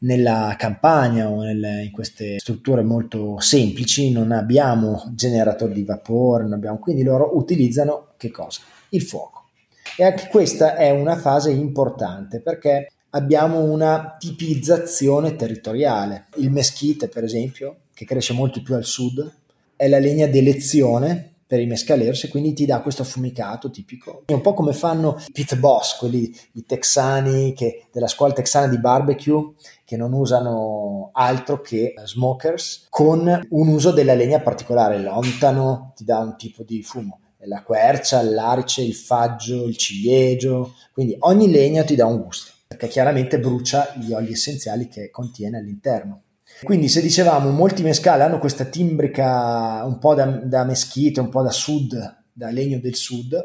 nella 0.00 0.54
campagna 0.56 1.28
o 1.28 1.42
nel, 1.42 1.82
in 1.84 1.90
queste 1.90 2.38
strutture 2.38 2.82
molto 2.82 3.40
semplici 3.40 4.12
non 4.12 4.30
abbiamo 4.32 5.10
generatori 5.12 5.72
di 5.72 5.84
vapore, 5.84 6.44
abbiamo, 6.44 6.78
quindi 6.78 7.02
loro 7.02 7.36
utilizzano 7.36 8.08
che 8.16 8.30
cosa? 8.30 8.60
Il 8.90 9.02
fuoco. 9.02 9.48
E 9.96 10.04
anche 10.04 10.28
questa 10.28 10.76
è 10.76 10.90
una 10.90 11.16
fase 11.16 11.50
importante 11.50 12.40
perché 12.40 12.88
abbiamo 13.14 13.60
una 13.60 14.16
tipizzazione 14.18 15.36
territoriale. 15.36 16.26
Il 16.36 16.50
meschite, 16.50 17.08
per 17.08 17.24
esempio, 17.24 17.76
che 17.94 18.04
cresce 18.04 18.32
molto 18.32 18.62
più 18.62 18.74
al 18.74 18.84
sud, 18.84 19.32
è 19.76 19.88
la 19.88 19.98
legna 19.98 20.26
d'elezione 20.26 21.30
per 21.46 21.60
i 21.60 21.66
mescalers 21.66 22.24
e 22.24 22.28
quindi 22.28 22.52
ti 22.52 22.64
dà 22.64 22.80
questo 22.80 23.02
affumicato 23.02 23.70
tipico. 23.70 24.22
È 24.24 24.32
un 24.32 24.40
po' 24.40 24.54
come 24.54 24.72
fanno 24.72 25.16
i 25.26 25.32
pit 25.32 25.56
boss, 25.56 25.96
quelli 25.98 26.34
i 26.52 26.64
texani 26.64 27.52
che, 27.52 27.86
della 27.92 28.08
scuola 28.08 28.32
texana 28.32 28.66
di 28.66 28.78
barbecue 28.78 29.52
che 29.84 29.96
non 29.96 30.12
usano 30.12 31.10
altro 31.12 31.60
che 31.60 31.94
smokers 32.02 32.86
con 32.88 33.46
un 33.50 33.68
uso 33.68 33.92
della 33.92 34.14
legna 34.14 34.40
particolare, 34.40 34.98
l'ontano 34.98 35.92
ti 35.94 36.04
dà 36.04 36.18
un 36.18 36.36
tipo 36.36 36.62
di 36.62 36.82
fumo 36.82 37.20
la 37.46 37.62
quercia, 37.62 38.22
l'arice, 38.22 38.80
il 38.80 38.94
faggio, 38.94 39.66
il 39.66 39.76
ciliegio, 39.76 40.76
quindi 40.94 41.14
ogni 41.18 41.50
legna 41.50 41.84
ti 41.84 41.94
dà 41.94 42.06
un 42.06 42.22
gusto 42.22 42.53
perché 42.74 42.88
chiaramente 42.88 43.38
brucia 43.38 43.94
gli 43.96 44.12
oli 44.12 44.32
essenziali 44.32 44.88
che 44.88 45.10
contiene 45.10 45.58
all'interno. 45.58 46.22
Quindi 46.62 46.88
se 46.88 47.00
dicevamo 47.00 47.50
molti 47.50 47.82
mescali 47.82 48.22
hanno 48.22 48.38
questa 48.38 48.64
timbrica 48.64 49.84
un 49.84 49.98
po' 49.98 50.14
da, 50.14 50.26
da 50.26 50.64
meschite, 50.64 51.20
un 51.20 51.28
po' 51.28 51.42
da 51.42 51.50
sud, 51.50 52.22
da 52.32 52.50
legno 52.50 52.78
del 52.78 52.96
sud, 52.96 53.36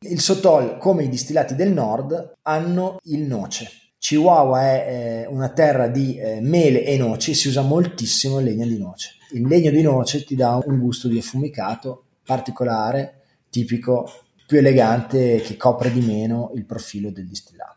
il 0.00 0.20
sotol 0.20 0.78
come 0.78 1.04
i 1.04 1.08
distillati 1.08 1.54
del 1.54 1.72
nord 1.72 2.34
hanno 2.42 2.98
il 3.04 3.22
noce. 3.22 3.70
Chihuahua 3.98 4.60
è 4.60 5.24
eh, 5.24 5.26
una 5.28 5.48
terra 5.48 5.88
di 5.88 6.18
eh, 6.18 6.40
mele 6.42 6.84
e 6.84 6.98
noci, 6.98 7.32
si 7.32 7.48
usa 7.48 7.62
moltissimo 7.62 8.38
il 8.38 8.44
legno 8.44 8.66
di 8.66 8.78
noce. 8.78 9.12
Il 9.32 9.46
legno 9.46 9.70
di 9.70 9.80
noce 9.80 10.24
ti 10.24 10.34
dà 10.34 10.60
un 10.62 10.78
gusto 10.78 11.08
di 11.08 11.18
affumicato 11.18 12.04
particolare, 12.24 13.22
tipico, 13.48 14.10
più 14.46 14.58
elegante 14.58 15.40
che 15.40 15.56
copre 15.56 15.90
di 15.90 16.00
meno 16.00 16.52
il 16.54 16.66
profilo 16.66 17.10
del 17.10 17.26
distillato. 17.26 17.73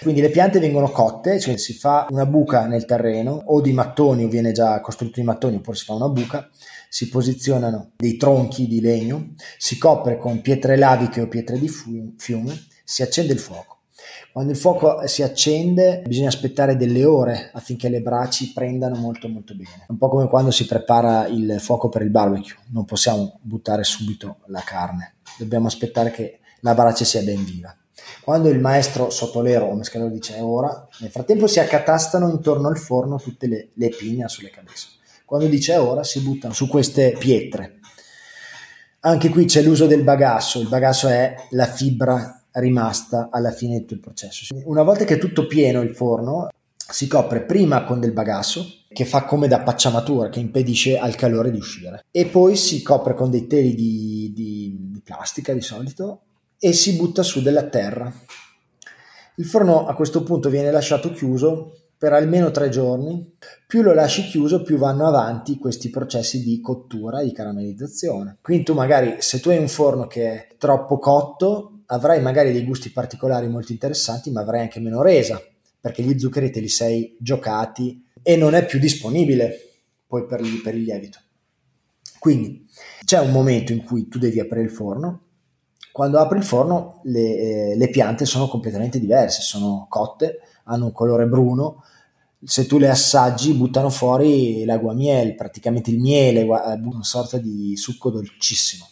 Quindi 0.00 0.22
le 0.22 0.30
piante 0.30 0.60
vengono 0.60 0.90
cotte, 0.90 1.38
cioè 1.38 1.58
si 1.58 1.74
fa 1.74 2.06
una 2.08 2.24
buca 2.24 2.66
nel 2.66 2.86
terreno 2.86 3.32
o 3.32 3.60
di 3.60 3.74
mattoni 3.74 4.24
o 4.24 4.28
viene 4.28 4.50
già 4.50 4.80
costruito 4.80 5.20
di 5.20 5.26
mattoni 5.26 5.56
oppure 5.56 5.76
si 5.76 5.84
fa 5.84 5.92
una 5.92 6.08
buca, 6.08 6.48
si 6.88 7.10
posizionano 7.10 7.90
dei 7.96 8.16
tronchi 8.16 8.66
di 8.66 8.80
legno, 8.80 9.34
si 9.58 9.76
copre 9.76 10.16
con 10.16 10.40
pietre 10.40 10.78
laviche 10.78 11.20
o 11.20 11.28
pietre 11.28 11.58
di 11.58 11.68
fiume, 11.68 12.66
si 12.82 13.02
accende 13.02 13.34
il 13.34 13.38
fuoco. 13.38 13.80
Quando 14.32 14.52
il 14.52 14.56
fuoco 14.56 15.06
si 15.06 15.22
accende 15.22 16.02
bisogna 16.06 16.28
aspettare 16.28 16.76
delle 16.76 17.04
ore 17.04 17.50
affinché 17.52 17.90
le 17.90 18.00
braci 18.00 18.52
prendano 18.52 18.96
molto 18.96 19.28
molto 19.28 19.54
bene. 19.54 19.84
Un 19.88 19.98
po' 19.98 20.08
come 20.08 20.28
quando 20.28 20.50
si 20.50 20.64
prepara 20.64 21.26
il 21.26 21.58
fuoco 21.60 21.90
per 21.90 22.00
il 22.00 22.10
barbecue, 22.10 22.56
non 22.70 22.86
possiamo 22.86 23.38
buttare 23.42 23.84
subito 23.84 24.38
la 24.46 24.62
carne, 24.64 25.16
dobbiamo 25.38 25.66
aspettare 25.66 26.10
che 26.10 26.38
la 26.60 26.74
brace 26.74 27.04
sia 27.04 27.22
ben 27.22 27.44
viva. 27.44 27.74
Quando 28.22 28.48
il 28.48 28.60
maestro 28.60 29.10
sottolero 29.10 29.66
o 29.66 29.74
mescalero 29.74 30.10
dice 30.10 30.38
ora, 30.40 30.88
nel 31.00 31.10
frattempo 31.10 31.46
si 31.46 31.58
accatastano 31.58 32.28
intorno 32.28 32.68
al 32.68 32.78
forno 32.78 33.18
tutte 33.18 33.46
le, 33.46 33.70
le 33.74 33.88
pigna 33.88 34.28
sulle 34.28 34.50
cabezze. 34.50 34.88
Quando 35.24 35.46
dice 35.46 35.76
ora 35.76 36.02
si 36.04 36.20
buttano 36.20 36.52
su 36.52 36.68
queste 36.68 37.16
pietre. 37.18 37.78
Anche 39.00 39.28
qui 39.30 39.46
c'è 39.46 39.62
l'uso 39.62 39.86
del 39.86 40.02
bagasso, 40.02 40.60
il 40.60 40.68
bagasso 40.68 41.08
è 41.08 41.34
la 41.50 41.66
fibra 41.66 42.42
rimasta 42.52 43.28
alla 43.30 43.50
fine 43.50 43.78
di 43.78 43.80
tutto 43.80 43.94
il 43.94 44.00
processo. 44.00 44.54
Una 44.64 44.82
volta 44.82 45.04
che 45.04 45.14
è 45.14 45.18
tutto 45.18 45.46
pieno 45.46 45.80
il 45.80 45.94
forno, 45.94 46.48
si 46.90 47.06
copre 47.06 47.42
prima 47.42 47.84
con 47.84 48.00
del 48.00 48.12
bagasso 48.12 48.66
che 48.88 49.04
fa 49.04 49.24
come 49.24 49.46
da 49.46 49.60
pacciamatura 49.60 50.28
che 50.28 50.40
impedisce 50.40 50.98
al 50.98 51.14
calore 51.14 51.50
di 51.50 51.58
uscire 51.58 52.04
e 52.10 52.26
poi 52.26 52.56
si 52.56 52.82
copre 52.82 53.14
con 53.14 53.30
dei 53.30 53.46
teli 53.46 53.74
di, 53.74 54.32
di, 54.34 54.76
di 54.90 55.00
plastica 55.00 55.52
di 55.52 55.60
solito 55.60 56.22
e 56.62 56.74
si 56.74 56.94
butta 56.96 57.22
su 57.22 57.40
della 57.40 57.68
terra. 57.68 58.12
Il 59.36 59.46
forno 59.46 59.86
a 59.86 59.94
questo 59.94 60.22
punto 60.22 60.50
viene 60.50 60.70
lasciato 60.70 61.10
chiuso 61.10 61.88
per 61.96 62.12
almeno 62.12 62.50
tre 62.50 62.68
giorni. 62.68 63.36
Più 63.66 63.80
lo 63.80 63.94
lasci 63.94 64.24
chiuso, 64.24 64.62
più 64.62 64.76
vanno 64.76 65.06
avanti 65.06 65.58
questi 65.58 65.88
processi 65.88 66.42
di 66.42 66.60
cottura 66.60 67.20
e 67.20 67.24
di 67.24 67.32
caramellizzazione. 67.32 68.36
Quindi 68.42 68.64
tu 68.64 68.74
magari 68.74 69.16
se 69.20 69.40
tu 69.40 69.48
hai 69.48 69.56
un 69.56 69.68
forno 69.68 70.06
che 70.06 70.32
è 70.32 70.46
troppo 70.58 70.98
cotto, 70.98 71.80
avrai 71.86 72.20
magari 72.20 72.52
dei 72.52 72.64
gusti 72.64 72.90
particolari 72.90 73.48
molto 73.48 73.72
interessanti, 73.72 74.30
ma 74.30 74.42
avrai 74.42 74.60
anche 74.60 74.80
meno 74.80 75.00
resa, 75.00 75.42
perché 75.80 76.02
gli 76.02 76.18
zuccheri 76.18 76.50
te 76.50 76.60
li 76.60 76.68
sei 76.68 77.16
giocati 77.18 78.04
e 78.22 78.36
non 78.36 78.54
è 78.54 78.66
più 78.66 78.78
disponibile 78.78 79.56
poi 80.06 80.26
per, 80.26 80.42
per 80.62 80.74
il 80.74 80.82
lievito. 80.82 81.18
Quindi 82.18 82.66
c'è 83.04 83.18
un 83.18 83.30
momento 83.30 83.72
in 83.72 83.82
cui 83.82 84.08
tu 84.08 84.18
devi 84.18 84.40
aprire 84.40 84.64
il 84.64 84.70
forno, 84.70 85.29
quando 85.92 86.18
apri 86.18 86.38
il 86.38 86.44
forno 86.44 87.00
le, 87.04 87.20
eh, 87.20 87.76
le 87.76 87.88
piante 87.90 88.24
sono 88.24 88.48
completamente 88.48 88.98
diverse, 88.98 89.42
sono 89.42 89.86
cotte, 89.88 90.40
hanno 90.64 90.86
un 90.86 90.92
colore 90.92 91.26
bruno, 91.26 91.82
se 92.42 92.66
tu 92.66 92.78
le 92.78 92.88
assaggi 92.88 93.52
buttano 93.52 93.90
fuori 93.90 94.64
l'aguamiel, 94.64 95.34
praticamente 95.34 95.90
il 95.90 95.98
miele, 95.98 96.42
una 96.42 97.02
sorta 97.02 97.36
di 97.36 97.76
succo 97.76 98.10
dolcissimo. 98.10 98.86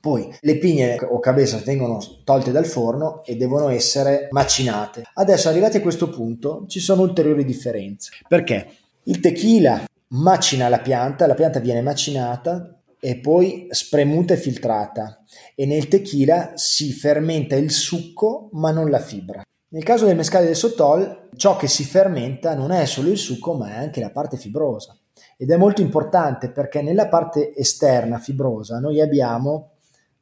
Poi 0.00 0.28
le 0.40 0.58
pigne 0.58 0.98
o 1.00 1.18
cabezas 1.18 1.64
vengono 1.64 1.98
tolte 2.24 2.52
dal 2.52 2.66
forno 2.66 3.24
e 3.24 3.36
devono 3.36 3.68
essere 3.68 4.28
macinate. 4.30 5.04
Adesso 5.14 5.48
arrivati 5.48 5.78
a 5.78 5.80
questo 5.80 6.10
punto 6.10 6.66
ci 6.68 6.78
sono 6.78 7.02
ulteriori 7.02 7.44
differenze. 7.44 8.10
Perché? 8.28 8.68
Il 9.04 9.20
tequila 9.20 9.82
macina 10.08 10.68
la 10.68 10.80
pianta, 10.80 11.26
la 11.26 11.34
pianta 11.34 11.58
viene 11.58 11.80
macinata 11.80 12.73
e 13.04 13.18
poi 13.18 13.66
spremuta 13.68 14.32
e 14.32 14.38
filtrata 14.38 15.22
e 15.54 15.66
nel 15.66 15.88
tequila 15.88 16.52
si 16.54 16.90
fermenta 16.90 17.54
il 17.54 17.70
succo 17.70 18.48
ma 18.52 18.70
non 18.70 18.88
la 18.88 18.98
fibra. 18.98 19.42
Nel 19.68 19.82
caso 19.82 20.06
del 20.06 20.16
mescale 20.16 20.46
del 20.46 20.56
sotol, 20.56 21.28
ciò 21.36 21.56
che 21.56 21.68
si 21.68 21.84
fermenta 21.84 22.54
non 22.54 22.70
è 22.70 22.86
solo 22.86 23.10
il 23.10 23.18
succo 23.18 23.52
ma 23.52 23.74
è 23.74 23.76
anche 23.76 24.00
la 24.00 24.08
parte 24.08 24.38
fibrosa 24.38 24.98
ed 25.36 25.50
è 25.50 25.56
molto 25.58 25.82
importante 25.82 26.50
perché 26.50 26.80
nella 26.80 27.08
parte 27.08 27.54
esterna 27.54 28.18
fibrosa 28.18 28.78
noi 28.78 29.02
abbiamo 29.02 29.72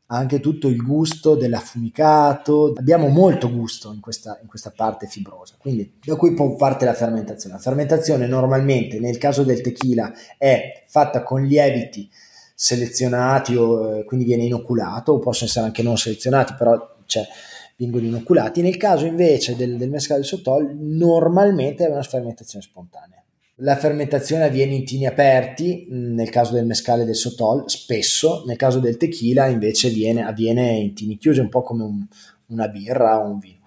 anche 0.07 0.41
tutto 0.41 0.67
il 0.67 0.83
gusto 0.83 1.37
dell'affumicato, 1.37 2.73
abbiamo 2.77 3.07
molto 3.07 3.49
gusto 3.49 3.93
in 3.93 4.01
questa, 4.01 4.41
in 4.43 4.49
questa 4.49 4.73
parte 4.75 5.07
fibrosa, 5.07 5.55
quindi 5.57 6.01
da 6.05 6.17
qui 6.17 6.35
parte 6.59 6.85
la 6.85 6.95
fermentazione. 6.95 7.55
La 7.55 7.63
fermentazione 7.63 8.27
normalmente 8.27 8.99
nel 8.99 9.19
caso 9.19 9.45
del 9.45 9.61
tequila 9.61 10.13
è 10.37 10.83
fatta 10.89 11.23
con 11.23 11.45
lieviti 11.45 12.11
selezionati 12.63 13.57
o 13.57 13.99
eh, 13.99 14.05
quindi 14.05 14.25
viene 14.25 14.45
inoculato 14.45 15.11
o 15.11 15.19
possono 15.19 15.51
essere 15.51 15.67
anche 15.67 15.83
non 15.83 15.99
selezionati 15.99 16.55
però 16.57 17.01
cioè, 17.07 17.27
vengono 17.77 18.07
inoculati. 18.07 18.63
Nel 18.63 18.77
caso 18.77 19.05
invece 19.05 19.57
del, 19.57 19.77
del 19.77 19.91
mescale 19.91 20.21
del 20.21 20.29
sottol 20.29 20.73
normalmente 20.77 21.85
è 21.85 21.91
una 21.91 22.05
fermentazione 22.05 22.65
spontanea. 22.65 23.21
La 23.57 23.77
fermentazione 23.77 24.45
avviene 24.45 24.75
in 24.75 24.85
tini 24.85 25.07
aperti 25.07 25.89
mm, 25.91 26.15
nel 26.15 26.31
caso 26.31 26.53
del 26.53 26.65
mescale 26.65 27.05
del 27.05 27.17
sotol 27.17 27.65
spesso. 27.67 28.45
Nel 28.47 28.57
caso 28.57 28.79
del 28.79 28.97
tequila 28.97 29.47
invece 29.49 29.89
viene, 29.91 30.25
avviene 30.25 30.71
in 30.77 30.95
tini 30.95 31.19
chiusi 31.19 31.41
un 31.41 31.49
po' 31.49 31.63
come 31.63 31.83
un, 31.83 32.07
una 32.47 32.69
birra 32.69 33.19
o 33.19 33.29
un 33.29 33.39
vino 33.41 33.62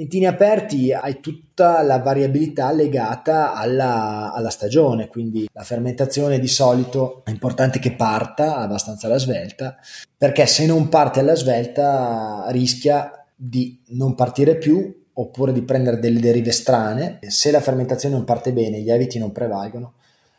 in 0.00 0.08
tini 0.08 0.26
aperti 0.26 0.92
hai 0.92 1.18
tutta 1.18 1.82
la 1.82 1.98
variabilità 1.98 2.70
legata 2.70 3.52
alla, 3.52 4.32
alla, 4.32 4.50
stagione, 4.50 5.08
quindi 5.08 5.48
la 5.52 5.64
fermentazione 5.64 6.38
di 6.38 6.46
solito 6.46 7.22
è 7.24 7.30
importante 7.30 7.80
che 7.80 7.92
parta 7.92 8.58
abbastanza 8.58 9.08
alla 9.08 9.18
svelta, 9.18 9.76
perché 10.16 10.46
se 10.46 10.66
non 10.66 10.88
parte 10.88 11.18
alla 11.18 11.34
svelta 11.34 12.44
rischia 12.50 13.12
di 13.34 13.82
non 13.88 14.14
partire 14.14 14.56
più 14.56 15.06
oppure 15.14 15.52
di 15.52 15.62
prendere 15.62 15.98
delle 15.98 16.20
derive 16.20 16.52
strane. 16.52 17.18
Se 17.26 17.50
la 17.50 17.60
fermentazione 17.60 18.14
non 18.14 18.24
parte 18.24 18.52
bene, 18.52 18.78
i 18.78 18.84
lieviti 18.84 19.18
non 19.18 19.32
prevalgono, 19.32 19.94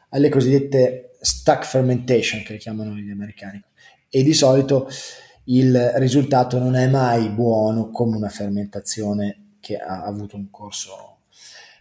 alle 0.09 0.29
cosiddette 0.29 1.17
stack 1.19 1.65
fermentation 1.65 2.43
che 2.43 2.55
chiamano 2.55 2.95
gli 2.95 3.11
americani. 3.11 3.61
E 4.07 4.23
di 4.23 4.33
solito 4.33 4.87
il 5.45 5.77
risultato 5.95 6.59
non 6.59 6.75
è 6.75 6.87
mai 6.87 7.27
buono 7.29 7.89
come 7.89 8.15
una 8.15 8.29
fermentazione 8.29 9.47
che 9.69 9.77
ha 9.77 10.01
avuto 10.03 10.35
un 10.35 10.49
corso. 10.49 11.17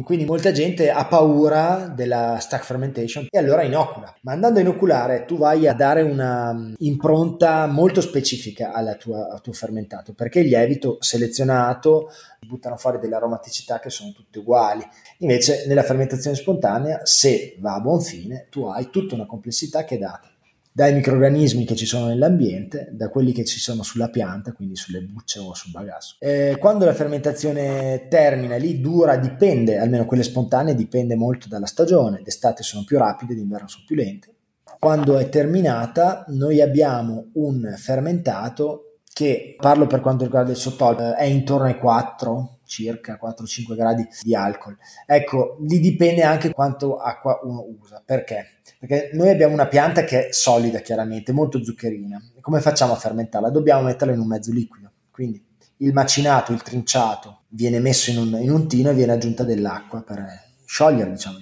Quindi 0.05 0.27
molta 0.27 0.53
gente 0.53 0.90
ha 0.90 1.07
paura 1.07 1.92
della 1.92 2.38
stack 2.38 2.64
fermentation 2.64 3.27
e 3.29 3.38
allora 3.38 3.62
inocula. 3.62 4.14
Ma 4.20 4.33
andando 4.33 4.59
a 4.59 4.62
inoculare 4.62 5.24
tu 5.24 5.38
vai 5.38 5.66
a 5.66 5.72
dare 5.72 6.03
una 6.03 6.53
mm, 6.53 6.74
impronta 6.79 7.66
molto 7.66 8.01
specifica 8.01 8.70
tua, 8.96 9.31
al 9.31 9.40
tuo 9.40 9.53
fermentato 9.53 10.12
perché 10.12 10.40
il 10.40 10.48
lievito 10.48 10.98
selezionato 11.01 12.11
buttano 12.46 12.77
fuori 12.77 13.01
delle 13.01 13.16
aromaticità 13.16 13.81
che 13.81 13.90
sono 13.90 14.12
tutte 14.12 14.38
uguali. 14.38 14.87
Invece 15.18 15.64
nella 15.66 15.83
fermentazione 15.83 16.37
spontanea, 16.37 17.01
se 17.05 17.57
va 17.59 17.74
a 17.74 17.81
buon 17.81 18.01
fine, 18.01 18.46
tu 18.51 18.66
hai 18.66 18.90
tutta 18.90 19.16
una 19.16 19.27
complessità 19.27 19.83
che 19.85 19.96
è 19.96 19.98
data 19.98 20.31
dai 20.72 20.94
microrganismi 20.94 21.64
che 21.64 21.74
ci 21.74 21.87
sono 21.87 22.07
nell'ambiente, 22.07 22.88
da 22.92 23.09
quelli 23.09 23.33
che 23.33 23.44
ci 23.44 23.59
sono 23.59 23.83
sulla 23.83 24.09
pianta, 24.09 24.52
quindi 24.52 24.76
sulle 24.76 25.00
bucce 25.00 25.38
o 25.38 25.54
sul 25.54 25.72
bagasso. 25.72 26.16
Eh, 26.20 26.57
quando 26.59 26.85
la 26.85 26.94
fermentazione 26.94 28.07
termina, 28.09 28.57
lì 28.57 28.81
dura, 28.81 29.16
dipende, 29.16 29.78
almeno 29.78 30.07
quelle 30.07 30.22
spontanee, 30.22 30.74
dipende 30.74 31.16
molto 31.16 31.48
dalla 31.48 31.66
stagione, 31.66 32.22
d'estate 32.22 32.62
sono 32.62 32.85
più 32.85 32.98
rapide, 32.98 33.35
d'inverno 33.35 33.68
sono 33.68 33.85
più 33.87 33.96
lente. 33.96 34.33
Quando 34.78 35.18
è 35.18 35.28
terminata, 35.28 36.24
noi 36.28 36.61
abbiamo 36.61 37.31
un 37.35 37.74
fermentato 37.76 38.98
che, 39.12 39.57
parlo 39.59 39.88
per 39.88 40.00
quanto 40.00 40.22
riguarda 40.22 40.52
il 40.52 40.57
sottol, 40.57 40.96
è 40.96 41.24
intorno 41.24 41.66
ai 41.66 41.78
4, 41.78 42.57
circa 42.68 43.18
4-5 43.20 43.74
gradi 43.74 44.07
di 44.22 44.35
alcol. 44.37 44.76
Ecco, 45.07 45.57
lì 45.66 45.81
dipende 45.81 46.22
anche 46.22 46.52
quanto 46.52 46.98
acqua 46.98 47.40
uno 47.42 47.64
usa. 47.81 48.00
Perché? 48.04 48.61
Perché 48.78 49.11
noi 49.14 49.31
abbiamo 49.31 49.54
una 49.54 49.66
pianta 49.66 50.04
che 50.04 50.28
è 50.28 50.33
solida, 50.33 50.78
chiaramente, 50.78 51.33
molto 51.33 51.64
zuccherina. 51.64 52.22
Come 52.40 52.61
facciamo 52.61 52.92
a 52.92 52.96
fermentarla? 52.96 53.50
Dobbiamo 53.50 53.83
metterla 53.83 54.14
in 54.14 54.20
un 54.20 54.28
mezzo 54.28 54.52
liquido. 54.52 54.92
Quindi 55.11 55.44
il 55.78 55.92
macinato, 55.92 56.52
il 56.52 56.62
trinciato 56.62 57.42
viene 57.48 57.81
messo 57.81 58.11
in 58.11 58.18
un, 58.18 58.38
in 58.40 58.50
un 58.50 58.68
tino 58.68 58.90
e 58.90 58.94
viene 58.94 59.12
aggiunta 59.12 59.42
dell'acqua 59.42 60.02
per 60.02 60.24
sciogliere, 60.64 61.11
diciamo. 61.11 61.38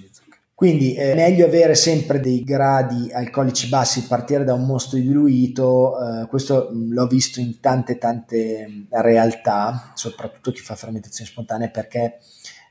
Quindi 0.57 0.95
è 0.95 1.13
meglio 1.13 1.45
avere 1.45 1.75
sempre 1.75 2.19
dei 2.19 2.43
gradi 2.43 3.11
alcolici 3.11 3.67
bassi, 3.67 4.07
partire 4.07 4.43
da 4.43 4.55
un 4.55 4.65
mostro 4.65 4.97
diluito. 4.97 5.93
Eh, 6.01 6.25
questo 6.25 6.71
l'ho 6.71 7.05
visto 7.05 7.39
in 7.39 7.59
tante, 7.59 7.99
tante 7.99 8.87
realtà, 8.89 9.91
soprattutto 9.93 10.49
chi 10.51 10.61
fa 10.61 10.73
fermentazione 10.73 11.29
spontanea, 11.29 11.69
perché 11.69 12.17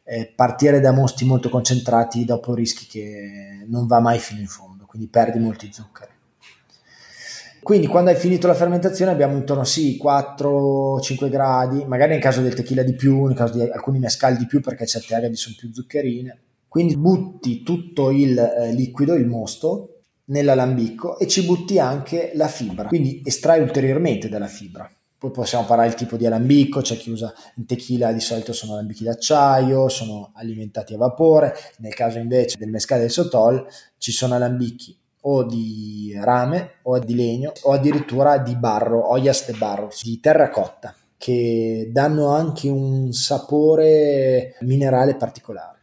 eh, 0.02 0.32
partire 0.34 0.80
da 0.80 0.90
mosti 0.90 1.24
molto 1.24 1.48
concentrati 1.48 2.24
dopo 2.24 2.54
rischi 2.54 2.86
che 2.86 3.64
non 3.68 3.86
va 3.86 4.00
mai 4.00 4.18
fino 4.18 4.40
in 4.40 4.48
fondo, 4.48 4.84
quindi 4.84 5.06
perdi 5.06 5.38
molti 5.38 5.72
zuccheri. 5.72 6.10
Quindi 7.62 7.86
quando 7.86 8.10
hai 8.10 8.16
finito 8.16 8.48
la 8.48 8.54
fermentazione 8.54 9.12
abbiamo 9.12 9.36
intorno 9.36 9.62
sì 9.62 9.96
4-5 10.02 11.30
gradi, 11.30 11.84
magari 11.84 12.14
nel 12.14 12.20
caso 12.20 12.42
del 12.42 12.54
tequila 12.54 12.82
di 12.82 12.96
più, 12.96 13.26
nel 13.26 13.36
caso 13.36 13.52
di 13.52 13.62
alcuni 13.62 14.00
mescali 14.00 14.36
di 14.36 14.46
più 14.46 14.60
perché 14.60 14.86
certe 14.86 15.14
agadi 15.14 15.36
sono 15.36 15.54
più 15.56 15.72
zuccherine. 15.72 16.40
Quindi 16.76 16.98
butti 16.98 17.62
tutto 17.62 18.10
il 18.10 18.38
eh, 18.38 18.70
liquido, 18.70 19.14
il 19.14 19.24
mosto, 19.24 20.00
nell'alambicco 20.24 21.18
e 21.18 21.26
ci 21.26 21.42
butti 21.46 21.78
anche 21.78 22.32
la 22.34 22.48
fibra, 22.48 22.88
quindi 22.88 23.22
estrai 23.24 23.62
ulteriormente 23.62 24.28
dalla 24.28 24.46
fibra. 24.46 24.86
Poi 25.16 25.30
possiamo 25.30 25.64
parlare 25.64 25.88
del 25.88 25.96
tipo 25.96 26.18
di 26.18 26.26
alambicco, 26.26 26.82
c'è 26.82 26.98
chi 26.98 27.08
usa 27.08 27.32
in 27.54 27.64
tequila 27.64 28.12
di 28.12 28.20
solito 28.20 28.52
sono 28.52 28.74
alambicchi 28.74 29.04
d'acciaio, 29.04 29.88
sono 29.88 30.32
alimentati 30.34 30.92
a 30.92 30.98
vapore, 30.98 31.54
nel 31.78 31.94
caso 31.94 32.18
invece 32.18 32.58
del 32.58 32.68
mescale 32.68 33.00
del 33.00 33.10
sotol 33.10 33.66
ci 33.96 34.12
sono 34.12 34.34
alambicchi 34.34 34.94
o 35.22 35.44
di 35.44 36.12
rame 36.20 36.72
o 36.82 36.98
di 36.98 37.14
legno 37.14 37.54
o 37.62 37.72
addirittura 37.72 38.36
di 38.36 38.54
barro, 38.54 39.12
ollas 39.12 39.46
de 39.46 39.56
barro, 39.56 39.88
di 40.02 40.20
terracotta. 40.20 40.94
che 41.16 41.88
danno 41.90 42.28
anche 42.28 42.68
un 42.68 43.10
sapore 43.12 44.56
minerale 44.60 45.16
particolare. 45.16 45.75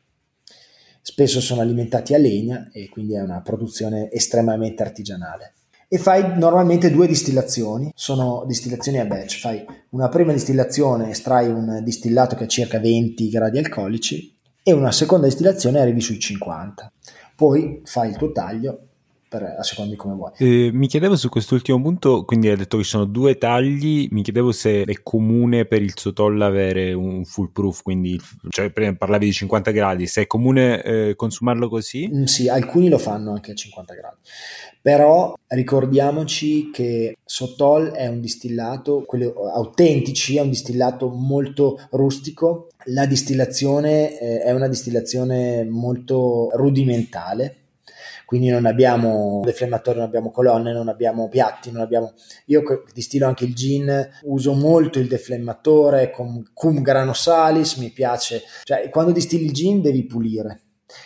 Spesso 1.05 1.41
sono 1.41 1.59
alimentati 1.59 2.13
a 2.13 2.17
legna 2.17 2.69
e 2.71 2.87
quindi 2.87 3.13
è 3.13 3.21
una 3.21 3.41
produzione 3.41 4.09
estremamente 4.09 4.83
artigianale. 4.83 5.55
E 5.89 5.97
fai 5.97 6.39
normalmente 6.39 6.89
due 6.89 7.07
distillazioni, 7.07 7.91
sono 7.93 8.45
distillazioni 8.47 8.99
a 8.99 9.05
batch, 9.05 9.39
fai 9.39 9.65
una 9.89 10.07
prima 10.07 10.31
distillazione, 10.31 11.09
estrai 11.09 11.49
un 11.49 11.81
distillato 11.83 12.35
che 12.37 12.45
ha 12.45 12.47
circa 12.47 12.79
20 12.79 13.27
gradi 13.27 13.57
alcolici 13.57 14.33
e 14.63 14.71
una 14.71 14.93
seconda 14.93 15.27
distillazione 15.27 15.81
arrivi 15.81 15.99
sui 15.99 16.19
50. 16.19 16.89
Poi 17.35 17.81
fai 17.83 18.09
il 18.11 18.15
tuo 18.15 18.31
taglio 18.31 18.87
per, 19.33 19.55
a 19.57 19.63
seconda 19.63 19.89
di 19.89 19.97
come 19.97 20.13
vuoi. 20.13 20.31
Eh, 20.37 20.69
mi 20.71 20.87
chiedevo 20.87 21.15
su 21.15 21.27
quest'ultimo 21.29 21.81
punto, 21.81 22.23
quindi 22.23 22.49
hai 22.49 22.55
detto 22.55 22.77
che 22.77 22.83
ci 22.83 22.89
sono 22.89 23.05
due 23.05 23.39
tagli, 23.39 24.07
mi 24.11 24.21
chiedevo 24.21 24.51
se 24.51 24.83
è 24.83 25.01
comune 25.01 25.65
per 25.65 25.81
il 25.81 25.93
Sotol 25.95 26.39
avere 26.41 26.93
un 26.93 27.25
full 27.25 27.51
proof, 27.51 27.81
quindi 27.81 28.19
cioè, 28.49 28.69
prima 28.69 28.93
parlavi 28.95 29.25
di 29.25 29.33
50 29.33 29.71
gradi, 29.71 30.05
se 30.05 30.21
è 30.21 30.27
comune 30.27 30.83
eh, 30.83 31.15
consumarlo 31.15 31.67
così? 31.67 32.07
Mm, 32.13 32.23
sì, 32.25 32.47
alcuni 32.47 32.89
lo 32.89 32.99
fanno 32.99 33.31
anche 33.31 33.51
a 33.51 33.55
50 33.55 33.93
gradi. 33.95 34.17
Però 34.83 35.33
ricordiamoci 35.47 36.69
che 36.69 37.15
Sotol 37.23 37.91
è 37.91 38.07
un 38.07 38.19
distillato, 38.19 39.03
quelli 39.05 39.31
autentici, 39.55 40.35
è 40.35 40.41
un 40.41 40.49
distillato 40.49 41.07
molto 41.07 41.79
rustico. 41.91 42.67
La 42.87 43.05
distillazione 43.05 44.19
eh, 44.19 44.41
è 44.41 44.51
una 44.51 44.67
distillazione 44.67 45.63
molto 45.63 46.49
rudimentale, 46.53 47.62
quindi 48.33 48.49
non 48.49 48.65
abbiamo 48.65 49.41
deflemmatori, 49.43 49.99
non 49.99 50.07
abbiamo 50.07 50.31
colonne, 50.31 50.73
non 50.73 50.87
abbiamo 50.87 51.29
piatti, 51.29 51.71
non 51.71 51.81
abbiamo... 51.81 52.13
Io 52.47 52.63
distillo 52.91 53.27
anche 53.27 53.45
il 53.45 53.53
gin, 53.53 54.09
uso 54.23 54.53
molto 54.53 54.97
il 54.97 55.07
deflemmatore 55.07 56.09
con 56.09 56.43
cum 56.51 56.81
grano 56.81 57.13
salis, 57.13 57.75
mi 57.75 57.91
piace, 57.91 58.41
cioè 58.63 58.89
quando 58.89 59.11
distilli 59.11 59.45
il 59.45 59.51
gin 59.51 59.81
devi 59.81 60.07
pulire, 60.07 60.61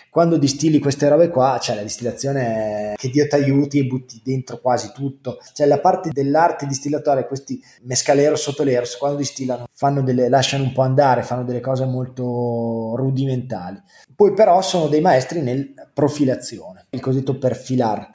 quando 0.10 0.38
distilli 0.38 0.80
queste 0.80 1.08
robe 1.10 1.30
qua, 1.30 1.60
cioè 1.62 1.76
la 1.76 1.82
distillazione 1.82 2.94
che 2.96 3.10
Dio 3.10 3.28
ti 3.28 3.36
aiuti 3.36 3.80
e 3.80 3.86
butti 3.86 4.22
dentro 4.24 4.60
quasi 4.60 4.92
tutto. 4.94 5.38
Cioè 5.54 5.68
la 5.68 5.80
parte 5.80 6.10
dell'arte 6.12 6.66
distillatoria, 6.66 7.26
questi 7.26 7.62
mescaleros, 7.84 8.42
sotoleros, 8.42 8.98
quando 8.98 9.18
distillano, 9.18 9.68
delle, 10.02 10.30
lasciano 10.30 10.64
un 10.64 10.72
po' 10.72 10.82
andare, 10.82 11.24
fanno 11.24 11.44
delle 11.44 11.60
cose 11.60 11.86
molto 11.86 12.96
rudimentali. 12.96 13.82
Poi 14.16 14.34
però 14.34 14.62
sono 14.62 14.88
dei 14.88 15.02
maestri 15.02 15.42
nel 15.42 15.74
profilazione, 15.94 16.77
il 16.90 17.00
cosiddetto 17.00 17.38
perfilar. 17.38 18.10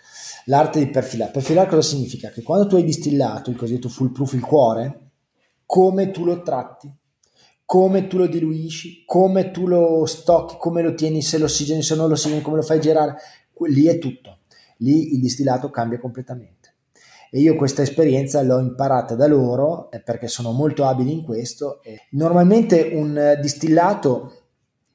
L'arte 0.47 0.79
di 0.79 0.91
perfilare. 0.91 1.31
Perfilare 1.31 1.69
cosa 1.69 1.83
significa? 1.83 2.31
Che 2.31 2.43
quando 2.43 2.67
tu 2.67 2.77
hai 2.77 2.85
distillato 2.85 3.51
il 3.51 3.57
cosiddetto 3.57 3.89
full 3.89 4.13
proof, 4.13 4.33
il 4.33 4.41
cuore, 4.41 5.11
come 5.67 6.11
tu 6.11 6.25
lo 6.25 6.43
tratti, 6.43 6.93
come 7.65 8.07
tu 8.07 8.19
lo 8.19 8.27
diluisci, 8.27 9.05
come 9.07 9.51
tu 9.51 9.67
lo 9.67 10.05
stocchi, 10.05 10.57
come 10.59 10.83
lo 10.83 10.95
tieni, 10.95 11.23
se 11.23 11.39
l'ossigeno, 11.39 11.81
se 11.81 11.95
non 11.95 12.09
l'ossigeno, 12.09 12.43
come 12.43 12.57
lo 12.57 12.63
fai 12.63 12.81
girare, 12.81 13.17
lì 13.69 13.87
è 13.87 13.99
tutto. 13.99 14.41
Lì 14.79 15.15
il 15.15 15.21
distillato 15.21 15.71
cambia 15.71 16.01
completamente. 16.01 16.75
E 17.31 17.41
io 17.41 17.55
questa 17.55 17.81
esperienza 17.81 18.43
l'ho 18.43 18.59
imparata 18.59 19.15
da 19.15 19.27
loro 19.27 19.89
perché 20.05 20.29
sono 20.29 20.51
molto 20.53 20.85
abili 20.85 21.13
in 21.13 21.23
questo. 21.23 21.81
Normalmente 22.11 22.91
un 22.93 23.39
distillato, 23.41 24.42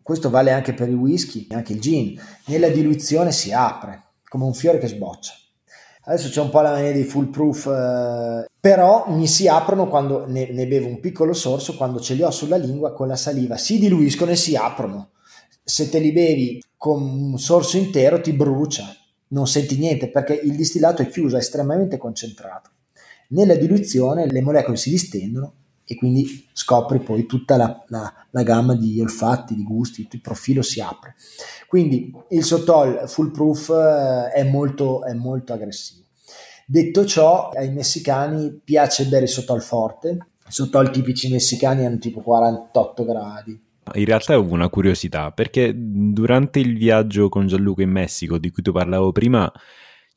questo 0.08 0.30
vale 0.30 0.52
anche 0.52 0.74
per 0.74 0.88
il 0.88 0.96
whisky, 0.96 1.48
anche 1.50 1.74
il 1.74 1.82
gin, 1.82 2.18
nella 2.46 2.70
diluizione 2.70 3.34
si 3.34 3.52
apre 3.52 4.04
come 4.24 4.46
un 4.46 4.54
fiore 4.54 4.78
che 4.78 4.88
sboccia 4.88 5.34
Adesso 6.06 6.30
c'è 6.30 6.40
un 6.40 6.50
po' 6.50 6.62
la 6.62 6.72
mania 6.72 6.94
dei 6.94 7.04
full 7.04 7.30
proof, 7.30 7.66
eh, 7.66 8.46
però 8.58 9.10
mi 9.10 9.28
si 9.28 9.50
aprono 9.50 9.90
quando 9.90 10.26
ne, 10.26 10.50
ne, 10.50 10.66
bevo 10.66 10.88
un 10.88 11.02
piccolo 11.02 11.34
sorso, 11.34 11.76
quando 11.76 12.00
ce 12.00 12.14
li 12.14 12.24
ho 12.24 12.32
sulla 12.32 12.56
lingua 12.56 12.94
con 12.94 13.10
la 13.10 13.18
saliva, 13.18 13.58
si 13.58 13.80
diluiscono 13.80 14.32
e 14.32 14.38
si 14.38 14.56
aprono. 14.56 15.10
Se 15.62 15.90
te 15.90 16.00
li 16.00 16.14
bevi 16.14 16.64
con 16.78 17.02
un 17.02 17.38
sorso 17.38 17.76
intero 17.76 18.22
ti 18.22 18.32
brucia, 18.32 18.86
non 19.30 19.46
senti 19.46 19.78
niente 19.78 20.10
perché 20.10 20.40
il 20.42 20.56
distillato 20.56 21.02
è 21.02 21.10
chiuso, 21.10 21.36
è 21.36 21.40
estremamente 21.40 21.98
concentrato. 21.98 22.70
Nella 23.32 23.56
diluizione 23.56 24.26
le 24.26 24.42
molecole 24.42 24.78
si 24.78 24.90
distendono 24.90 25.54
e 25.90 25.96
quindi 25.96 26.46
scopri 26.52 27.00
poi 27.00 27.26
tutta 27.26 27.56
la, 27.56 27.84
la, 27.88 28.14
la 28.32 28.44
gamma 28.44 28.76
di 28.76 29.00
olfatti, 29.00 29.56
di 29.56 29.64
gusti, 29.64 30.06
il 30.12 30.20
profilo 30.20 30.62
si 30.62 30.82
apre. 30.82 31.16
Quindi 31.66 32.14
il 32.32 32.44
Sotol 32.44 33.08
full 33.08 33.32
proof 33.32 33.70
eh, 33.70 34.32
è 34.32 34.44
molto, 34.44 35.06
è 35.06 35.14
molto 35.14 35.54
aggressivo. 35.54 36.04
Detto 36.66 37.06
ciò, 37.06 37.52
ai 37.52 37.72
messicani 37.72 38.60
piace 38.62 39.06
bere 39.06 39.24
il 39.24 39.30
Sotol 39.30 39.62
forte, 39.62 40.10
i 40.10 40.52
Sotol 40.52 40.92
tipici 40.92 41.32
messicani 41.32 41.86
hanno 41.86 42.00
tipo 42.00 42.20
48 42.20 43.06
gradi. 43.06 43.62
In 43.94 44.06
realtà 44.06 44.38
ho 44.38 44.44
una 44.44 44.68
curiosità, 44.68 45.32
perché 45.32 45.72
durante 45.74 46.60
il 46.60 46.78
viaggio 46.78 47.30
con 47.30 47.48
Gianluca 47.48 47.84
in 47.84 47.92
Messico, 47.92 48.38
di 48.38 48.52
cui 48.52 48.62
tu 48.62 48.74
parlavo 48.74 49.14
prima, 49.14 49.50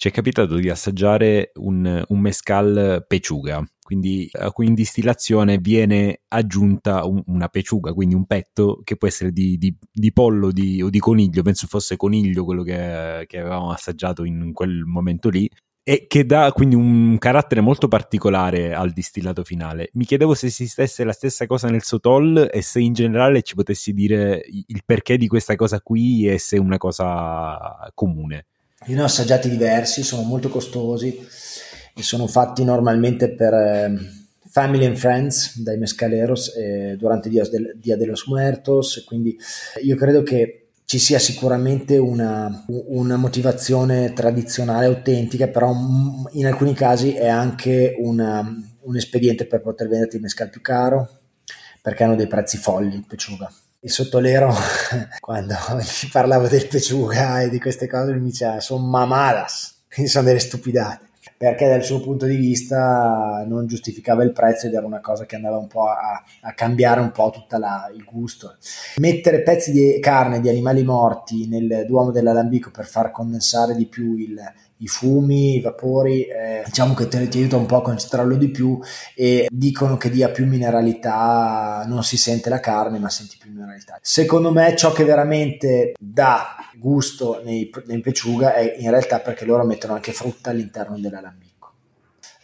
ci 0.00 0.08
è 0.08 0.12
capitato 0.12 0.54
di 0.54 0.70
assaggiare 0.70 1.52
un, 1.56 2.02
un 2.08 2.20
mescal 2.20 3.04
peciuga, 3.06 3.62
quindi 3.82 4.30
a 4.32 4.50
cui 4.50 4.64
in 4.64 4.72
distillazione 4.72 5.58
viene 5.58 6.22
aggiunta 6.28 7.04
un, 7.04 7.22
una 7.26 7.48
peciuga, 7.48 7.92
quindi 7.92 8.14
un 8.14 8.24
petto 8.24 8.80
che 8.82 8.96
può 8.96 9.06
essere 9.06 9.30
di, 9.30 9.58
di, 9.58 9.76
di 9.92 10.10
pollo 10.10 10.52
di, 10.52 10.80
o 10.80 10.88
di 10.88 10.98
coniglio, 10.98 11.42
penso 11.42 11.66
fosse 11.66 11.98
coniglio 11.98 12.46
quello 12.46 12.62
che, 12.62 13.26
che 13.26 13.40
avevamo 13.40 13.72
assaggiato 13.72 14.24
in 14.24 14.54
quel 14.54 14.84
momento 14.86 15.28
lì, 15.28 15.46
e 15.82 16.06
che 16.06 16.24
dà 16.24 16.50
quindi 16.52 16.76
un 16.76 17.18
carattere 17.18 17.60
molto 17.60 17.86
particolare 17.86 18.72
al 18.72 18.92
distillato 18.92 19.44
finale. 19.44 19.90
Mi 19.94 20.06
chiedevo 20.06 20.32
se 20.32 20.46
esistesse 20.46 21.04
la 21.04 21.12
stessa 21.12 21.46
cosa 21.46 21.68
nel 21.68 21.82
Sotol 21.82 22.48
e 22.50 22.62
se 22.62 22.80
in 22.80 22.94
generale 22.94 23.42
ci 23.42 23.54
potessi 23.54 23.92
dire 23.92 24.42
il 24.48 24.80
perché 24.82 25.18
di 25.18 25.26
questa 25.26 25.56
cosa 25.56 25.82
qui 25.82 26.26
e 26.26 26.38
se 26.38 26.56
è 26.56 26.58
una 26.58 26.78
cosa 26.78 27.90
comune. 27.92 28.46
Ne 28.94 29.02
ho 29.02 29.04
assaggiati 29.04 29.48
diversi, 29.48 30.02
sono 30.02 30.22
molto 30.22 30.48
costosi 30.48 31.16
e 31.94 32.02
sono 32.02 32.26
fatti 32.26 32.64
normalmente 32.64 33.32
per 33.34 33.52
eh, 33.52 33.98
family 34.48 34.84
and 34.84 34.96
friends 34.96 35.60
dai 35.60 35.78
mescaleros 35.78 36.54
eh, 36.56 36.96
durante 36.98 37.28
Dia, 37.28 37.48
del, 37.48 37.76
Dia 37.76 37.96
de 37.96 38.06
los 38.06 38.26
Muertos, 38.26 39.04
quindi 39.06 39.38
io 39.82 39.94
credo 39.96 40.22
che 40.22 40.70
ci 40.84 40.98
sia 40.98 41.20
sicuramente 41.20 41.98
una, 41.98 42.64
una, 42.66 43.16
motivazione 43.16 44.12
tradizionale 44.12 44.86
autentica, 44.86 45.46
però 45.46 45.72
in 46.32 46.46
alcuni 46.46 46.74
casi 46.74 47.12
è 47.12 47.28
anche 47.28 47.94
una, 47.96 48.44
un 48.80 48.96
espediente 48.96 49.46
per 49.46 49.60
poter 49.60 49.86
vendere 49.86 50.16
il 50.16 50.20
mescal 50.20 50.50
più 50.50 50.60
caro, 50.60 51.20
perché 51.80 52.02
hanno 52.02 52.16
dei 52.16 52.26
prezzi 52.26 52.56
folli 52.56 53.04
Peciuga 53.06 53.48
il 53.82 53.90
sottolero 53.90 54.52
quando 55.20 55.54
gli 55.80 56.10
parlavo 56.10 56.48
del 56.48 56.68
peciuga 56.68 57.40
e 57.40 57.48
di 57.48 57.58
queste 57.58 57.86
cose 57.86 58.12
mi 58.12 58.24
diceva 58.24 58.60
sono 58.60 58.84
mamadas 58.84 59.84
quindi 59.88 60.10
sono 60.10 60.26
delle 60.26 60.38
stupidate 60.38 61.08
perché 61.36 61.68
dal 61.68 61.82
suo 61.82 62.00
punto 62.00 62.26
di 62.26 62.36
vista 62.36 63.44
non 63.46 63.66
giustificava 63.66 64.22
il 64.22 64.32
prezzo 64.32 64.66
ed 64.66 64.74
era 64.74 64.84
una 64.84 65.00
cosa 65.00 65.24
che 65.24 65.36
andava 65.36 65.56
un 65.56 65.68
po' 65.68 65.86
a, 65.86 66.22
a 66.42 66.52
cambiare 66.52 67.00
un 67.00 67.12
po' 67.12 67.30
tutto 67.30 67.56
il 67.56 68.04
gusto. 68.04 68.56
Mettere 68.96 69.40
pezzi 69.42 69.72
di 69.72 69.98
carne 70.00 70.40
di 70.40 70.50
animali 70.50 70.84
morti 70.84 71.48
nel 71.48 71.86
Duomo 71.86 72.10
dell'Alambico 72.10 72.70
per 72.70 72.84
far 72.84 73.10
condensare 73.10 73.74
di 73.74 73.86
più 73.86 74.16
il, 74.16 74.38
i 74.80 74.86
fumi, 74.86 75.56
i 75.56 75.60
vapori, 75.60 76.24
eh, 76.24 76.62
diciamo 76.64 76.94
che 76.94 77.08
te, 77.08 77.28
ti 77.28 77.38
aiuta 77.38 77.56
un 77.56 77.66
po' 77.66 77.76
a 77.76 77.82
concentrarlo 77.82 78.36
di 78.36 78.50
più 78.50 78.78
e 79.14 79.48
dicono 79.50 79.96
che 79.96 80.10
dia 80.10 80.30
più 80.30 80.46
mineralità, 80.46 81.84
non 81.86 82.02
si 82.02 82.16
sente 82.16 82.48
la 82.48 82.60
carne 82.60 82.98
ma 82.98 83.08
senti 83.08 83.36
più 83.38 83.50
mineralità. 83.50 83.98
Secondo 84.00 84.52
me 84.52 84.74
ciò 84.76 84.92
che 84.92 85.04
veramente 85.04 85.94
dà 85.98 86.56
gusto 86.76 87.40
nei, 87.44 87.70
nei 87.86 88.00
peciuga 88.00 88.54
è 88.54 88.76
in 88.78 88.90
realtà 88.90 89.20
perché 89.20 89.44
loro 89.44 89.64
mettono 89.64 89.94
anche 89.94 90.12
frutta 90.12 90.50
all'interno 90.50 90.98
dell'alambicco. 90.98 91.48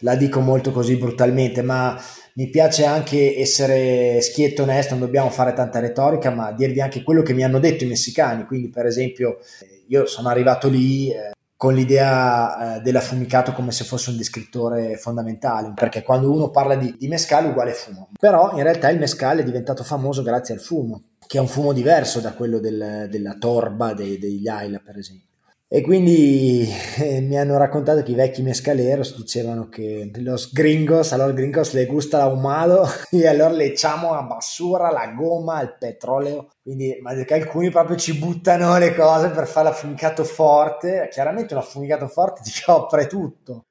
La 0.01 0.15
dico 0.15 0.39
molto 0.41 0.71
così 0.71 0.95
brutalmente, 0.95 1.63
ma 1.63 1.99
mi 2.33 2.49
piace 2.49 2.85
anche 2.85 3.39
essere 3.39 4.21
schietto 4.21 4.61
onesto, 4.61 4.93
non 4.93 5.03
dobbiamo 5.03 5.31
fare 5.31 5.53
tanta 5.53 5.79
retorica, 5.79 6.29
ma 6.29 6.51
dirvi 6.51 6.81
anche 6.81 7.01
quello 7.01 7.23
che 7.23 7.33
mi 7.33 7.43
hanno 7.43 7.57
detto 7.57 7.83
i 7.83 7.87
messicani. 7.87 8.45
Quindi, 8.45 8.69
per 8.69 8.85
esempio, 8.85 9.39
io 9.87 10.05
sono 10.05 10.29
arrivato 10.29 10.69
lì, 10.69 11.09
eh, 11.09 11.31
con 11.57 11.73
l'idea 11.73 12.77
eh, 12.77 12.81
dell'affumicato 12.81 13.51
come 13.51 13.71
se 13.71 13.83
fosse 13.83 14.11
un 14.11 14.17
descrittore 14.17 14.95
fondamentale, 14.95 15.73
perché 15.73 16.03
quando 16.03 16.31
uno 16.31 16.51
parla 16.51 16.75
di, 16.75 16.95
di 16.97 17.07
mescale 17.07 17.47
uguale 17.47 17.73
fumo, 17.73 18.09
però 18.17 18.51
in 18.55 18.61
realtà 18.61 18.89
il 18.89 18.99
mescale 18.99 19.41
è 19.41 19.43
diventato 19.43 19.83
famoso 19.83 20.21
grazie 20.21 20.53
al 20.53 20.61
fumo, 20.61 21.01
che 21.25 21.39
è 21.39 21.41
un 21.41 21.47
fumo 21.47 21.73
diverso 21.73 22.19
da 22.19 22.33
quello 22.33 22.59
del, 22.59 23.07
della 23.09 23.33
torba 23.39 23.93
dei, 23.93 24.19
degli 24.19 24.47
Ayla 24.47 24.79
per 24.79 24.97
esempio. 24.97 25.26
E 25.69 25.81
quindi 25.81 26.65
eh, 26.97 27.19
mi 27.19 27.37
hanno 27.37 27.57
raccontato 27.57 28.01
che 28.01 28.11
i 28.11 28.15
vecchi 28.15 28.41
mescaleros 28.41 29.17
dicevano 29.17 29.67
che 29.67 30.09
los 30.15 30.53
gringos, 30.53 31.11
a 31.11 31.17
los 31.17 31.33
gringos 31.33 31.73
le 31.73 31.85
gusta 31.85 32.19
l'ahumado 32.19 32.87
e 33.11 33.27
allora 33.27 33.53
le 33.53 33.65
echamos 33.65 34.15
a 34.15 34.21
basura, 34.21 34.91
la 34.91 35.07
gomma, 35.07 35.61
il 35.61 35.75
petrolio. 35.77 36.51
Quindi, 36.63 36.97
ma 37.01 37.13
che 37.15 37.33
alcuni 37.33 37.69
proprio 37.69 37.97
ci 37.97 38.17
buttano 38.17 38.77
le 38.77 38.95
cose 38.95 39.27
per 39.29 39.45
fare 39.45 39.67
l'affumicato 39.67 40.23
forte. 40.23 41.09
Chiaramente 41.11 41.53
un 41.53 41.59
affumicato 41.59 42.07
forte 42.07 42.43
ti 42.43 42.51
copre 42.63 43.07
tutto. 43.07 43.65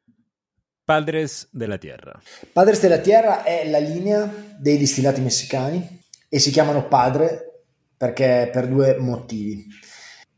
Padres 0.84 1.48
della 1.50 1.78
Tierra. 1.78 2.20
Padres 2.52 2.78
della 2.78 2.98
Tierra 2.98 3.42
è 3.42 3.66
la 3.70 3.78
linea 3.78 4.30
dei 4.58 4.76
distillati 4.76 5.22
messicani 5.22 6.04
e 6.28 6.38
si 6.38 6.50
chiamano 6.50 6.88
Padre 6.88 7.62
perché 7.96 8.50
per 8.52 8.68
due 8.68 8.98
motivi. 8.98 9.66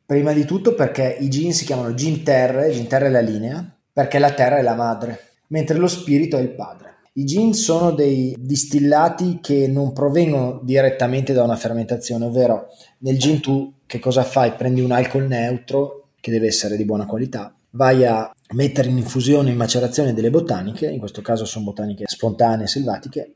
Prima 0.09 0.33
di 0.33 0.47
tutto 0.47 0.75
perché 0.75 1.19
i 1.21 1.29
gin 1.29 1.53
si 1.53 1.67
chiamano 1.67 1.93
gin 1.93 2.23
terre, 2.23 2.71
gin 2.71 2.87
terre 2.87 3.09
è 3.09 3.11
la 3.11 3.21
linea, 3.21 3.63
perché 3.93 4.19
la 4.19 4.33
terra 4.33 4.57
è 4.57 4.63
la 4.63 4.75
madre, 4.75 5.33
mentre 5.49 5.77
lo 5.77 5.87
spirito 5.87 6.39
è 6.39 6.41
il 6.41 6.55
padre. 6.55 7.01
I 7.13 7.27
gin 7.27 7.53
sono 7.53 7.91
dei 7.91 8.35
distillati 8.39 9.39
che 9.43 9.69
non 9.69 9.93
provengono 9.93 10.61
direttamente 10.63 11.35
da 11.35 11.43
una 11.43 11.57
fermentazione, 11.57 12.25
ovvero 12.25 12.69
nel 13.01 13.19
gin 13.19 13.43
tu 13.43 13.81
che 13.85 13.99
cosa 13.99 14.23
fai? 14.23 14.53
Prendi 14.53 14.81
un 14.81 14.93
alcol 14.93 15.27
neutro 15.27 16.13
che 16.19 16.31
deve 16.31 16.47
essere 16.47 16.79
di 16.79 16.87
buona 16.87 17.05
qualità, 17.05 17.55
vai 17.73 18.07
a 18.07 18.35
mettere 18.55 18.89
in 18.89 18.97
infusione, 18.97 19.51
in 19.51 19.59
macerazione 19.59 20.15
delle 20.15 20.31
botaniche, 20.31 20.87
in 20.87 21.01
questo 21.01 21.21
caso 21.21 21.45
sono 21.45 21.67
botaniche 21.67 22.05
spontanee, 22.07 22.67
selvatiche, 22.67 23.35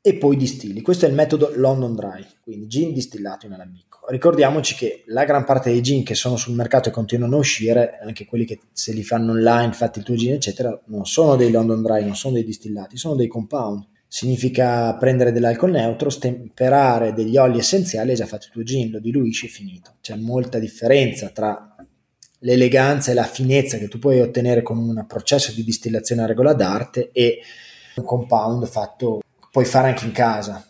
e 0.00 0.14
poi 0.14 0.36
distilli. 0.36 0.82
Questo 0.82 1.06
è 1.06 1.08
il 1.08 1.14
metodo 1.14 1.52
London 1.54 1.94
Dry, 1.94 2.26
quindi 2.40 2.66
gin 2.66 2.92
distillato 2.92 3.46
in 3.46 3.52
alambico. 3.52 3.89
Ricordiamoci 4.08 4.74
che 4.74 5.04
la 5.06 5.24
gran 5.24 5.44
parte 5.44 5.70
dei 5.70 5.82
gin 5.82 6.02
che 6.02 6.14
sono 6.14 6.36
sul 6.36 6.54
mercato 6.54 6.88
e 6.88 6.92
continuano 6.92 7.36
a 7.36 7.38
uscire, 7.38 7.98
anche 8.02 8.24
quelli 8.24 8.44
che 8.44 8.58
se 8.72 8.92
li 8.92 9.04
fanno 9.04 9.32
online, 9.32 9.72
fatti 9.72 9.98
il 9.98 10.04
tuo 10.04 10.16
gin, 10.16 10.32
eccetera, 10.32 10.78
non 10.86 11.06
sono 11.06 11.36
dei 11.36 11.50
London 11.50 11.82
Dry, 11.82 12.04
non 12.04 12.16
sono 12.16 12.34
dei 12.34 12.44
distillati, 12.44 12.96
sono 12.96 13.14
dei 13.14 13.28
compound. 13.28 13.86
Significa 14.08 14.96
prendere 14.96 15.30
dell'alcol 15.30 15.70
neutro, 15.70 16.10
stemperare 16.10 17.12
degli 17.12 17.36
oli 17.36 17.58
essenziali 17.58 18.10
e 18.10 18.14
già 18.14 18.26
fatto 18.26 18.46
il 18.46 18.52
tuo 18.52 18.62
gin, 18.64 18.90
lo 18.90 18.98
diluisci 18.98 19.46
e 19.46 19.50
finito. 19.50 19.94
C'è 20.00 20.16
molta 20.16 20.58
differenza 20.58 21.28
tra 21.28 21.76
l'eleganza 22.40 23.12
e 23.12 23.14
la 23.14 23.24
finezza 23.24 23.78
che 23.78 23.86
tu 23.86 23.98
puoi 23.98 24.20
ottenere 24.20 24.62
con 24.62 24.78
un 24.78 25.04
processo 25.06 25.52
di 25.52 25.62
distillazione 25.62 26.22
a 26.22 26.26
regola 26.26 26.54
d'arte 26.54 27.10
e 27.12 27.40
un 27.96 28.04
compound 28.04 28.66
fatto 28.66 29.20
puoi 29.50 29.64
fare 29.64 29.88
anche 29.88 30.06
in 30.06 30.12
casa. 30.12 30.64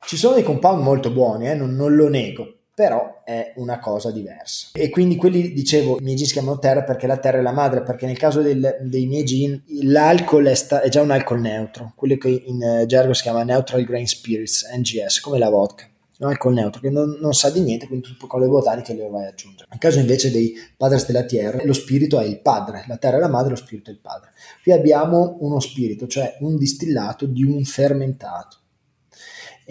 Ci 0.00 0.16
sono 0.16 0.34
dei 0.34 0.42
compound 0.42 0.82
molto 0.82 1.10
buoni, 1.10 1.48
eh, 1.48 1.54
non, 1.54 1.74
non, 1.74 1.94
lo 1.94 2.08
nego, 2.08 2.54
però 2.74 3.22
è 3.24 3.52
una 3.56 3.78
cosa 3.78 4.10
diversa. 4.10 4.68
E 4.72 4.88
quindi 4.90 5.16
quelli, 5.16 5.52
dicevo, 5.52 5.98
i 5.98 6.02
miei 6.02 6.16
gin 6.16 6.26
si 6.26 6.32
chiamano 6.32 6.58
terra 6.58 6.82
perché 6.82 7.06
la 7.06 7.18
terra 7.18 7.38
è 7.38 7.42
la 7.42 7.52
madre, 7.52 7.82
perché 7.82 8.06
nel 8.06 8.18
caso 8.18 8.40
del, 8.40 8.78
dei 8.82 9.06
miei 9.06 9.24
gin 9.24 9.62
l'alcol 9.82 10.46
è, 10.46 10.54
sta, 10.54 10.80
è, 10.80 10.88
già 10.88 11.02
un 11.02 11.10
alcol 11.10 11.40
neutro, 11.40 11.92
quello 11.96 12.16
che 12.16 12.28
in 12.28 12.62
uh, 12.62 12.86
gergo 12.86 13.12
si 13.12 13.22
chiama 13.22 13.42
Neutral 13.42 13.84
Grain 13.84 14.06
Spirits, 14.06 14.66
NGS, 14.74 15.20
come 15.20 15.38
la 15.38 15.50
vodka 15.50 15.86
un 16.18 16.30
alcol 16.30 16.54
neutro 16.54 16.80
che 16.80 16.90
non, 16.90 17.16
non, 17.20 17.32
sa 17.32 17.50
di 17.50 17.60
niente, 17.60 17.86
quindi 17.86 18.16
tu 18.18 18.26
con 18.26 18.40
le 18.40 18.48
botaniche 18.48 18.94
le 18.94 19.08
vai 19.08 19.22
ad 19.22 19.32
aggiungere. 19.32 19.68
Nel 19.70 19.78
caso 19.78 19.98
invece 19.98 20.30
dei 20.30 20.52
padres 20.76 21.06
della 21.06 21.24
terra, 21.24 21.64
lo 21.64 21.72
spirito 21.72 22.18
è 22.18 22.24
il 22.24 22.40
padre, 22.40 22.84
la 22.88 22.96
terra 22.96 23.16
è 23.16 23.20
la 23.20 23.28
madre, 23.28 23.50
lo 23.50 23.56
spirito 23.56 23.90
è 23.90 23.92
il 23.92 24.00
padre. 24.00 24.30
Qui 24.62 24.72
abbiamo 24.72 25.36
uno 25.40 25.60
spirito, 25.60 26.06
cioè 26.06 26.36
un 26.40 26.56
distillato 26.56 27.26
di 27.26 27.44
un 27.44 27.62
fermentato. 27.64 28.57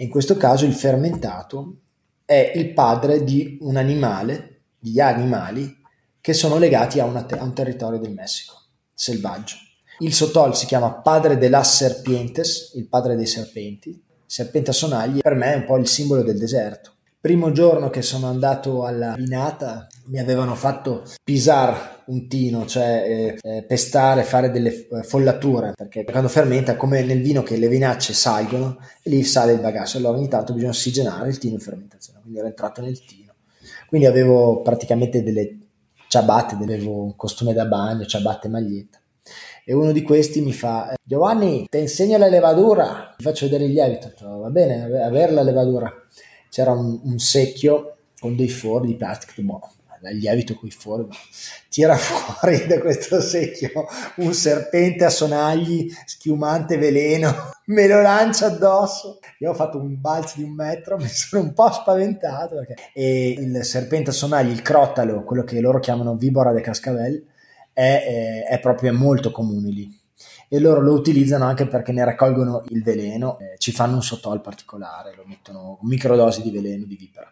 E 0.00 0.04
in 0.04 0.10
questo 0.10 0.36
caso 0.36 0.64
il 0.64 0.74
fermentato 0.74 1.78
è 2.24 2.52
il 2.54 2.72
padre 2.72 3.24
di 3.24 3.58
un 3.62 3.76
animale, 3.76 4.60
di 4.78 5.00
animali 5.00 5.76
che 6.20 6.32
sono 6.34 6.56
legati 6.56 7.00
a, 7.00 7.22
te- 7.24 7.36
a 7.36 7.42
un 7.42 7.52
territorio 7.52 7.98
del 7.98 8.12
Messico, 8.12 8.54
selvaggio. 8.94 9.56
Il 9.98 10.14
sotol 10.14 10.54
si 10.54 10.66
chiama 10.66 10.92
padre 10.92 11.36
de 11.36 11.48
las 11.48 11.74
serpientes, 11.74 12.74
il 12.76 12.86
padre 12.86 13.16
dei 13.16 13.26
serpenti, 13.26 14.00
serpente 14.24 14.70
a 14.70 14.72
sonagli, 14.72 15.18
per 15.18 15.34
me 15.34 15.54
è 15.54 15.56
un 15.56 15.64
po' 15.64 15.76
il 15.78 15.88
simbolo 15.88 16.22
del 16.22 16.38
deserto. 16.38 16.92
Primo 17.20 17.50
giorno 17.50 17.90
che 17.90 18.02
sono 18.02 18.28
andato 18.28 18.84
alla 18.84 19.14
vinata 19.14 19.88
mi 20.04 20.20
avevano 20.20 20.54
fatto 20.54 21.02
pisare 21.24 21.97
un 22.08 22.28
cioè 22.66 23.38
eh, 23.42 23.56
eh 23.56 23.62
pestare, 23.62 24.22
fare 24.22 24.50
delle 24.50 24.88
eh, 24.88 25.02
follature, 25.02 25.72
perché 25.74 26.04
quando 26.04 26.28
fermenta, 26.28 26.76
come 26.76 27.02
nel 27.02 27.22
vino 27.22 27.42
che 27.42 27.56
le 27.56 27.68
vinacce 27.68 28.12
salgono, 28.12 28.78
e 29.02 29.10
lì 29.10 29.22
sale 29.24 29.52
il 29.52 29.60
bagasso, 29.60 29.98
allora 29.98 30.16
ogni 30.16 30.28
tanto 30.28 30.52
bisogna 30.52 30.72
ossigenare 30.72 31.28
il 31.28 31.38
tino 31.38 31.54
in 31.54 31.60
fermentazione, 31.60 32.20
quindi 32.20 32.38
ero 32.38 32.48
entrato 32.48 32.80
nel 32.80 33.04
tino. 33.04 33.34
Quindi 33.86 34.06
avevo 34.06 34.60
praticamente 34.62 35.22
delle 35.22 35.58
ciabatte, 36.08 36.54
avevo 36.54 37.02
un 37.02 37.16
costume 37.16 37.52
da 37.52 37.64
bagno, 37.66 38.04
ciabatte 38.04 38.46
e 38.46 38.50
maglietta 38.50 38.98
e 39.64 39.74
uno 39.74 39.92
di 39.92 40.02
questi 40.02 40.40
mi 40.40 40.54
fa 40.54 40.94
Giovanni 41.04 41.66
ti 41.68 41.78
insegno 41.78 42.16
la 42.16 42.28
levadura? 42.28 43.14
Ti 43.16 43.22
faccio 43.22 43.44
vedere 43.44 43.64
il 43.64 43.72
lievito. 43.72 44.10
Va 44.18 44.48
bene 44.48 45.02
avere 45.02 45.32
la 45.32 45.42
levadura. 45.42 45.92
C'era 46.48 46.72
un, 46.72 46.98
un 47.04 47.18
secchio 47.18 47.96
con 48.18 48.34
dei 48.34 48.48
fori 48.48 48.86
di 48.86 48.96
plastica 48.96 49.34
boh, 49.42 49.70
il 50.10 50.18
lievito 50.18 50.54
con 50.54 50.68
i 50.68 50.70
fori 50.70 51.06
tira 51.68 51.96
fuori 51.96 52.66
da 52.66 52.78
questo 52.80 53.20
secchio 53.20 53.70
un 54.16 54.32
serpente 54.32 55.04
a 55.04 55.10
sonagli 55.10 55.92
schiumante 56.04 56.76
veleno 56.76 57.32
me 57.68 57.86
lo 57.86 58.00
lancia 58.00 58.46
addosso. 58.46 59.18
Io 59.40 59.50
ho 59.50 59.54
fatto 59.54 59.78
un 59.78 60.00
balzo 60.00 60.34
di 60.36 60.42
un 60.44 60.54
metro 60.54 60.96
mi 60.96 61.08
sono 61.08 61.42
un 61.42 61.52
po' 61.52 61.70
spaventato 61.70 62.56
perché... 62.56 62.74
e 62.92 63.30
il 63.30 63.64
serpente 63.64 64.10
a 64.10 64.12
sonagli 64.12 64.50
il 64.50 64.62
crottalo 64.62 65.24
quello 65.24 65.44
che 65.44 65.60
loro 65.60 65.78
chiamano 65.78 66.16
vibora 66.16 66.52
de 66.52 66.60
cascavel 66.60 67.26
è, 67.78 68.42
è, 68.48 68.54
è 68.54 68.58
proprio 68.58 68.92
molto 68.92 69.30
comune 69.30 69.70
lì. 69.70 69.96
E 70.48 70.58
loro 70.58 70.80
lo 70.80 70.94
utilizzano 70.94 71.44
anche 71.44 71.66
perché 71.66 71.92
ne 71.92 72.04
raccolgono 72.04 72.64
il 72.70 72.82
veleno, 72.82 73.38
eh, 73.38 73.54
ci 73.58 73.70
fanno 73.70 73.96
un 73.96 74.02
sottol 74.02 74.40
particolare, 74.40 75.14
lo 75.14 75.24
mettono 75.26 75.78
microdosi 75.82 76.42
di 76.42 76.50
veleno 76.50 76.86
di 76.86 76.96
vipera. 76.96 77.30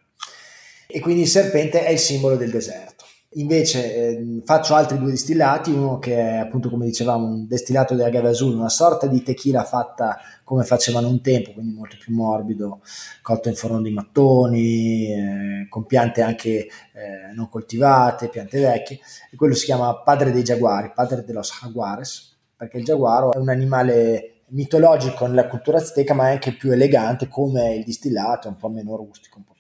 E 0.87 1.01
quindi 1.01 1.23
il 1.23 1.29
serpente 1.29 1.85
è 1.85 1.91
il 1.91 1.99
simbolo 1.99 2.37
del 2.37 2.51
deserto. 2.51 3.05
Invece 3.37 3.95
eh, 3.95 4.43
faccio 4.45 4.75
altri 4.75 4.97
due 4.99 5.11
distillati, 5.11 5.71
uno 5.71 5.99
che 5.99 6.17
è 6.17 6.37
appunto 6.37 6.71
come 6.71 6.87
dicevamo 6.87 7.27
un 7.27 7.47
destillato 7.47 7.95
di 7.95 8.03
agave 8.03 8.29
azul, 8.29 8.55
una 8.55 8.71
sorta 8.71 9.07
di 9.07 9.23
tequila 9.23 9.63
fatta 9.63 10.17
come 10.43 10.65
facevano 10.65 11.09
un 11.09 11.21
tempo, 11.21 11.53
quindi 11.53 11.75
molto 11.75 11.97
più 12.01 12.15
morbido, 12.15 12.81
cotto 13.21 13.51
in 13.51 13.55
forno 13.55 13.83
di 13.83 13.91
mattoni, 13.91 15.13
eh, 15.13 15.67
con 15.69 15.85
piante 15.85 16.23
anche 16.23 16.51
eh, 16.51 17.33
non 17.35 17.51
coltivate, 17.51 18.29
piante 18.29 18.59
vecchie, 18.59 19.01
e 19.31 19.37
quello 19.37 19.55
si 19.55 19.67
chiama 19.67 20.01
padre 20.03 20.33
dei 20.33 20.43
giaguari, 20.43 20.93
padre 20.95 21.23
de 21.23 21.33
los 21.35 21.53
jaguares, 21.61 22.39
perché 22.57 22.79
il 22.79 22.85
giaguaro 22.85 23.35
è 23.35 23.39
un 23.39 23.51
animale 23.51 24.45
mitologico 24.49 25.27
nella 25.27 25.47
cultura 25.47 25.77
azteca, 25.77 26.15
ma 26.15 26.29
è 26.29 26.33
anche 26.33 26.55
più 26.55 26.71
elegante 26.71 27.29
come 27.29 27.75
il 27.75 27.85
distillato, 27.85 28.47
è 28.47 28.51
un 28.51 28.57
po' 28.57 28.71
meno 28.71 28.97
rustico, 28.97 29.39
un 29.39 29.45
po'. 29.45 29.56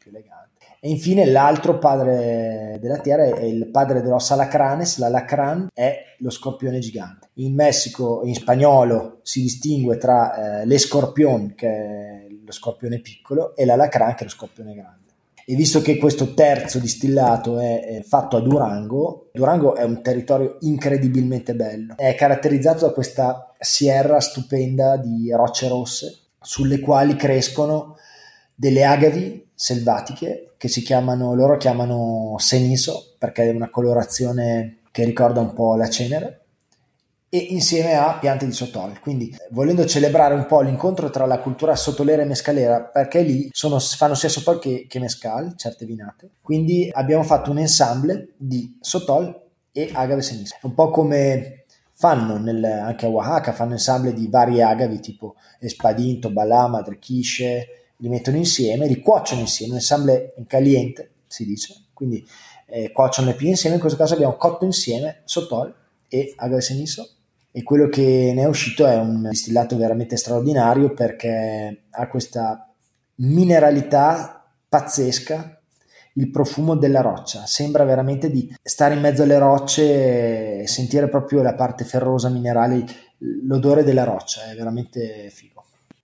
E 0.80 0.90
infine 0.90 1.24
l'altro 1.26 1.78
padre 1.78 2.78
della 2.80 2.98
terra 2.98 3.24
è 3.24 3.42
il 3.42 3.68
padre 3.68 4.02
de 4.02 4.08
los 4.08 4.30
alacranes, 4.30 4.98
l'alacran 4.98 5.68
è 5.72 6.14
lo 6.18 6.30
scorpione 6.30 6.78
gigante. 6.78 7.28
In 7.34 7.54
Messico, 7.54 8.22
in 8.24 8.34
spagnolo, 8.34 9.20
si 9.22 9.40
distingue 9.40 9.96
tra 9.96 10.60
eh, 10.60 10.66
l'escorpion, 10.66 11.54
che 11.54 11.68
è 11.68 12.26
lo 12.44 12.52
scorpione 12.52 13.00
piccolo, 13.00 13.56
e 13.56 13.64
l'alacran, 13.64 14.14
che 14.14 14.20
è 14.20 14.24
lo 14.24 14.30
scorpione 14.30 14.74
grande. 14.74 15.04
E 15.48 15.54
visto 15.54 15.80
che 15.80 15.96
questo 15.96 16.34
terzo 16.34 16.80
distillato 16.80 17.60
è, 17.60 17.98
è, 17.98 18.02
fatto 18.02 18.36
a 18.36 18.40
Durango, 18.40 19.28
Durango 19.32 19.76
è 19.76 19.84
un 19.84 20.02
territorio 20.02 20.56
incredibilmente 20.62 21.54
bello. 21.54 21.96
È 21.96 22.16
caratterizzato 22.16 22.86
da 22.86 22.92
questa 22.92 23.52
sierra 23.58 24.18
stupenda 24.18 24.96
di 24.96 25.30
rocce 25.30 25.68
rosse 25.68 26.18
sulle 26.40 26.80
quali 26.80 27.14
crescono 27.14 27.96
delle 28.56 28.84
agavi 28.84 29.50
selvatiche 29.54 30.54
che 30.56 30.68
si 30.68 30.82
chiamano, 30.82 31.34
loro 31.34 31.56
chiamano 31.58 32.34
seniso 32.38 33.14
perché 33.18 33.44
è 33.44 33.50
una 33.50 33.70
colorazione 33.70 34.78
che 34.90 35.04
ricorda 35.04 35.40
un 35.40 35.52
po' 35.52 35.76
la 35.76 35.88
cenere 35.88 36.40
e 37.28 37.38
insieme 37.38 37.94
a 37.94 38.16
piante 38.18 38.46
di 38.46 38.52
sotol. 38.52 38.98
Quindi, 39.00 39.36
volendo 39.50 39.84
celebrare 39.84 40.34
un 40.34 40.46
po' 40.46 40.62
l'incontro 40.62 41.10
tra 41.10 41.26
la 41.26 41.38
cultura 41.40 41.76
sotolera 41.76 42.22
e 42.22 42.24
mescalera, 42.24 42.80
perché 42.80 43.20
lì 43.20 43.48
sono, 43.52 43.78
fanno 43.78 44.14
sia 44.14 44.30
sotol 44.30 44.58
che, 44.58 44.86
che 44.88 44.98
mescal, 44.98 45.54
certe 45.56 45.84
vinate. 45.84 46.30
Quindi 46.40 46.88
abbiamo 46.90 47.24
fatto 47.24 47.50
un 47.50 47.58
ensemble 47.58 48.32
di 48.36 48.78
sotol 48.80 49.38
e 49.70 49.90
agave 49.92 50.22
seniso. 50.22 50.56
Un 50.62 50.72
po' 50.72 50.90
come 50.90 51.64
fanno 51.92 52.38
nel, 52.38 52.64
anche 52.64 53.06
a 53.06 53.10
Oaxaca, 53.10 53.52
fanno 53.52 53.72
ensemble 53.72 54.14
di 54.14 54.28
varie 54.28 54.62
agavi 54.62 55.00
tipo 55.00 55.34
espadinto, 55.58 56.30
balama, 56.30 56.80
drequisce, 56.80 57.66
li 57.96 58.08
mettono 58.08 58.36
insieme, 58.36 58.86
li 58.86 59.00
cuociono 59.00 59.40
insieme, 59.40 59.72
un 59.72 59.78
ensemble 59.78 60.34
in 60.36 60.46
caliente, 60.46 61.10
si 61.26 61.44
dice, 61.44 61.86
quindi 61.92 62.26
eh, 62.66 62.92
cuociono 62.92 63.28
le 63.28 63.34
pie 63.34 63.50
insieme, 63.50 63.76
in 63.76 63.80
questo 63.80 63.98
caso 63.98 64.14
abbiamo 64.14 64.36
cotto 64.36 64.64
insieme 64.64 65.22
Sotol 65.24 65.74
e 66.08 66.34
Agave 66.36 66.60
Seniso 66.60 67.10
e 67.50 67.62
quello 67.62 67.88
che 67.88 68.32
ne 68.34 68.42
è 68.42 68.46
uscito 68.46 68.86
è 68.86 68.96
un 68.96 69.28
distillato 69.30 69.76
veramente 69.78 70.16
straordinario 70.16 70.92
perché 70.92 71.84
ha 71.90 72.08
questa 72.08 72.70
mineralità 73.16 74.44
pazzesca, 74.68 75.58
il 76.14 76.30
profumo 76.30 76.76
della 76.76 77.00
roccia, 77.00 77.46
sembra 77.46 77.84
veramente 77.84 78.30
di 78.30 78.54
stare 78.62 78.94
in 78.94 79.00
mezzo 79.00 79.22
alle 79.22 79.38
rocce 79.38 80.60
e 80.60 80.66
sentire 80.66 81.08
proprio 81.08 81.42
la 81.42 81.54
parte 81.54 81.84
ferrosa 81.84 82.28
minerale, 82.28 82.84
l'odore 83.46 83.84
della 83.84 84.04
roccia, 84.04 84.50
è 84.50 84.54
veramente 84.54 85.30
figo. 85.30 85.55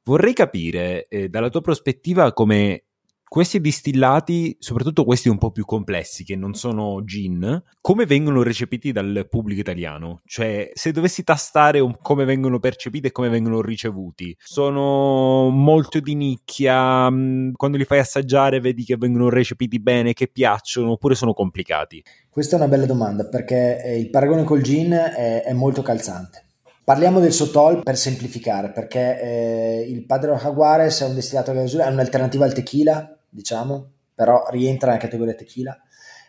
Vorrei 0.04 0.32
capire 0.32 1.06
eh, 1.08 1.28
dalla 1.28 1.48
tua 1.48 1.60
prospettiva 1.60 2.32
come 2.32 2.84
Questi 3.32 3.62
distillati, 3.62 4.54
soprattutto 4.58 5.04
questi 5.04 5.30
un 5.30 5.38
po' 5.38 5.52
più 5.52 5.64
complessi, 5.64 6.22
che 6.22 6.36
non 6.36 6.52
sono 6.52 7.02
gin, 7.02 7.62
come 7.80 8.04
vengono 8.04 8.42
recepiti 8.42 8.92
dal 8.92 9.26
pubblico 9.26 9.58
italiano? 9.58 10.20
Cioè, 10.26 10.70
se 10.74 10.92
dovessi 10.92 11.24
tastare 11.24 11.80
come 12.02 12.26
vengono 12.26 12.58
percepiti 12.58 13.06
e 13.06 13.10
come 13.10 13.30
vengono 13.30 13.62
ricevuti, 13.62 14.36
sono 14.38 15.48
molto 15.48 15.98
di 16.00 16.14
nicchia, 16.14 17.08
mm, 17.10 17.52
quando 17.52 17.78
li 17.78 17.86
fai 17.86 18.00
assaggiare 18.00 18.60
vedi 18.60 18.84
che 18.84 18.98
vengono 18.98 19.30
recepiti 19.30 19.80
bene, 19.80 20.12
che 20.12 20.26
piacciono, 20.26 20.90
oppure 20.90 21.14
sono 21.14 21.32
complicati? 21.32 22.04
Questa 22.28 22.56
è 22.56 22.58
una 22.58 22.68
bella 22.68 22.84
domanda 22.84 23.26
perché 23.26 23.82
eh, 23.82 23.98
il 23.98 24.10
paragone 24.10 24.44
col 24.44 24.60
gin 24.60 24.90
è, 24.90 25.42
è 25.42 25.52
molto 25.54 25.80
calzante. 25.80 26.51
Parliamo 26.84 27.20
del 27.20 27.32
Sotol 27.32 27.82
per 27.84 27.96
semplificare, 27.96 28.72
perché 28.72 29.20
eh, 29.20 29.86
il 29.88 30.04
Padre 30.04 30.36
Jaguares 30.36 31.00
è 31.02 31.06
un 31.06 31.14
distillato 31.14 31.52
a 31.52 31.54
gasolina, 31.54 31.88
è 31.88 31.92
un'alternativa 31.92 32.44
al 32.44 32.52
tequila, 32.52 33.16
diciamo, 33.28 33.90
però 34.12 34.46
rientra 34.50 34.88
nella 34.88 35.00
categoria 35.00 35.34
tequila. 35.34 35.78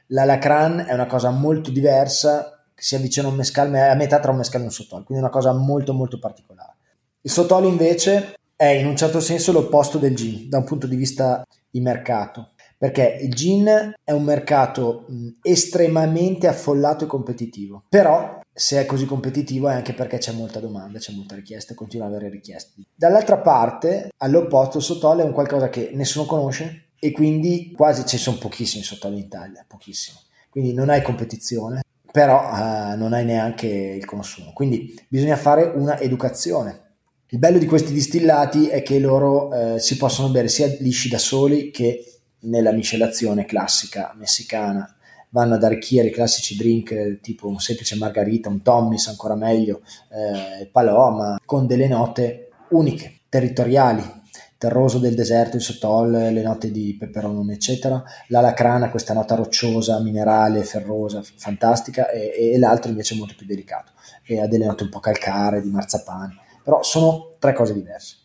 L'Alacran 0.08 0.86
è 0.88 0.94
una 0.94 1.08
cosa 1.08 1.32
molto 1.32 1.72
diversa, 1.72 2.64
si 2.76 2.94
avvicina 2.94 3.28
a 3.28 3.32
un 3.32 3.38
mescal, 3.38 3.74
a 3.74 3.96
metà 3.96 4.20
tra 4.20 4.30
un 4.30 4.38
mescal 4.38 4.62
e 4.62 4.66
un 4.66 4.72
Sotol, 4.72 5.04
quindi 5.04 5.24
è 5.24 5.26
una 5.26 5.34
cosa 5.34 5.54
molto 5.54 5.94
molto 5.94 6.20
particolare. 6.20 6.76
Il 7.22 7.32
Sotol 7.32 7.66
invece 7.66 8.36
è 8.56 8.68
in 8.68 8.86
un 8.86 8.96
certo 8.96 9.20
senso 9.20 9.52
l'opposto 9.52 9.98
del 9.98 10.16
gin, 10.16 10.50
da 10.50 10.60
un 10.60 10.66
punto 10.66 10.86
di 10.86 10.96
vista 10.96 11.44
di 11.68 11.82
mercato 11.82 12.53
perché 12.78 13.18
il 13.22 13.34
gin 13.34 13.94
è 14.04 14.12
un 14.12 14.24
mercato 14.24 15.06
estremamente 15.42 16.48
affollato 16.48 17.06
e 17.06 17.08
competitivo, 17.08 17.84
però 17.90 18.42
se 18.54 18.80
è 18.80 18.86
così 18.86 19.06
competitivo 19.06 19.68
è 19.68 19.74
anche 19.74 19.94
perché 19.94 20.20
c'è 20.20 20.32
molta 20.32 20.60
domanda, 20.60 21.00
c'è 21.00 21.12
molta 21.12 21.36
richiesta 21.36 21.74
continua 21.74 22.06
ad 22.06 22.14
avere 22.14 22.30
richieste. 22.30 22.84
Dall'altra 22.94 23.40
parte, 23.40 24.10
all'opposto, 24.18 24.78
il 24.78 24.84
sottole 24.84 25.24
è 25.24 25.26
un 25.26 25.32
qualcosa 25.32 25.70
che 25.70 25.92
nessuno 25.94 26.26
conosce 26.26 26.90
e 27.00 27.12
quindi 27.12 27.74
quasi 27.76 28.06
ci 28.06 28.18
sono 28.18 28.38
pochissimi 28.38 28.84
sottoli 28.84 29.16
in 29.16 29.26
Italia, 29.26 29.66
pochissimi. 29.68 30.18
Quindi 30.50 30.74
non 30.74 30.90
hai 30.90 31.02
competizione, 31.02 31.82
però 32.12 32.44
eh, 32.44 32.96
non 32.96 33.14
hai 33.14 33.26
neanche 33.26 33.68
il 33.68 34.06
consumo. 34.06 34.54
Quindi 34.54 34.94
bisogna 35.08 35.36
fare 35.36 35.64
una 35.64 36.00
educazione. 36.00 36.82
Il 37.30 37.40
bello 37.40 37.58
di 37.58 37.66
questi 37.66 37.92
distillati 37.92 38.68
è 38.68 38.84
che 38.84 39.00
loro 39.00 39.52
eh, 39.52 39.80
si 39.80 39.98
possono 39.98 40.30
bere 40.30 40.48
sia 40.48 40.68
lisci 40.80 41.10
da 41.10 41.18
soli 41.18 41.72
che 41.72 42.13
nella 42.44 42.72
miscelazione 42.72 43.46
classica 43.46 44.14
messicana. 44.18 44.96
Vanno 45.30 45.56
ad 45.56 45.64
arricchire 45.64 46.08
i 46.08 46.12
classici 46.12 46.56
drink 46.56 47.20
tipo 47.20 47.48
un 47.48 47.60
semplice 47.60 47.96
margarita, 47.96 48.50
un 48.50 48.62
Tommy's 48.62 49.08
ancora 49.08 49.36
meglio, 49.36 49.82
eh, 50.12 50.68
Paloma, 50.68 51.40
con 51.44 51.66
delle 51.66 51.88
note 51.88 52.50
uniche, 52.70 53.22
territoriali, 53.30 54.22
terroso 54.60 55.00
del 55.00 55.16
deserto, 55.16 55.58
il 55.58 55.62
sotol, 55.62 56.12
le 56.12 56.42
note 56.42 56.72
di 56.72 56.96
peperone, 56.98 57.54
eccetera, 57.54 58.02
l'alacrana, 58.28 58.92
questa 58.92 59.14
nota 59.14 59.36
rocciosa, 59.36 60.00
minerale, 60.00 60.64
ferrosa, 60.64 61.22
fantastica, 61.22 62.10
e, 62.10 62.52
e 62.54 62.58
l'altro 62.60 62.90
invece 62.90 63.16
è 63.16 63.18
molto 63.18 63.34
più 63.36 63.46
delicato, 63.46 63.92
e 64.24 64.40
ha 64.40 64.48
delle 64.48 64.66
note 64.66 64.84
un 64.84 64.90
po' 64.90 65.00
calcare, 65.00 65.62
di 65.62 65.70
marzapane, 65.70 66.38
però 66.64 66.82
sono 66.82 67.36
tre 67.40 67.54
cose 67.54 67.74
diverse. 67.74 68.18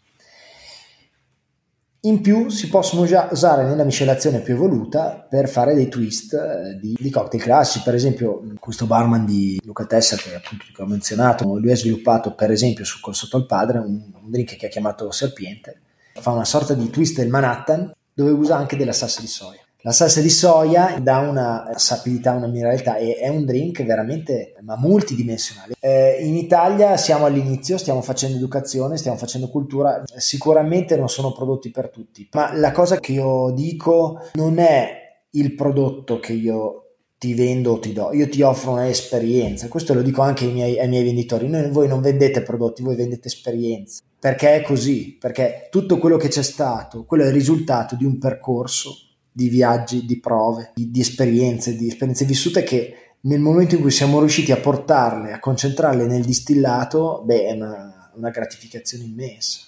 In 2.09 2.23
più 2.23 2.49
si 2.49 2.69
possono 2.69 3.05
già 3.05 3.29
usare 3.31 3.65
nella 3.65 3.85
miscelazione 3.85 4.41
più 4.41 4.55
evoluta 4.55 5.27
per 5.29 5.47
fare 5.47 5.75
dei 5.75 5.89
twist 5.89 6.33
eh, 6.33 6.79
di, 6.81 6.97
di 6.99 7.11
cocktail 7.11 7.43
classici, 7.43 7.85
per 7.85 7.95
esempio 7.95 8.43
questo 8.59 8.87
barman 8.87 9.27
di 9.27 9.61
Luca 9.63 9.85
Tessa 9.85 10.17
che 10.17 10.35
appunto 10.35 10.65
ho 10.79 10.87
menzionato, 10.87 11.45
lui 11.59 11.71
ha 11.71 11.77
sviluppato 11.77 12.35
per 12.35 12.51
esempio 12.51 12.87
su 12.87 13.01
Col 13.01 13.15
Sotto 13.15 13.37
al 13.37 13.45
Padre 13.45 13.81
un, 13.81 14.11
un 14.23 14.31
drink 14.31 14.57
che 14.57 14.67
ha 14.67 14.71
chiamato 14.71 15.11
Serpiente, 15.11 15.83
fa 16.15 16.31
una 16.31 16.47
sorta 16.47 16.73
di 16.73 16.89
twist 16.89 17.19
del 17.19 17.29
Manhattan 17.29 17.93
dove 18.15 18.31
usa 18.31 18.57
anche 18.57 18.79
della 18.79 18.95
salsa 18.95 19.21
di 19.21 19.27
soia. 19.27 19.61
La 19.83 19.93
salsa 19.93 20.21
di 20.21 20.29
soia 20.29 20.99
dà 21.01 21.19
una 21.19 21.71
sapidità, 21.77 22.33
una 22.33 22.49
mineralità 22.49 22.97
e 22.97 23.15
è 23.15 23.29
un 23.29 23.45
drink 23.45 23.85
veramente 23.85 24.55
ma 24.63 24.77
multidimensionale. 24.77 25.75
Eh, 25.79 26.19
in 26.23 26.35
Italia 26.35 26.97
siamo 26.97 27.27
all'inizio, 27.27 27.79
stiamo 27.79 28.03
facendo 28.03 28.39
educazione, 28.39 28.97
stiamo 28.97 29.17
facendo 29.17 29.49
cultura, 29.49 30.03
sicuramente 30.17 30.97
non 30.97 31.09
sono 31.09 31.33
prodotti 31.33 31.71
per 31.71 31.91
tutti, 31.91 32.29
ma 32.33 32.53
la 32.57 32.73
cosa 32.73 32.99
che 32.99 33.13
io 33.13 33.53
dico 33.55 34.19
non 34.33 34.59
è 34.59 35.27
il 35.31 35.55
prodotto 35.55 36.19
che 36.19 36.33
io 36.33 36.95
ti 37.17 37.35
vendo 37.35 37.75
o 37.75 37.79
ti 37.79 37.93
do, 37.93 38.13
io 38.13 38.29
ti 38.29 38.43
offro 38.43 38.73
un'esperienza, 38.73 39.69
questo 39.69 39.95
lo 39.95 40.03
dico 40.03 40.23
anche 40.23 40.47
ai 40.47 40.53
miei, 40.53 40.81
ai 40.81 40.89
miei 40.89 41.05
venditori, 41.05 41.49
Noi, 41.49 41.71
voi 41.71 41.87
non 41.87 42.01
vendete 42.01 42.43
prodotti, 42.43 42.83
voi 42.83 42.97
vendete 42.97 43.29
esperienze, 43.29 44.03
perché 44.19 44.57
è 44.57 44.63
così, 44.63 45.17
perché 45.21 45.69
tutto 45.71 45.99
quello 45.99 46.17
che 46.17 46.27
c'è 46.27 46.43
stato, 46.43 47.05
quello 47.05 47.23
è 47.23 47.29
il 47.29 47.33
risultato 47.33 47.95
di 47.95 48.05
un 48.05 48.19
percorso 48.19 49.07
di 49.31 49.49
viaggi, 49.49 50.05
di 50.05 50.19
prove, 50.19 50.73
di, 50.75 50.91
di 50.91 51.01
esperienze, 51.01 51.77
di 51.77 51.89
esperienze 51.89 52.25
vissute 52.25 52.63
che 52.63 52.95
nel 53.21 53.41
momento 53.41 53.75
in 53.75 53.81
cui 53.81 53.91
siamo 53.91 54.21
riusciti 54.21 54.53
a 54.53 54.59
portarle, 54.59 55.33
a 55.33 55.41
concentrarle 55.41 56.07
nel 56.07 56.25
distillato, 56.25 57.23
beh, 57.25 57.47
è 57.47 57.53
una, 57.53 58.11
una 58.15 58.31
gratificazione 58.31 59.05
immensa. 59.05 59.61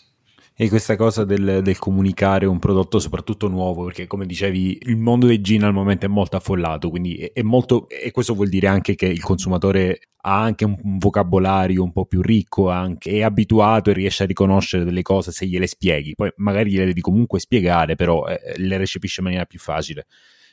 E 0.63 0.69
questa 0.69 0.95
cosa 0.95 1.25
del, 1.25 1.61
del, 1.63 1.79
comunicare 1.79 2.45
un 2.45 2.59
prodotto 2.59 2.99
soprattutto 2.99 3.49
nuovo, 3.49 3.85
perché 3.85 4.07
come 4.07 4.27
dicevi 4.27 4.81
il 4.83 4.99
mondo 4.99 5.27
dei 5.27 5.41
gin 5.41 5.65
al 5.65 5.73
momento 5.73 6.05
è 6.05 6.09
molto 6.11 6.37
affollato, 6.37 6.91
quindi 6.91 7.15
è, 7.15 7.33
è 7.33 7.41
molto, 7.41 7.89
e 7.89 8.11
questo 8.11 8.35
vuol 8.35 8.51
dire 8.51 8.67
anche 8.67 8.95
che 8.95 9.07
il 9.07 9.23
consumatore 9.23 10.11
ha 10.21 10.43
anche 10.43 10.67
un, 10.67 10.77
un 10.83 10.99
vocabolario 10.99 11.83
un 11.83 11.93
po' 11.93 12.05
più 12.05 12.21
ricco, 12.21 12.69
anche, 12.69 13.11
è 13.11 13.23
abituato 13.23 13.89
e 13.89 13.95
riesce 13.95 14.25
a 14.25 14.27
riconoscere 14.27 14.85
delle 14.85 15.01
cose 15.01 15.33
se 15.33 15.47
gliele 15.47 15.67
spieghi, 15.67 16.15
poi 16.15 16.31
magari 16.37 16.73
gliele 16.73 16.89
devi 16.89 17.01
comunque 17.01 17.41
spiegare, 17.41 17.95
però 17.95 18.27
eh, 18.27 18.39
le 18.57 18.77
recepisce 18.77 19.21
in 19.21 19.27
maniera 19.29 19.47
più 19.47 19.59
facile. 19.59 20.09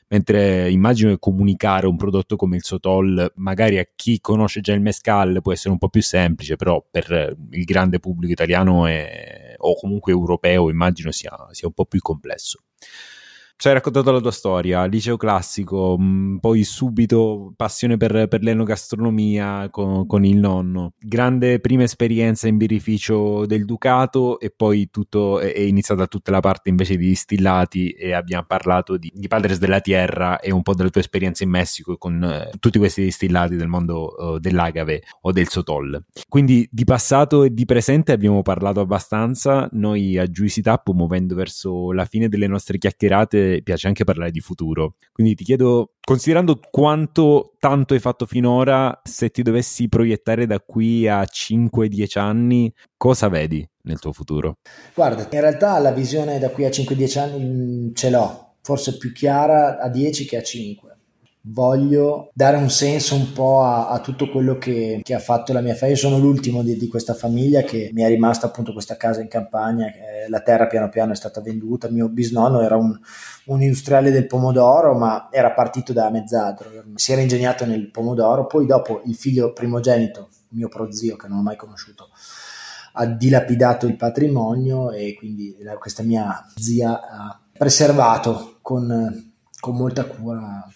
Mentre 0.08 0.72
immagino 0.72 1.10
che 1.10 1.20
comunicare 1.20 1.86
un 1.86 1.98
prodotto 1.98 2.38
come 2.38 2.56
il 2.56 2.64
Sotol 2.64 3.30
magari 3.36 3.78
a 3.78 3.86
chi 3.94 4.22
conosce 4.22 4.62
già 4.62 4.72
il 4.72 4.80
mescal 4.80 5.42
può 5.42 5.52
essere 5.52 5.72
un 5.72 5.78
po' 5.78 5.90
più 5.90 6.02
semplice, 6.02 6.56
però 6.56 6.82
per 6.90 7.36
il 7.50 7.66
grande 7.66 8.00
pubblico 8.00 8.32
italiano 8.32 8.86
è, 8.86 9.47
o 9.58 9.76
comunque 9.76 10.12
europeo 10.12 10.70
immagino 10.70 11.12
sia, 11.12 11.32
sia 11.52 11.68
un 11.68 11.74
po' 11.74 11.86
più 11.86 12.00
complesso 12.02 12.64
ci 13.60 13.68
hai 13.70 13.74
raccontato 13.74 14.12
la 14.12 14.22
tua 14.22 14.32
storia, 14.32 14.86
liceo 14.86 15.18
classico, 15.18 15.98
mm, 16.00 16.38
poi 16.38 16.64
subito 16.64 17.54
passione 17.56 17.98
per, 17.98 18.28
per 18.28 18.44
l'enogastronomia 18.44 19.70
con, 19.72 20.06
con, 20.06 20.24
il 20.26 20.38
nonno, 20.38 20.94
grande 21.00 21.60
prima 21.60 21.82
esperienza 21.82 22.48
in 22.48 22.58
birrificio 22.58 23.48
del 23.48 23.66
Ducato 23.66 24.40
e 24.40 24.54
poi 24.56 24.92
tutto 24.92 25.40
è, 25.40 25.54
è, 25.54 25.62
iniziata 25.62 26.06
tutta 26.06 26.30
la 26.30 26.40
parte 26.40 26.70
invece 26.70 26.98
di 26.98 27.08
distillati 27.08 27.90
e 27.90 28.14
abbiamo 28.14 28.46
parlato 28.46 28.96
di, 28.96 29.12
di 29.12 29.28
Padres 29.28 29.58
della 29.58 29.80
Tierra 29.80 30.40
e 30.40 30.52
un 30.52 30.62
po' 30.62 30.76
della 30.76 30.90
tua 30.90 31.02
esperienza 31.02 31.44
in 31.44 31.50
Messico 31.50 31.98
con 31.98 32.24
eh, 32.24 32.52
tutti 32.60 32.78
questi 32.78 33.02
distillati 33.02 33.56
del 33.56 33.68
mondo 33.68 34.14
uh, 34.16 34.38
dell'agave 34.38 35.02
o 35.22 35.32
del 35.32 35.48
sotol. 35.48 36.06
Quindi 36.30 36.70
di 36.72 36.84
passato 36.84 37.42
e 37.42 37.52
di 37.52 37.66
presente 37.66 38.12
abbiamo 38.12 38.44
parlato 38.44 38.82
abbastanza, 38.82 39.68
noi 39.72 40.16
a 40.20 40.28
Juicy 40.28 40.62
Tap 40.62 40.92
muovendo 40.92 41.34
verso 41.34 41.92
la 41.92 42.06
fine 42.06 42.30
delle 42.30 42.46
nostre 42.46 42.78
chiacchierate 42.78 43.46
piace 43.64 43.88
anche 43.88 44.04
parlare 44.04 44.32
di 44.32 44.40
futuro. 44.40 44.96
Quindi 45.12 45.36
ti 45.36 45.44
chiedo, 45.44 45.94
considerando 46.02 46.60
quanto 46.72 47.56
tanto 47.60 47.94
hai 47.94 48.00
fatto 48.00 48.26
finora, 48.26 49.00
se 49.04 49.30
ti 49.30 49.42
dovessi 49.42 49.88
proiettare 49.88 50.46
da 50.46 50.60
qui 50.60 51.08
a 51.08 51.22
5-10 51.22 52.20
anni, 52.20 52.74
cosa 52.96 53.28
vedi 53.30 53.68
nel 53.84 54.00
tuo 54.00 54.12
futuro? 54.12 54.58
Guarda, 54.94 55.24
in 55.24 55.42
realtà 55.42 55.80
la 55.80 55.92
visione 55.92 56.40
da 56.40 56.50
qui 56.50 56.66
a 56.66 56.70
5-10 56.70 57.20
anni 57.20 57.44
mm, 57.44 57.94
ce 57.94 58.10
l'ho, 58.10 58.56
forse 58.62 58.98
più 58.98 59.12
chiara 59.12 59.80
a 59.80 59.90
10 59.90 60.26
che 60.26 60.38
a 60.38 60.44
5 60.44 60.97
voglio 61.50 62.30
dare 62.34 62.58
un 62.58 62.70
senso 62.70 63.16
un 63.16 63.32
po' 63.32 63.62
a, 63.62 63.90
a 63.90 64.00
tutto 64.00 64.30
quello 64.30 64.58
che, 64.58 65.00
che, 65.04 65.14
ha 65.14 65.20
fatto 65.20 65.54
la 65.54 65.62
mia 65.62 65.76
famiglia. 65.76 66.00
Io 66.00 66.08
sono 66.08 66.18
l'ultimo 66.18 66.64
di, 66.64 66.78
di, 66.78 66.88
questa 66.88 67.14
famiglia 67.14 67.62
che 67.62 67.90
mi 67.94 68.02
è 68.02 68.08
rimasta 68.08 68.48
appunto 68.48 68.74
questa 68.74 68.98
casa 68.98 69.22
in 69.22 69.28
campagna, 69.28 69.88
la 70.28 70.42
terra 70.42 70.68
piano 70.68 70.90
piano 70.90 71.14
è 71.14 71.16
stata 71.16 71.42
venduta, 71.42 71.90
mio 71.90 72.10
bisnonno 72.10 72.62
era 72.62 72.76
un, 72.76 72.98
un 73.46 73.62
industriale 73.62 74.12
del 74.12 74.28
pomodoro 74.28 74.94
ma 74.98 75.30
era 75.32 75.52
partito 75.52 75.94
da 75.94 76.10
mezzadro, 76.10 76.70
si 76.96 77.12
era 77.12 77.22
ingegnato 77.22 77.66
nel 77.66 77.92
pomodoro, 77.92 78.46
poi 78.46 78.66
dopo 78.66 79.02
il 79.06 79.16
figlio 79.16 79.54
primogenito, 79.54 80.30
mio 80.50 80.68
prozio 80.68 81.16
che 81.16 81.28
non 81.28 81.40
ho 81.40 81.44
mai 81.44 81.56
conosciuto, 81.56 82.10
ha 82.94 83.06
dilapidato 83.06 83.86
il 83.86 83.96
patrimonio 83.96 84.92
e 84.92 85.16
quindi 85.16 85.56
questa 85.80 86.04
mia 86.04 86.46
zia 86.56 87.00
ha 87.00 87.40
preservato 87.58 88.58
con, 88.62 89.32
con 89.60 89.76
molta 89.76 90.06
cura 90.06 90.68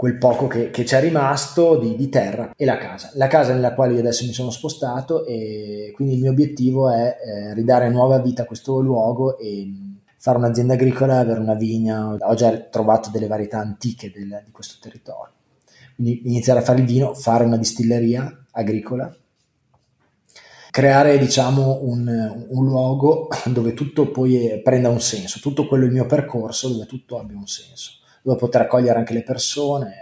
quel 0.00 0.16
poco 0.16 0.46
che, 0.46 0.70
che 0.70 0.84
c'è 0.84 0.98
rimasto 0.98 1.76
di, 1.76 1.94
di, 1.94 2.08
terra 2.08 2.52
e 2.56 2.64
la 2.64 2.78
casa. 2.78 3.10
La 3.16 3.26
casa 3.26 3.52
nella 3.52 3.74
quale 3.74 3.92
io 3.92 3.98
adesso 3.98 4.24
mi 4.24 4.32
sono 4.32 4.48
spostato 4.48 5.26
e 5.26 5.92
quindi 5.94 6.14
il 6.14 6.20
mio 6.22 6.30
obiettivo 6.30 6.88
è 6.88 7.18
eh, 7.22 7.52
ridare 7.52 7.90
nuova 7.90 8.18
vita 8.18 8.44
a 8.44 8.46
questo 8.46 8.80
luogo 8.80 9.36
e 9.36 9.70
fare 10.16 10.38
un'azienda 10.38 10.72
agricola, 10.72 11.18
avere 11.18 11.40
una 11.40 11.52
vigna. 11.52 12.16
Ho 12.18 12.34
già 12.34 12.50
trovato 12.50 13.10
delle 13.10 13.26
varietà 13.26 13.58
antiche 13.58 14.10
del, 14.10 14.40
di 14.42 14.50
questo 14.50 14.76
territorio. 14.80 15.34
Quindi 15.96 16.22
iniziare 16.24 16.60
a 16.60 16.62
fare 16.62 16.78
il 16.78 16.86
vino, 16.86 17.12
fare 17.12 17.44
una 17.44 17.58
distilleria 17.58 18.46
agricola 18.52 19.14
creare 20.70 21.18
diciamo 21.18 21.80
un, 21.82 22.46
un, 22.48 22.64
luogo 22.64 23.28
dove 23.46 23.74
tutto 23.74 24.10
poi 24.10 24.60
prenda 24.62 24.88
un 24.88 25.00
senso, 25.00 25.40
tutto 25.40 25.66
quello 25.66 25.84
il 25.84 25.90
mio 25.90 26.06
percorso 26.06 26.68
dove 26.68 26.86
tutto 26.86 27.18
abbia 27.18 27.36
un 27.36 27.48
senso, 27.48 27.99
dove 28.22 28.38
poter 28.38 28.62
accogliere 28.62 28.98
anche 28.98 29.14
le 29.14 29.22
persone, 29.22 29.94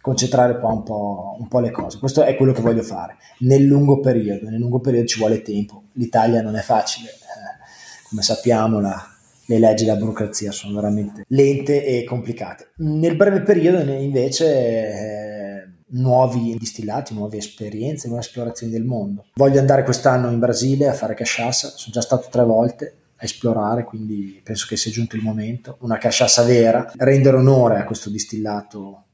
concentrare 0.00 0.58
qua 0.58 0.70
un 0.70 0.82
po', 0.82 1.36
un 1.38 1.48
po', 1.48 1.60
le 1.60 1.70
cose. 1.70 1.98
Questo 1.98 2.22
è 2.22 2.34
quello 2.36 2.52
che 2.52 2.60
voglio 2.60 2.82
fare 2.82 3.16
nel 3.40 3.62
lungo 3.62 4.00
periodo. 4.00 4.48
Nel 4.48 4.58
lungo 4.58 4.80
periodo 4.80 5.06
ci 5.06 5.18
vuole 5.18 5.42
tempo. 5.42 5.84
L'Italia 5.92 6.42
non 6.42 6.56
è 6.56 6.60
facile, 6.60 7.10
eh, 7.10 8.08
come 8.08 8.22
sappiamo, 8.22 8.80
la, 8.80 9.00
le 9.46 9.58
leggi 9.58 9.84
della 9.84 9.96
burocrazia 9.96 10.50
sono 10.50 10.74
veramente 10.74 11.24
lente 11.28 11.84
e 11.84 12.04
complicate. 12.04 12.72
Nel 12.78 13.16
breve 13.16 13.42
periodo, 13.42 13.90
invece, 13.92 14.46
eh, 14.46 15.68
nuovi 15.92 16.56
distillati, 16.58 17.14
nuove 17.14 17.36
esperienze, 17.36 18.08
nuove 18.08 18.22
esplorazioni 18.22 18.72
del 18.72 18.84
mondo. 18.84 19.26
Voglio 19.34 19.60
andare 19.60 19.84
quest'anno 19.84 20.30
in 20.30 20.38
Brasile 20.38 20.88
a 20.88 20.94
fare 20.94 21.14
cachaça, 21.14 21.68
sono 21.68 21.92
già 21.92 22.00
stato 22.00 22.28
tre 22.30 22.44
volte 22.44 22.96
esplorare, 23.22 23.84
quindi 23.84 24.40
penso 24.42 24.66
che 24.68 24.76
sia 24.76 24.90
giunto 24.90 25.16
il 25.16 25.22
momento. 25.22 25.76
Una 25.80 25.98
cachaça 25.98 26.42
vera, 26.42 26.92
rendere 26.96 27.36
onore 27.36 27.78
a 27.78 27.84
questo 27.84 28.10
distillato 28.10 29.04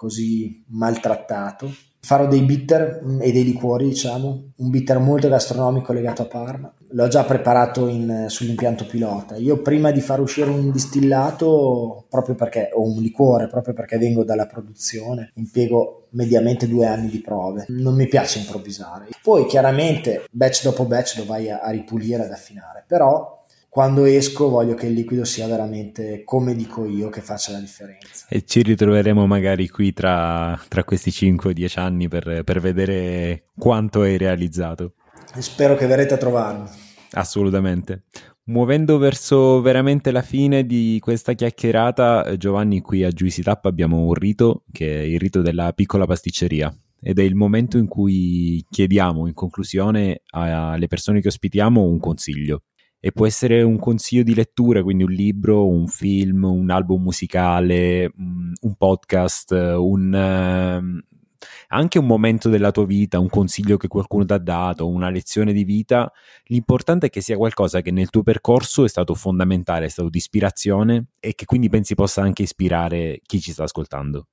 così 0.00 0.64
maltrattato. 0.68 1.70
Farò 2.02 2.26
dei 2.26 2.40
bitter 2.40 3.02
mm, 3.04 3.20
e 3.20 3.30
dei 3.32 3.44
liquori, 3.44 3.88
diciamo, 3.88 4.52
un 4.56 4.70
bitter 4.70 4.98
molto 4.98 5.28
gastronomico 5.28 5.92
legato 5.92 6.22
a 6.22 6.24
Parma. 6.24 6.72
L'ho 6.92 7.08
già 7.08 7.24
preparato 7.24 7.86
in, 7.86 8.24
sull'impianto 8.28 8.86
pilota. 8.86 9.36
Io 9.36 9.60
prima 9.60 9.90
di 9.90 10.00
far 10.00 10.20
uscire 10.20 10.48
un 10.48 10.70
distillato, 10.70 12.06
proprio 12.08 12.34
perché, 12.34 12.70
o 12.72 12.82
un 12.82 13.02
liquore, 13.02 13.48
proprio 13.48 13.74
perché 13.74 13.98
vengo 13.98 14.24
dalla 14.24 14.46
produzione, 14.46 15.32
impiego 15.34 16.06
mediamente 16.12 16.66
due 16.66 16.86
anni 16.86 17.10
di 17.10 17.20
prove. 17.20 17.66
Non 17.68 17.94
mi 17.94 18.08
piace 18.08 18.38
improvvisare. 18.38 19.08
Poi 19.22 19.44
chiaramente 19.44 20.24
batch 20.30 20.62
dopo 20.62 20.86
batch 20.86 21.18
lo 21.18 21.26
vai 21.26 21.50
a, 21.50 21.58
a 21.58 21.68
ripulire, 21.68 22.24
ad 22.24 22.32
affinare, 22.32 22.84
però 22.86 23.39
quando 23.70 24.04
esco 24.04 24.48
voglio 24.48 24.74
che 24.74 24.88
il 24.88 24.94
liquido 24.94 25.24
sia 25.24 25.46
veramente 25.46 26.24
come 26.24 26.56
dico 26.56 26.84
io 26.86 27.08
che 27.08 27.20
faccia 27.20 27.52
la 27.52 27.60
differenza. 27.60 28.26
E 28.28 28.44
ci 28.44 28.62
ritroveremo 28.62 29.28
magari 29.28 29.68
qui 29.68 29.92
tra, 29.92 30.60
tra 30.66 30.82
questi 30.82 31.10
5-10 31.10 31.78
anni 31.78 32.08
per, 32.08 32.42
per 32.42 32.60
vedere 32.60 33.44
quanto 33.56 34.02
hai 34.02 34.18
realizzato. 34.18 34.94
spero 35.38 35.76
che 35.76 35.86
verrete 35.86 36.14
a 36.14 36.16
trovarmi. 36.16 36.68
Assolutamente. 37.12 38.02
Muovendo 38.46 38.98
verso 38.98 39.60
veramente 39.60 40.10
la 40.10 40.22
fine 40.22 40.66
di 40.66 40.98
questa 41.00 41.34
chiacchierata, 41.34 42.36
Giovanni, 42.36 42.80
qui 42.80 43.04
a 43.04 43.10
Juicy 43.10 43.42
Tap 43.42 43.66
abbiamo 43.66 43.98
un 43.98 44.14
rito 44.14 44.64
che 44.72 45.00
è 45.00 45.04
il 45.04 45.20
rito 45.20 45.42
della 45.42 45.72
piccola 45.72 46.06
pasticceria 46.06 46.76
ed 47.00 47.20
è 47.20 47.22
il 47.22 47.36
momento 47.36 47.78
in 47.78 47.86
cui 47.86 48.64
chiediamo 48.68 49.28
in 49.28 49.34
conclusione 49.34 50.22
alle 50.30 50.88
persone 50.88 51.20
che 51.20 51.28
ospitiamo 51.28 51.80
un 51.80 52.00
consiglio 52.00 52.62
e 53.00 53.12
può 53.12 53.26
essere 53.26 53.62
un 53.62 53.78
consiglio 53.78 54.22
di 54.22 54.34
lettura, 54.34 54.82
quindi 54.82 55.04
un 55.04 55.10
libro, 55.10 55.66
un 55.66 55.88
film, 55.88 56.44
un 56.44 56.70
album 56.70 57.02
musicale, 57.02 58.08
mm, 58.08 58.52
un 58.60 58.74
podcast, 58.74 59.52
un, 59.52 60.12
uh, 60.12 61.08
anche 61.68 61.98
un 61.98 62.06
momento 62.06 62.50
della 62.50 62.70
tua 62.70 62.84
vita, 62.84 63.18
un 63.18 63.30
consiglio 63.30 63.78
che 63.78 63.88
qualcuno 63.88 64.26
ti 64.26 64.32
ha 64.34 64.38
dato, 64.38 64.86
una 64.86 65.08
lezione 65.08 65.52
di 65.52 65.64
vita. 65.64 66.12
L'importante 66.44 67.06
è 67.06 67.10
che 67.10 67.22
sia 67.22 67.36
qualcosa 67.36 67.80
che 67.80 67.90
nel 67.90 68.10
tuo 68.10 68.22
percorso 68.22 68.84
è 68.84 68.88
stato 68.88 69.14
fondamentale, 69.14 69.86
è 69.86 69.88
stato 69.88 70.10
di 70.10 70.18
ispirazione 70.18 71.06
e 71.18 71.34
che 71.34 71.46
quindi 71.46 71.68
pensi 71.70 71.94
possa 71.94 72.20
anche 72.22 72.42
ispirare 72.42 73.20
chi 73.24 73.40
ci 73.40 73.52
sta 73.52 73.64
ascoltando. 73.64 74.26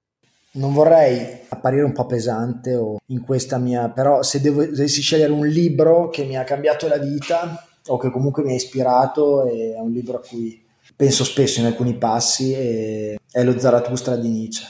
Non 0.50 0.74
vorrei 0.74 1.42
apparire 1.50 1.84
un 1.84 1.94
po' 1.94 2.06
pesante 2.06 2.76
o 2.76 2.98
in 3.08 3.22
questa 3.22 3.60
mia, 3.60 3.90
però 3.90 4.24
se 4.24 4.42
devo, 4.42 4.66
dovessi 4.66 5.02
scegliere 5.02 5.32
un 5.32 5.46
libro 5.46 6.10
che 6.10 6.24
mi 6.24 6.36
ha 6.36 6.44
cambiato 6.44 6.88
la 6.88 6.98
vita, 6.98 7.67
o 7.88 7.98
che 7.98 8.10
comunque 8.10 8.44
mi 8.44 8.52
ha 8.52 8.56
ispirato 8.56 9.46
e 9.46 9.74
è 9.76 9.80
un 9.80 9.92
libro 9.92 10.18
a 10.18 10.22
cui 10.22 10.64
penso 10.96 11.24
spesso 11.24 11.60
in 11.60 11.68
alcuni 11.68 11.96
passi 11.96 12.54
e 12.54 13.20
è 13.32 13.44
lo 13.44 13.58
Zarathustra 13.60 14.16
di 14.16 14.30
Nietzsche. 14.30 14.66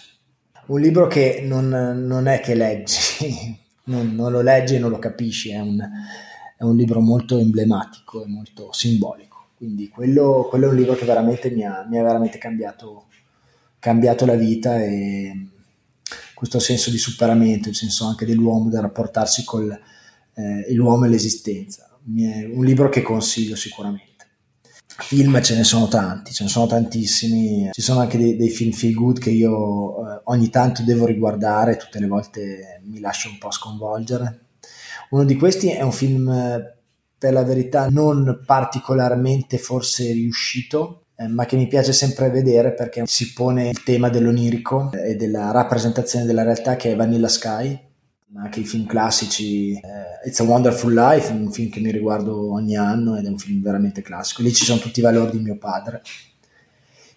Un 0.68 0.82
libro 0.82 1.08
che 1.08 1.42
non, 1.44 1.70
non 1.70 2.28
è 2.28 2.42
che 2.42 2.54
leggi, 2.54 3.58
non, 3.86 4.14
non, 4.14 4.32
lo 4.32 4.42
leggi 4.42 4.76
e 4.76 4.80
non 4.80 4.90
lo 4.90 5.00
capisci, 5.00 5.52
è 5.52 5.60
un, 5.60 5.80
è 6.58 6.64
un, 6.64 6.76
libro 6.76 7.00
molto 7.00 7.38
emblematico 7.38 8.24
e 8.24 8.28
molto 8.28 8.74
simbolico. 8.74 9.36
Quindi 9.56 9.88
quello, 9.88 10.46
quello 10.50 10.68
è 10.68 10.70
un 10.70 10.76
libro 10.76 10.96
che 10.96 11.06
veramente 11.06 11.50
mi 11.50 11.64
ha, 11.64 11.86
mi 11.90 11.98
ha 11.98 12.04
veramente 12.04 12.38
cambiato, 12.38 13.06
cambiato 13.80 14.26
la 14.26 14.36
vita 14.36 14.84
e 14.84 15.48
questo 16.36 16.60
senso 16.60 16.92
di 16.92 16.98
superamento, 16.98 17.70
il 17.70 17.76
senso 17.76 18.06
anche 18.06 18.26
dell'uomo, 18.26 18.70
del 18.70 18.82
rapportarsi 18.82 19.46
con 19.46 19.72
eh, 20.34 20.74
l'uomo 20.74 21.06
e 21.06 21.10
l'esistenza 21.10 21.87
un 22.08 22.64
libro 22.64 22.90
che 22.90 23.02
consiglio 23.02 23.56
sicuramente. 23.56 24.06
Film 25.00 25.40
ce 25.42 25.56
ne 25.56 25.64
sono 25.64 25.88
tanti, 25.88 26.34
ce 26.34 26.44
ne 26.44 26.50
sono 26.50 26.66
tantissimi, 26.66 27.70
ci 27.72 27.82
sono 27.82 28.00
anche 28.00 28.18
dei, 28.18 28.36
dei 28.36 28.50
film 28.50 28.72
feel 28.72 28.94
good 28.94 29.20
che 29.20 29.30
io 29.30 30.00
eh, 30.00 30.22
ogni 30.26 30.50
tanto 30.50 30.82
devo 30.82 31.06
riguardare, 31.06 31.78
tutte 31.78 32.00
le 32.00 32.08
volte 32.08 32.82
mi 32.86 33.00
lascio 33.00 33.30
un 33.30 33.38
po' 33.38 33.52
sconvolgere. 33.52 34.46
Uno 35.12 35.24
di 35.24 35.36
questi 35.36 35.70
è 35.70 35.84
un 35.84 35.92
film 35.92 36.28
eh, 36.30 36.78
per 37.18 37.34
la 37.34 37.44
verità 37.44 37.88
non 37.90 38.42
particolarmente 38.44 39.60
forse 39.60 40.12
riuscito, 40.12 41.04
eh, 41.16 41.28
ma 41.28 41.46
che 41.46 41.58
mi 41.58 41.68
piace 41.68 41.94
sempre 41.94 42.30
vedere 42.30 42.74
perché 42.74 43.04
si 43.06 43.34
pone 43.34 43.70
il 43.70 43.84
tema 43.84 44.10
dell'onirico 44.10 44.92
e 44.94 45.16
della 45.16 45.52
rappresentazione 45.52 46.26
della 46.26 46.44
realtà 46.44 46.76
che 46.76 46.92
è 46.92 46.96
Vanilla 46.96 47.28
Sky 47.28 47.87
anche 48.36 48.60
i 48.60 48.66
film 48.66 48.86
classici. 48.86 49.74
Eh, 49.74 50.28
It's 50.28 50.40
a 50.40 50.44
Wonderful 50.44 50.94
Life, 50.94 51.32
un 51.32 51.52
film 51.52 51.70
che 51.70 51.80
mi 51.80 51.92
riguardo 51.92 52.52
ogni 52.52 52.76
anno 52.76 53.16
ed 53.18 53.26
è 53.26 53.30
un 53.30 53.38
film 53.38 53.62
veramente 53.62 54.02
classico. 54.02 54.42
Lì 54.42 54.54
ci 54.54 54.66
sono 54.66 54.80
tutti 54.80 55.00
i 55.00 55.04
valori 55.04 55.32
di 55.32 55.40
mio 55.40 55.58
padre, 55.58 56.02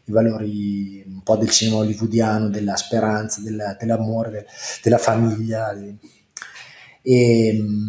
i 0.04 0.12
valori 0.12 1.02
un 1.06 1.22
po' 1.22 1.36
del 1.36 1.50
cinema 1.50 1.78
hollywoodiano, 1.78 2.48
della 2.48 2.76
speranza, 2.76 3.40
della, 3.40 3.76
dell'amore, 3.78 4.30
del, 4.30 4.44
della 4.82 4.98
famiglia. 4.98 5.76
E 7.02 7.58
mm, 7.60 7.88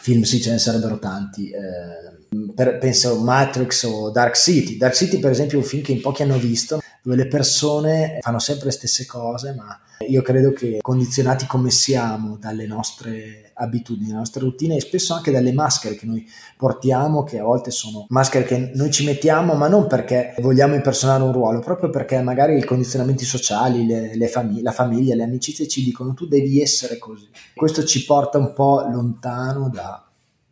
film 0.00 0.22
sì, 0.22 0.40
ce 0.40 0.50
ne 0.50 0.58
sarebbero 0.58 0.98
tanti. 0.98 1.50
Eh, 1.50 2.14
per, 2.54 2.78
penso 2.78 3.18
Matrix 3.22 3.84
o 3.84 4.10
Dark 4.10 4.36
City. 4.36 4.76
Dark 4.76 4.94
City, 4.94 5.18
per 5.18 5.30
esempio, 5.30 5.58
è 5.58 5.62
un 5.62 5.66
film 5.66 5.82
che 5.82 5.92
in 5.92 6.00
pochi 6.00 6.22
hanno 6.22 6.38
visto, 6.38 6.80
dove 7.06 7.22
le 7.22 7.28
persone 7.28 8.18
fanno 8.20 8.40
sempre 8.40 8.66
le 8.66 8.72
stesse 8.72 9.06
cose, 9.06 9.54
ma 9.54 9.78
io 10.08 10.22
credo 10.22 10.52
che 10.52 10.78
condizionati 10.80 11.46
come 11.46 11.70
siamo 11.70 12.36
dalle 12.36 12.66
nostre 12.66 13.52
abitudini, 13.54 14.08
dalle 14.08 14.18
nostre 14.18 14.40
routine 14.40 14.74
e 14.74 14.80
spesso 14.80 15.14
anche 15.14 15.30
dalle 15.30 15.52
maschere 15.52 15.94
che 15.94 16.04
noi 16.04 16.26
portiamo, 16.56 17.22
che 17.22 17.38
a 17.38 17.44
volte 17.44 17.70
sono 17.70 18.06
maschere 18.08 18.44
che 18.44 18.72
noi 18.74 18.90
ci 18.90 19.04
mettiamo, 19.04 19.54
ma 19.54 19.68
non 19.68 19.86
perché 19.86 20.34
vogliamo 20.40 20.74
impersonare 20.74 21.22
un 21.22 21.32
ruolo, 21.32 21.60
proprio 21.60 21.90
perché 21.90 22.20
magari 22.22 22.58
i 22.58 22.64
condizionamenti 22.64 23.24
sociali, 23.24 23.86
le, 23.86 24.16
le 24.16 24.26
famig- 24.26 24.62
la 24.62 24.72
famiglia, 24.72 25.14
le 25.14 25.22
amicizie 25.22 25.68
ci 25.68 25.84
dicono 25.84 26.12
tu 26.12 26.26
devi 26.26 26.60
essere 26.60 26.98
così. 26.98 27.28
Questo 27.54 27.84
ci 27.84 28.04
porta 28.04 28.36
un 28.36 28.52
po' 28.52 28.84
lontano 28.90 29.70
da, 29.72 30.04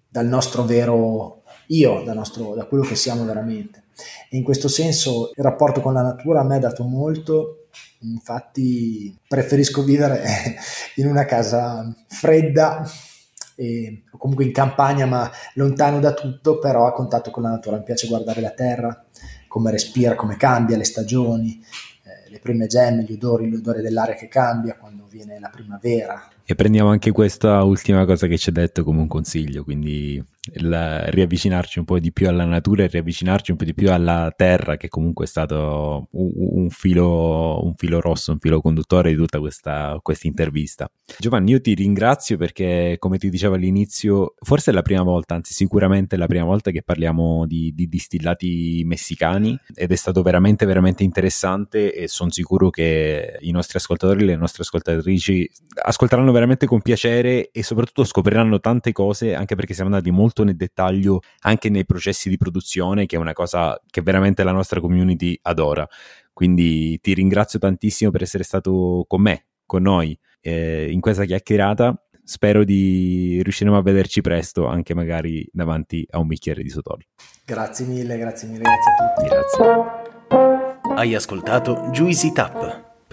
dal 0.09 0.26
nostro 0.26 0.62
vero 0.62 1.42
io, 1.68 2.02
da, 2.04 2.12
nostro, 2.14 2.54
da 2.54 2.66
quello 2.66 2.84
che 2.84 2.96
siamo 2.96 3.24
veramente. 3.24 3.84
E 4.28 4.36
in 4.36 4.42
questo 4.42 4.68
senso 4.68 5.30
il 5.34 5.42
rapporto 5.42 5.80
con 5.80 5.92
la 5.92 6.02
natura 6.02 6.40
a 6.40 6.44
me 6.44 6.56
ha 6.56 6.60
dato 6.60 6.84
molto 6.84 7.64
Infatti 8.04 9.16
preferisco 9.26 9.82
vivere 9.82 10.22
in 10.96 11.06
una 11.06 11.24
casa 11.24 11.92
fredda 12.06 12.84
e, 13.56 14.02
o 14.10 14.18
comunque 14.18 14.44
in 14.44 14.52
campagna 14.52 15.06
ma 15.06 15.30
lontano 15.54 16.00
da 16.00 16.12
tutto, 16.12 16.58
però 16.58 16.86
a 16.86 16.92
contatto 16.92 17.30
con 17.30 17.42
la 17.42 17.50
natura. 17.50 17.78
Mi 17.78 17.84
piace 17.84 18.08
guardare 18.08 18.40
la 18.40 18.50
terra, 18.50 19.04
come 19.48 19.70
respira, 19.70 20.14
come 20.14 20.36
cambia 20.36 20.76
le 20.76 20.84
stagioni, 20.84 21.64
eh, 22.04 22.30
le 22.30 22.38
prime 22.40 22.66
gemme, 22.66 23.04
gli 23.04 23.12
odori, 23.12 23.48
l'odore 23.48 23.80
dell'aria 23.80 24.14
che 24.14 24.28
cambia 24.28 24.76
quando 24.76 25.03
viene 25.14 25.38
la 25.38 25.48
primavera. 25.48 26.28
E 26.46 26.54
prendiamo 26.56 26.90
anche 26.90 27.12
questa 27.12 27.62
ultima 27.62 28.04
cosa 28.04 28.26
che 28.26 28.36
ci 28.36 28.50
hai 28.50 28.54
detto 28.56 28.82
come 28.84 29.00
un 29.00 29.06
consiglio, 29.06 29.62
quindi 29.62 30.22
il 30.52 31.04
riavvicinarci 31.06 31.78
un 31.78 31.86
po' 31.86 31.98
di 31.98 32.12
più 32.12 32.28
alla 32.28 32.44
natura 32.44 32.84
e 32.84 32.88
riavvicinarci 32.88 33.52
un 33.52 33.56
po' 33.56 33.64
di 33.64 33.72
più 33.72 33.90
alla 33.90 34.30
terra, 34.36 34.76
che 34.76 34.88
comunque 34.88 35.24
è 35.24 35.28
stato 35.28 36.08
un, 36.10 36.68
filo, 36.68 37.64
un 37.64 37.74
filo, 37.76 38.00
rosso, 38.00 38.32
un 38.32 38.38
filo 38.38 38.60
conduttore 38.60 39.10
di 39.10 39.16
tutta 39.16 39.38
questa, 39.38 39.98
questa, 40.02 40.26
intervista. 40.26 40.90
Giovanni, 41.18 41.52
io 41.52 41.62
ti 41.62 41.72
ringrazio 41.72 42.36
perché, 42.36 42.96
come 42.98 43.16
ti 43.16 43.30
dicevo 43.30 43.54
all'inizio, 43.54 44.34
forse 44.38 44.70
è 44.70 44.74
la 44.74 44.82
prima 44.82 45.02
volta, 45.02 45.34
anzi 45.34 45.54
sicuramente 45.54 46.16
è 46.16 46.18
la 46.18 46.26
prima 46.26 46.44
volta 46.44 46.70
che 46.70 46.82
parliamo 46.82 47.46
di, 47.46 47.72
di 47.74 47.88
distillati 47.88 48.82
messicani 48.84 49.58
ed 49.74 49.92
è 49.92 49.96
stato 49.96 50.20
veramente, 50.20 50.66
veramente 50.66 51.04
interessante 51.04 51.94
e 51.94 52.06
sono 52.06 52.30
sicuro 52.30 52.68
che 52.68 53.38
i 53.40 53.50
nostri 53.50 53.78
ascoltatori 53.78 54.24
e 54.24 54.26
le 54.26 54.36
nostre 54.36 54.62
ascoltatrici 54.62 55.03
ascolteranno 55.82 56.32
veramente 56.32 56.66
con 56.66 56.82
piacere 56.82 57.50
e 57.50 57.62
soprattutto 57.62 58.05
scopriranno 58.05 58.61
tante 58.61 58.92
cose, 58.92 59.34
anche 59.34 59.55
perché 59.55 59.74
siamo 59.74 59.90
andati 59.90 60.11
molto 60.11 60.22
molto 60.24 60.42
nel 60.44 60.57
dettaglio 60.57 61.20
anche 61.40 61.68
nei 61.68 61.84
processi 61.84 62.28
di 62.28 62.36
produzione, 62.36 63.07
che 63.07 63.16
è 63.16 63.18
una 63.18 63.32
cosa 63.32 63.80
che 63.88 64.02
veramente 64.02 64.42
la 64.42 64.52
nostra 64.52 64.80
community 64.80 65.38
adora. 65.42 65.86
Quindi 66.32 66.98
ti 67.00 67.14
ringrazio 67.14 67.59
tantissimo 67.59 68.11
per 68.11 68.22
essere 68.22 68.42
stato 68.42 69.05
con 69.07 69.22
me, 69.22 69.46
con 69.64 69.82
noi, 69.82 70.18
eh, 70.40 70.90
in 70.90 71.00
questa 71.00 71.24
chiacchierata. 71.24 71.98
spero 72.26 72.64
di 72.64 73.40
riusciremo 73.42 73.76
a 73.76 73.82
vederci 73.82 74.22
presto, 74.22 74.66
anche 74.66 74.94
magari 74.94 75.46
davanti 75.52 76.07
a 76.11 76.18
un 76.18 76.26
bicchiere 76.26 76.62
di 76.62 76.70
Sotol. 76.70 77.05
Grazie 77.44 77.84
mille, 77.84 78.16
grazie 78.16 78.48
mille, 78.48 78.62
grazie 78.62 78.92
a 78.92 79.12
tutti. 79.12 79.28
Grazie. 79.28 80.94
Hai 80.96 81.14
ascoltato 81.14 81.90
Juicy 81.92 82.32
Tap. 82.32 82.93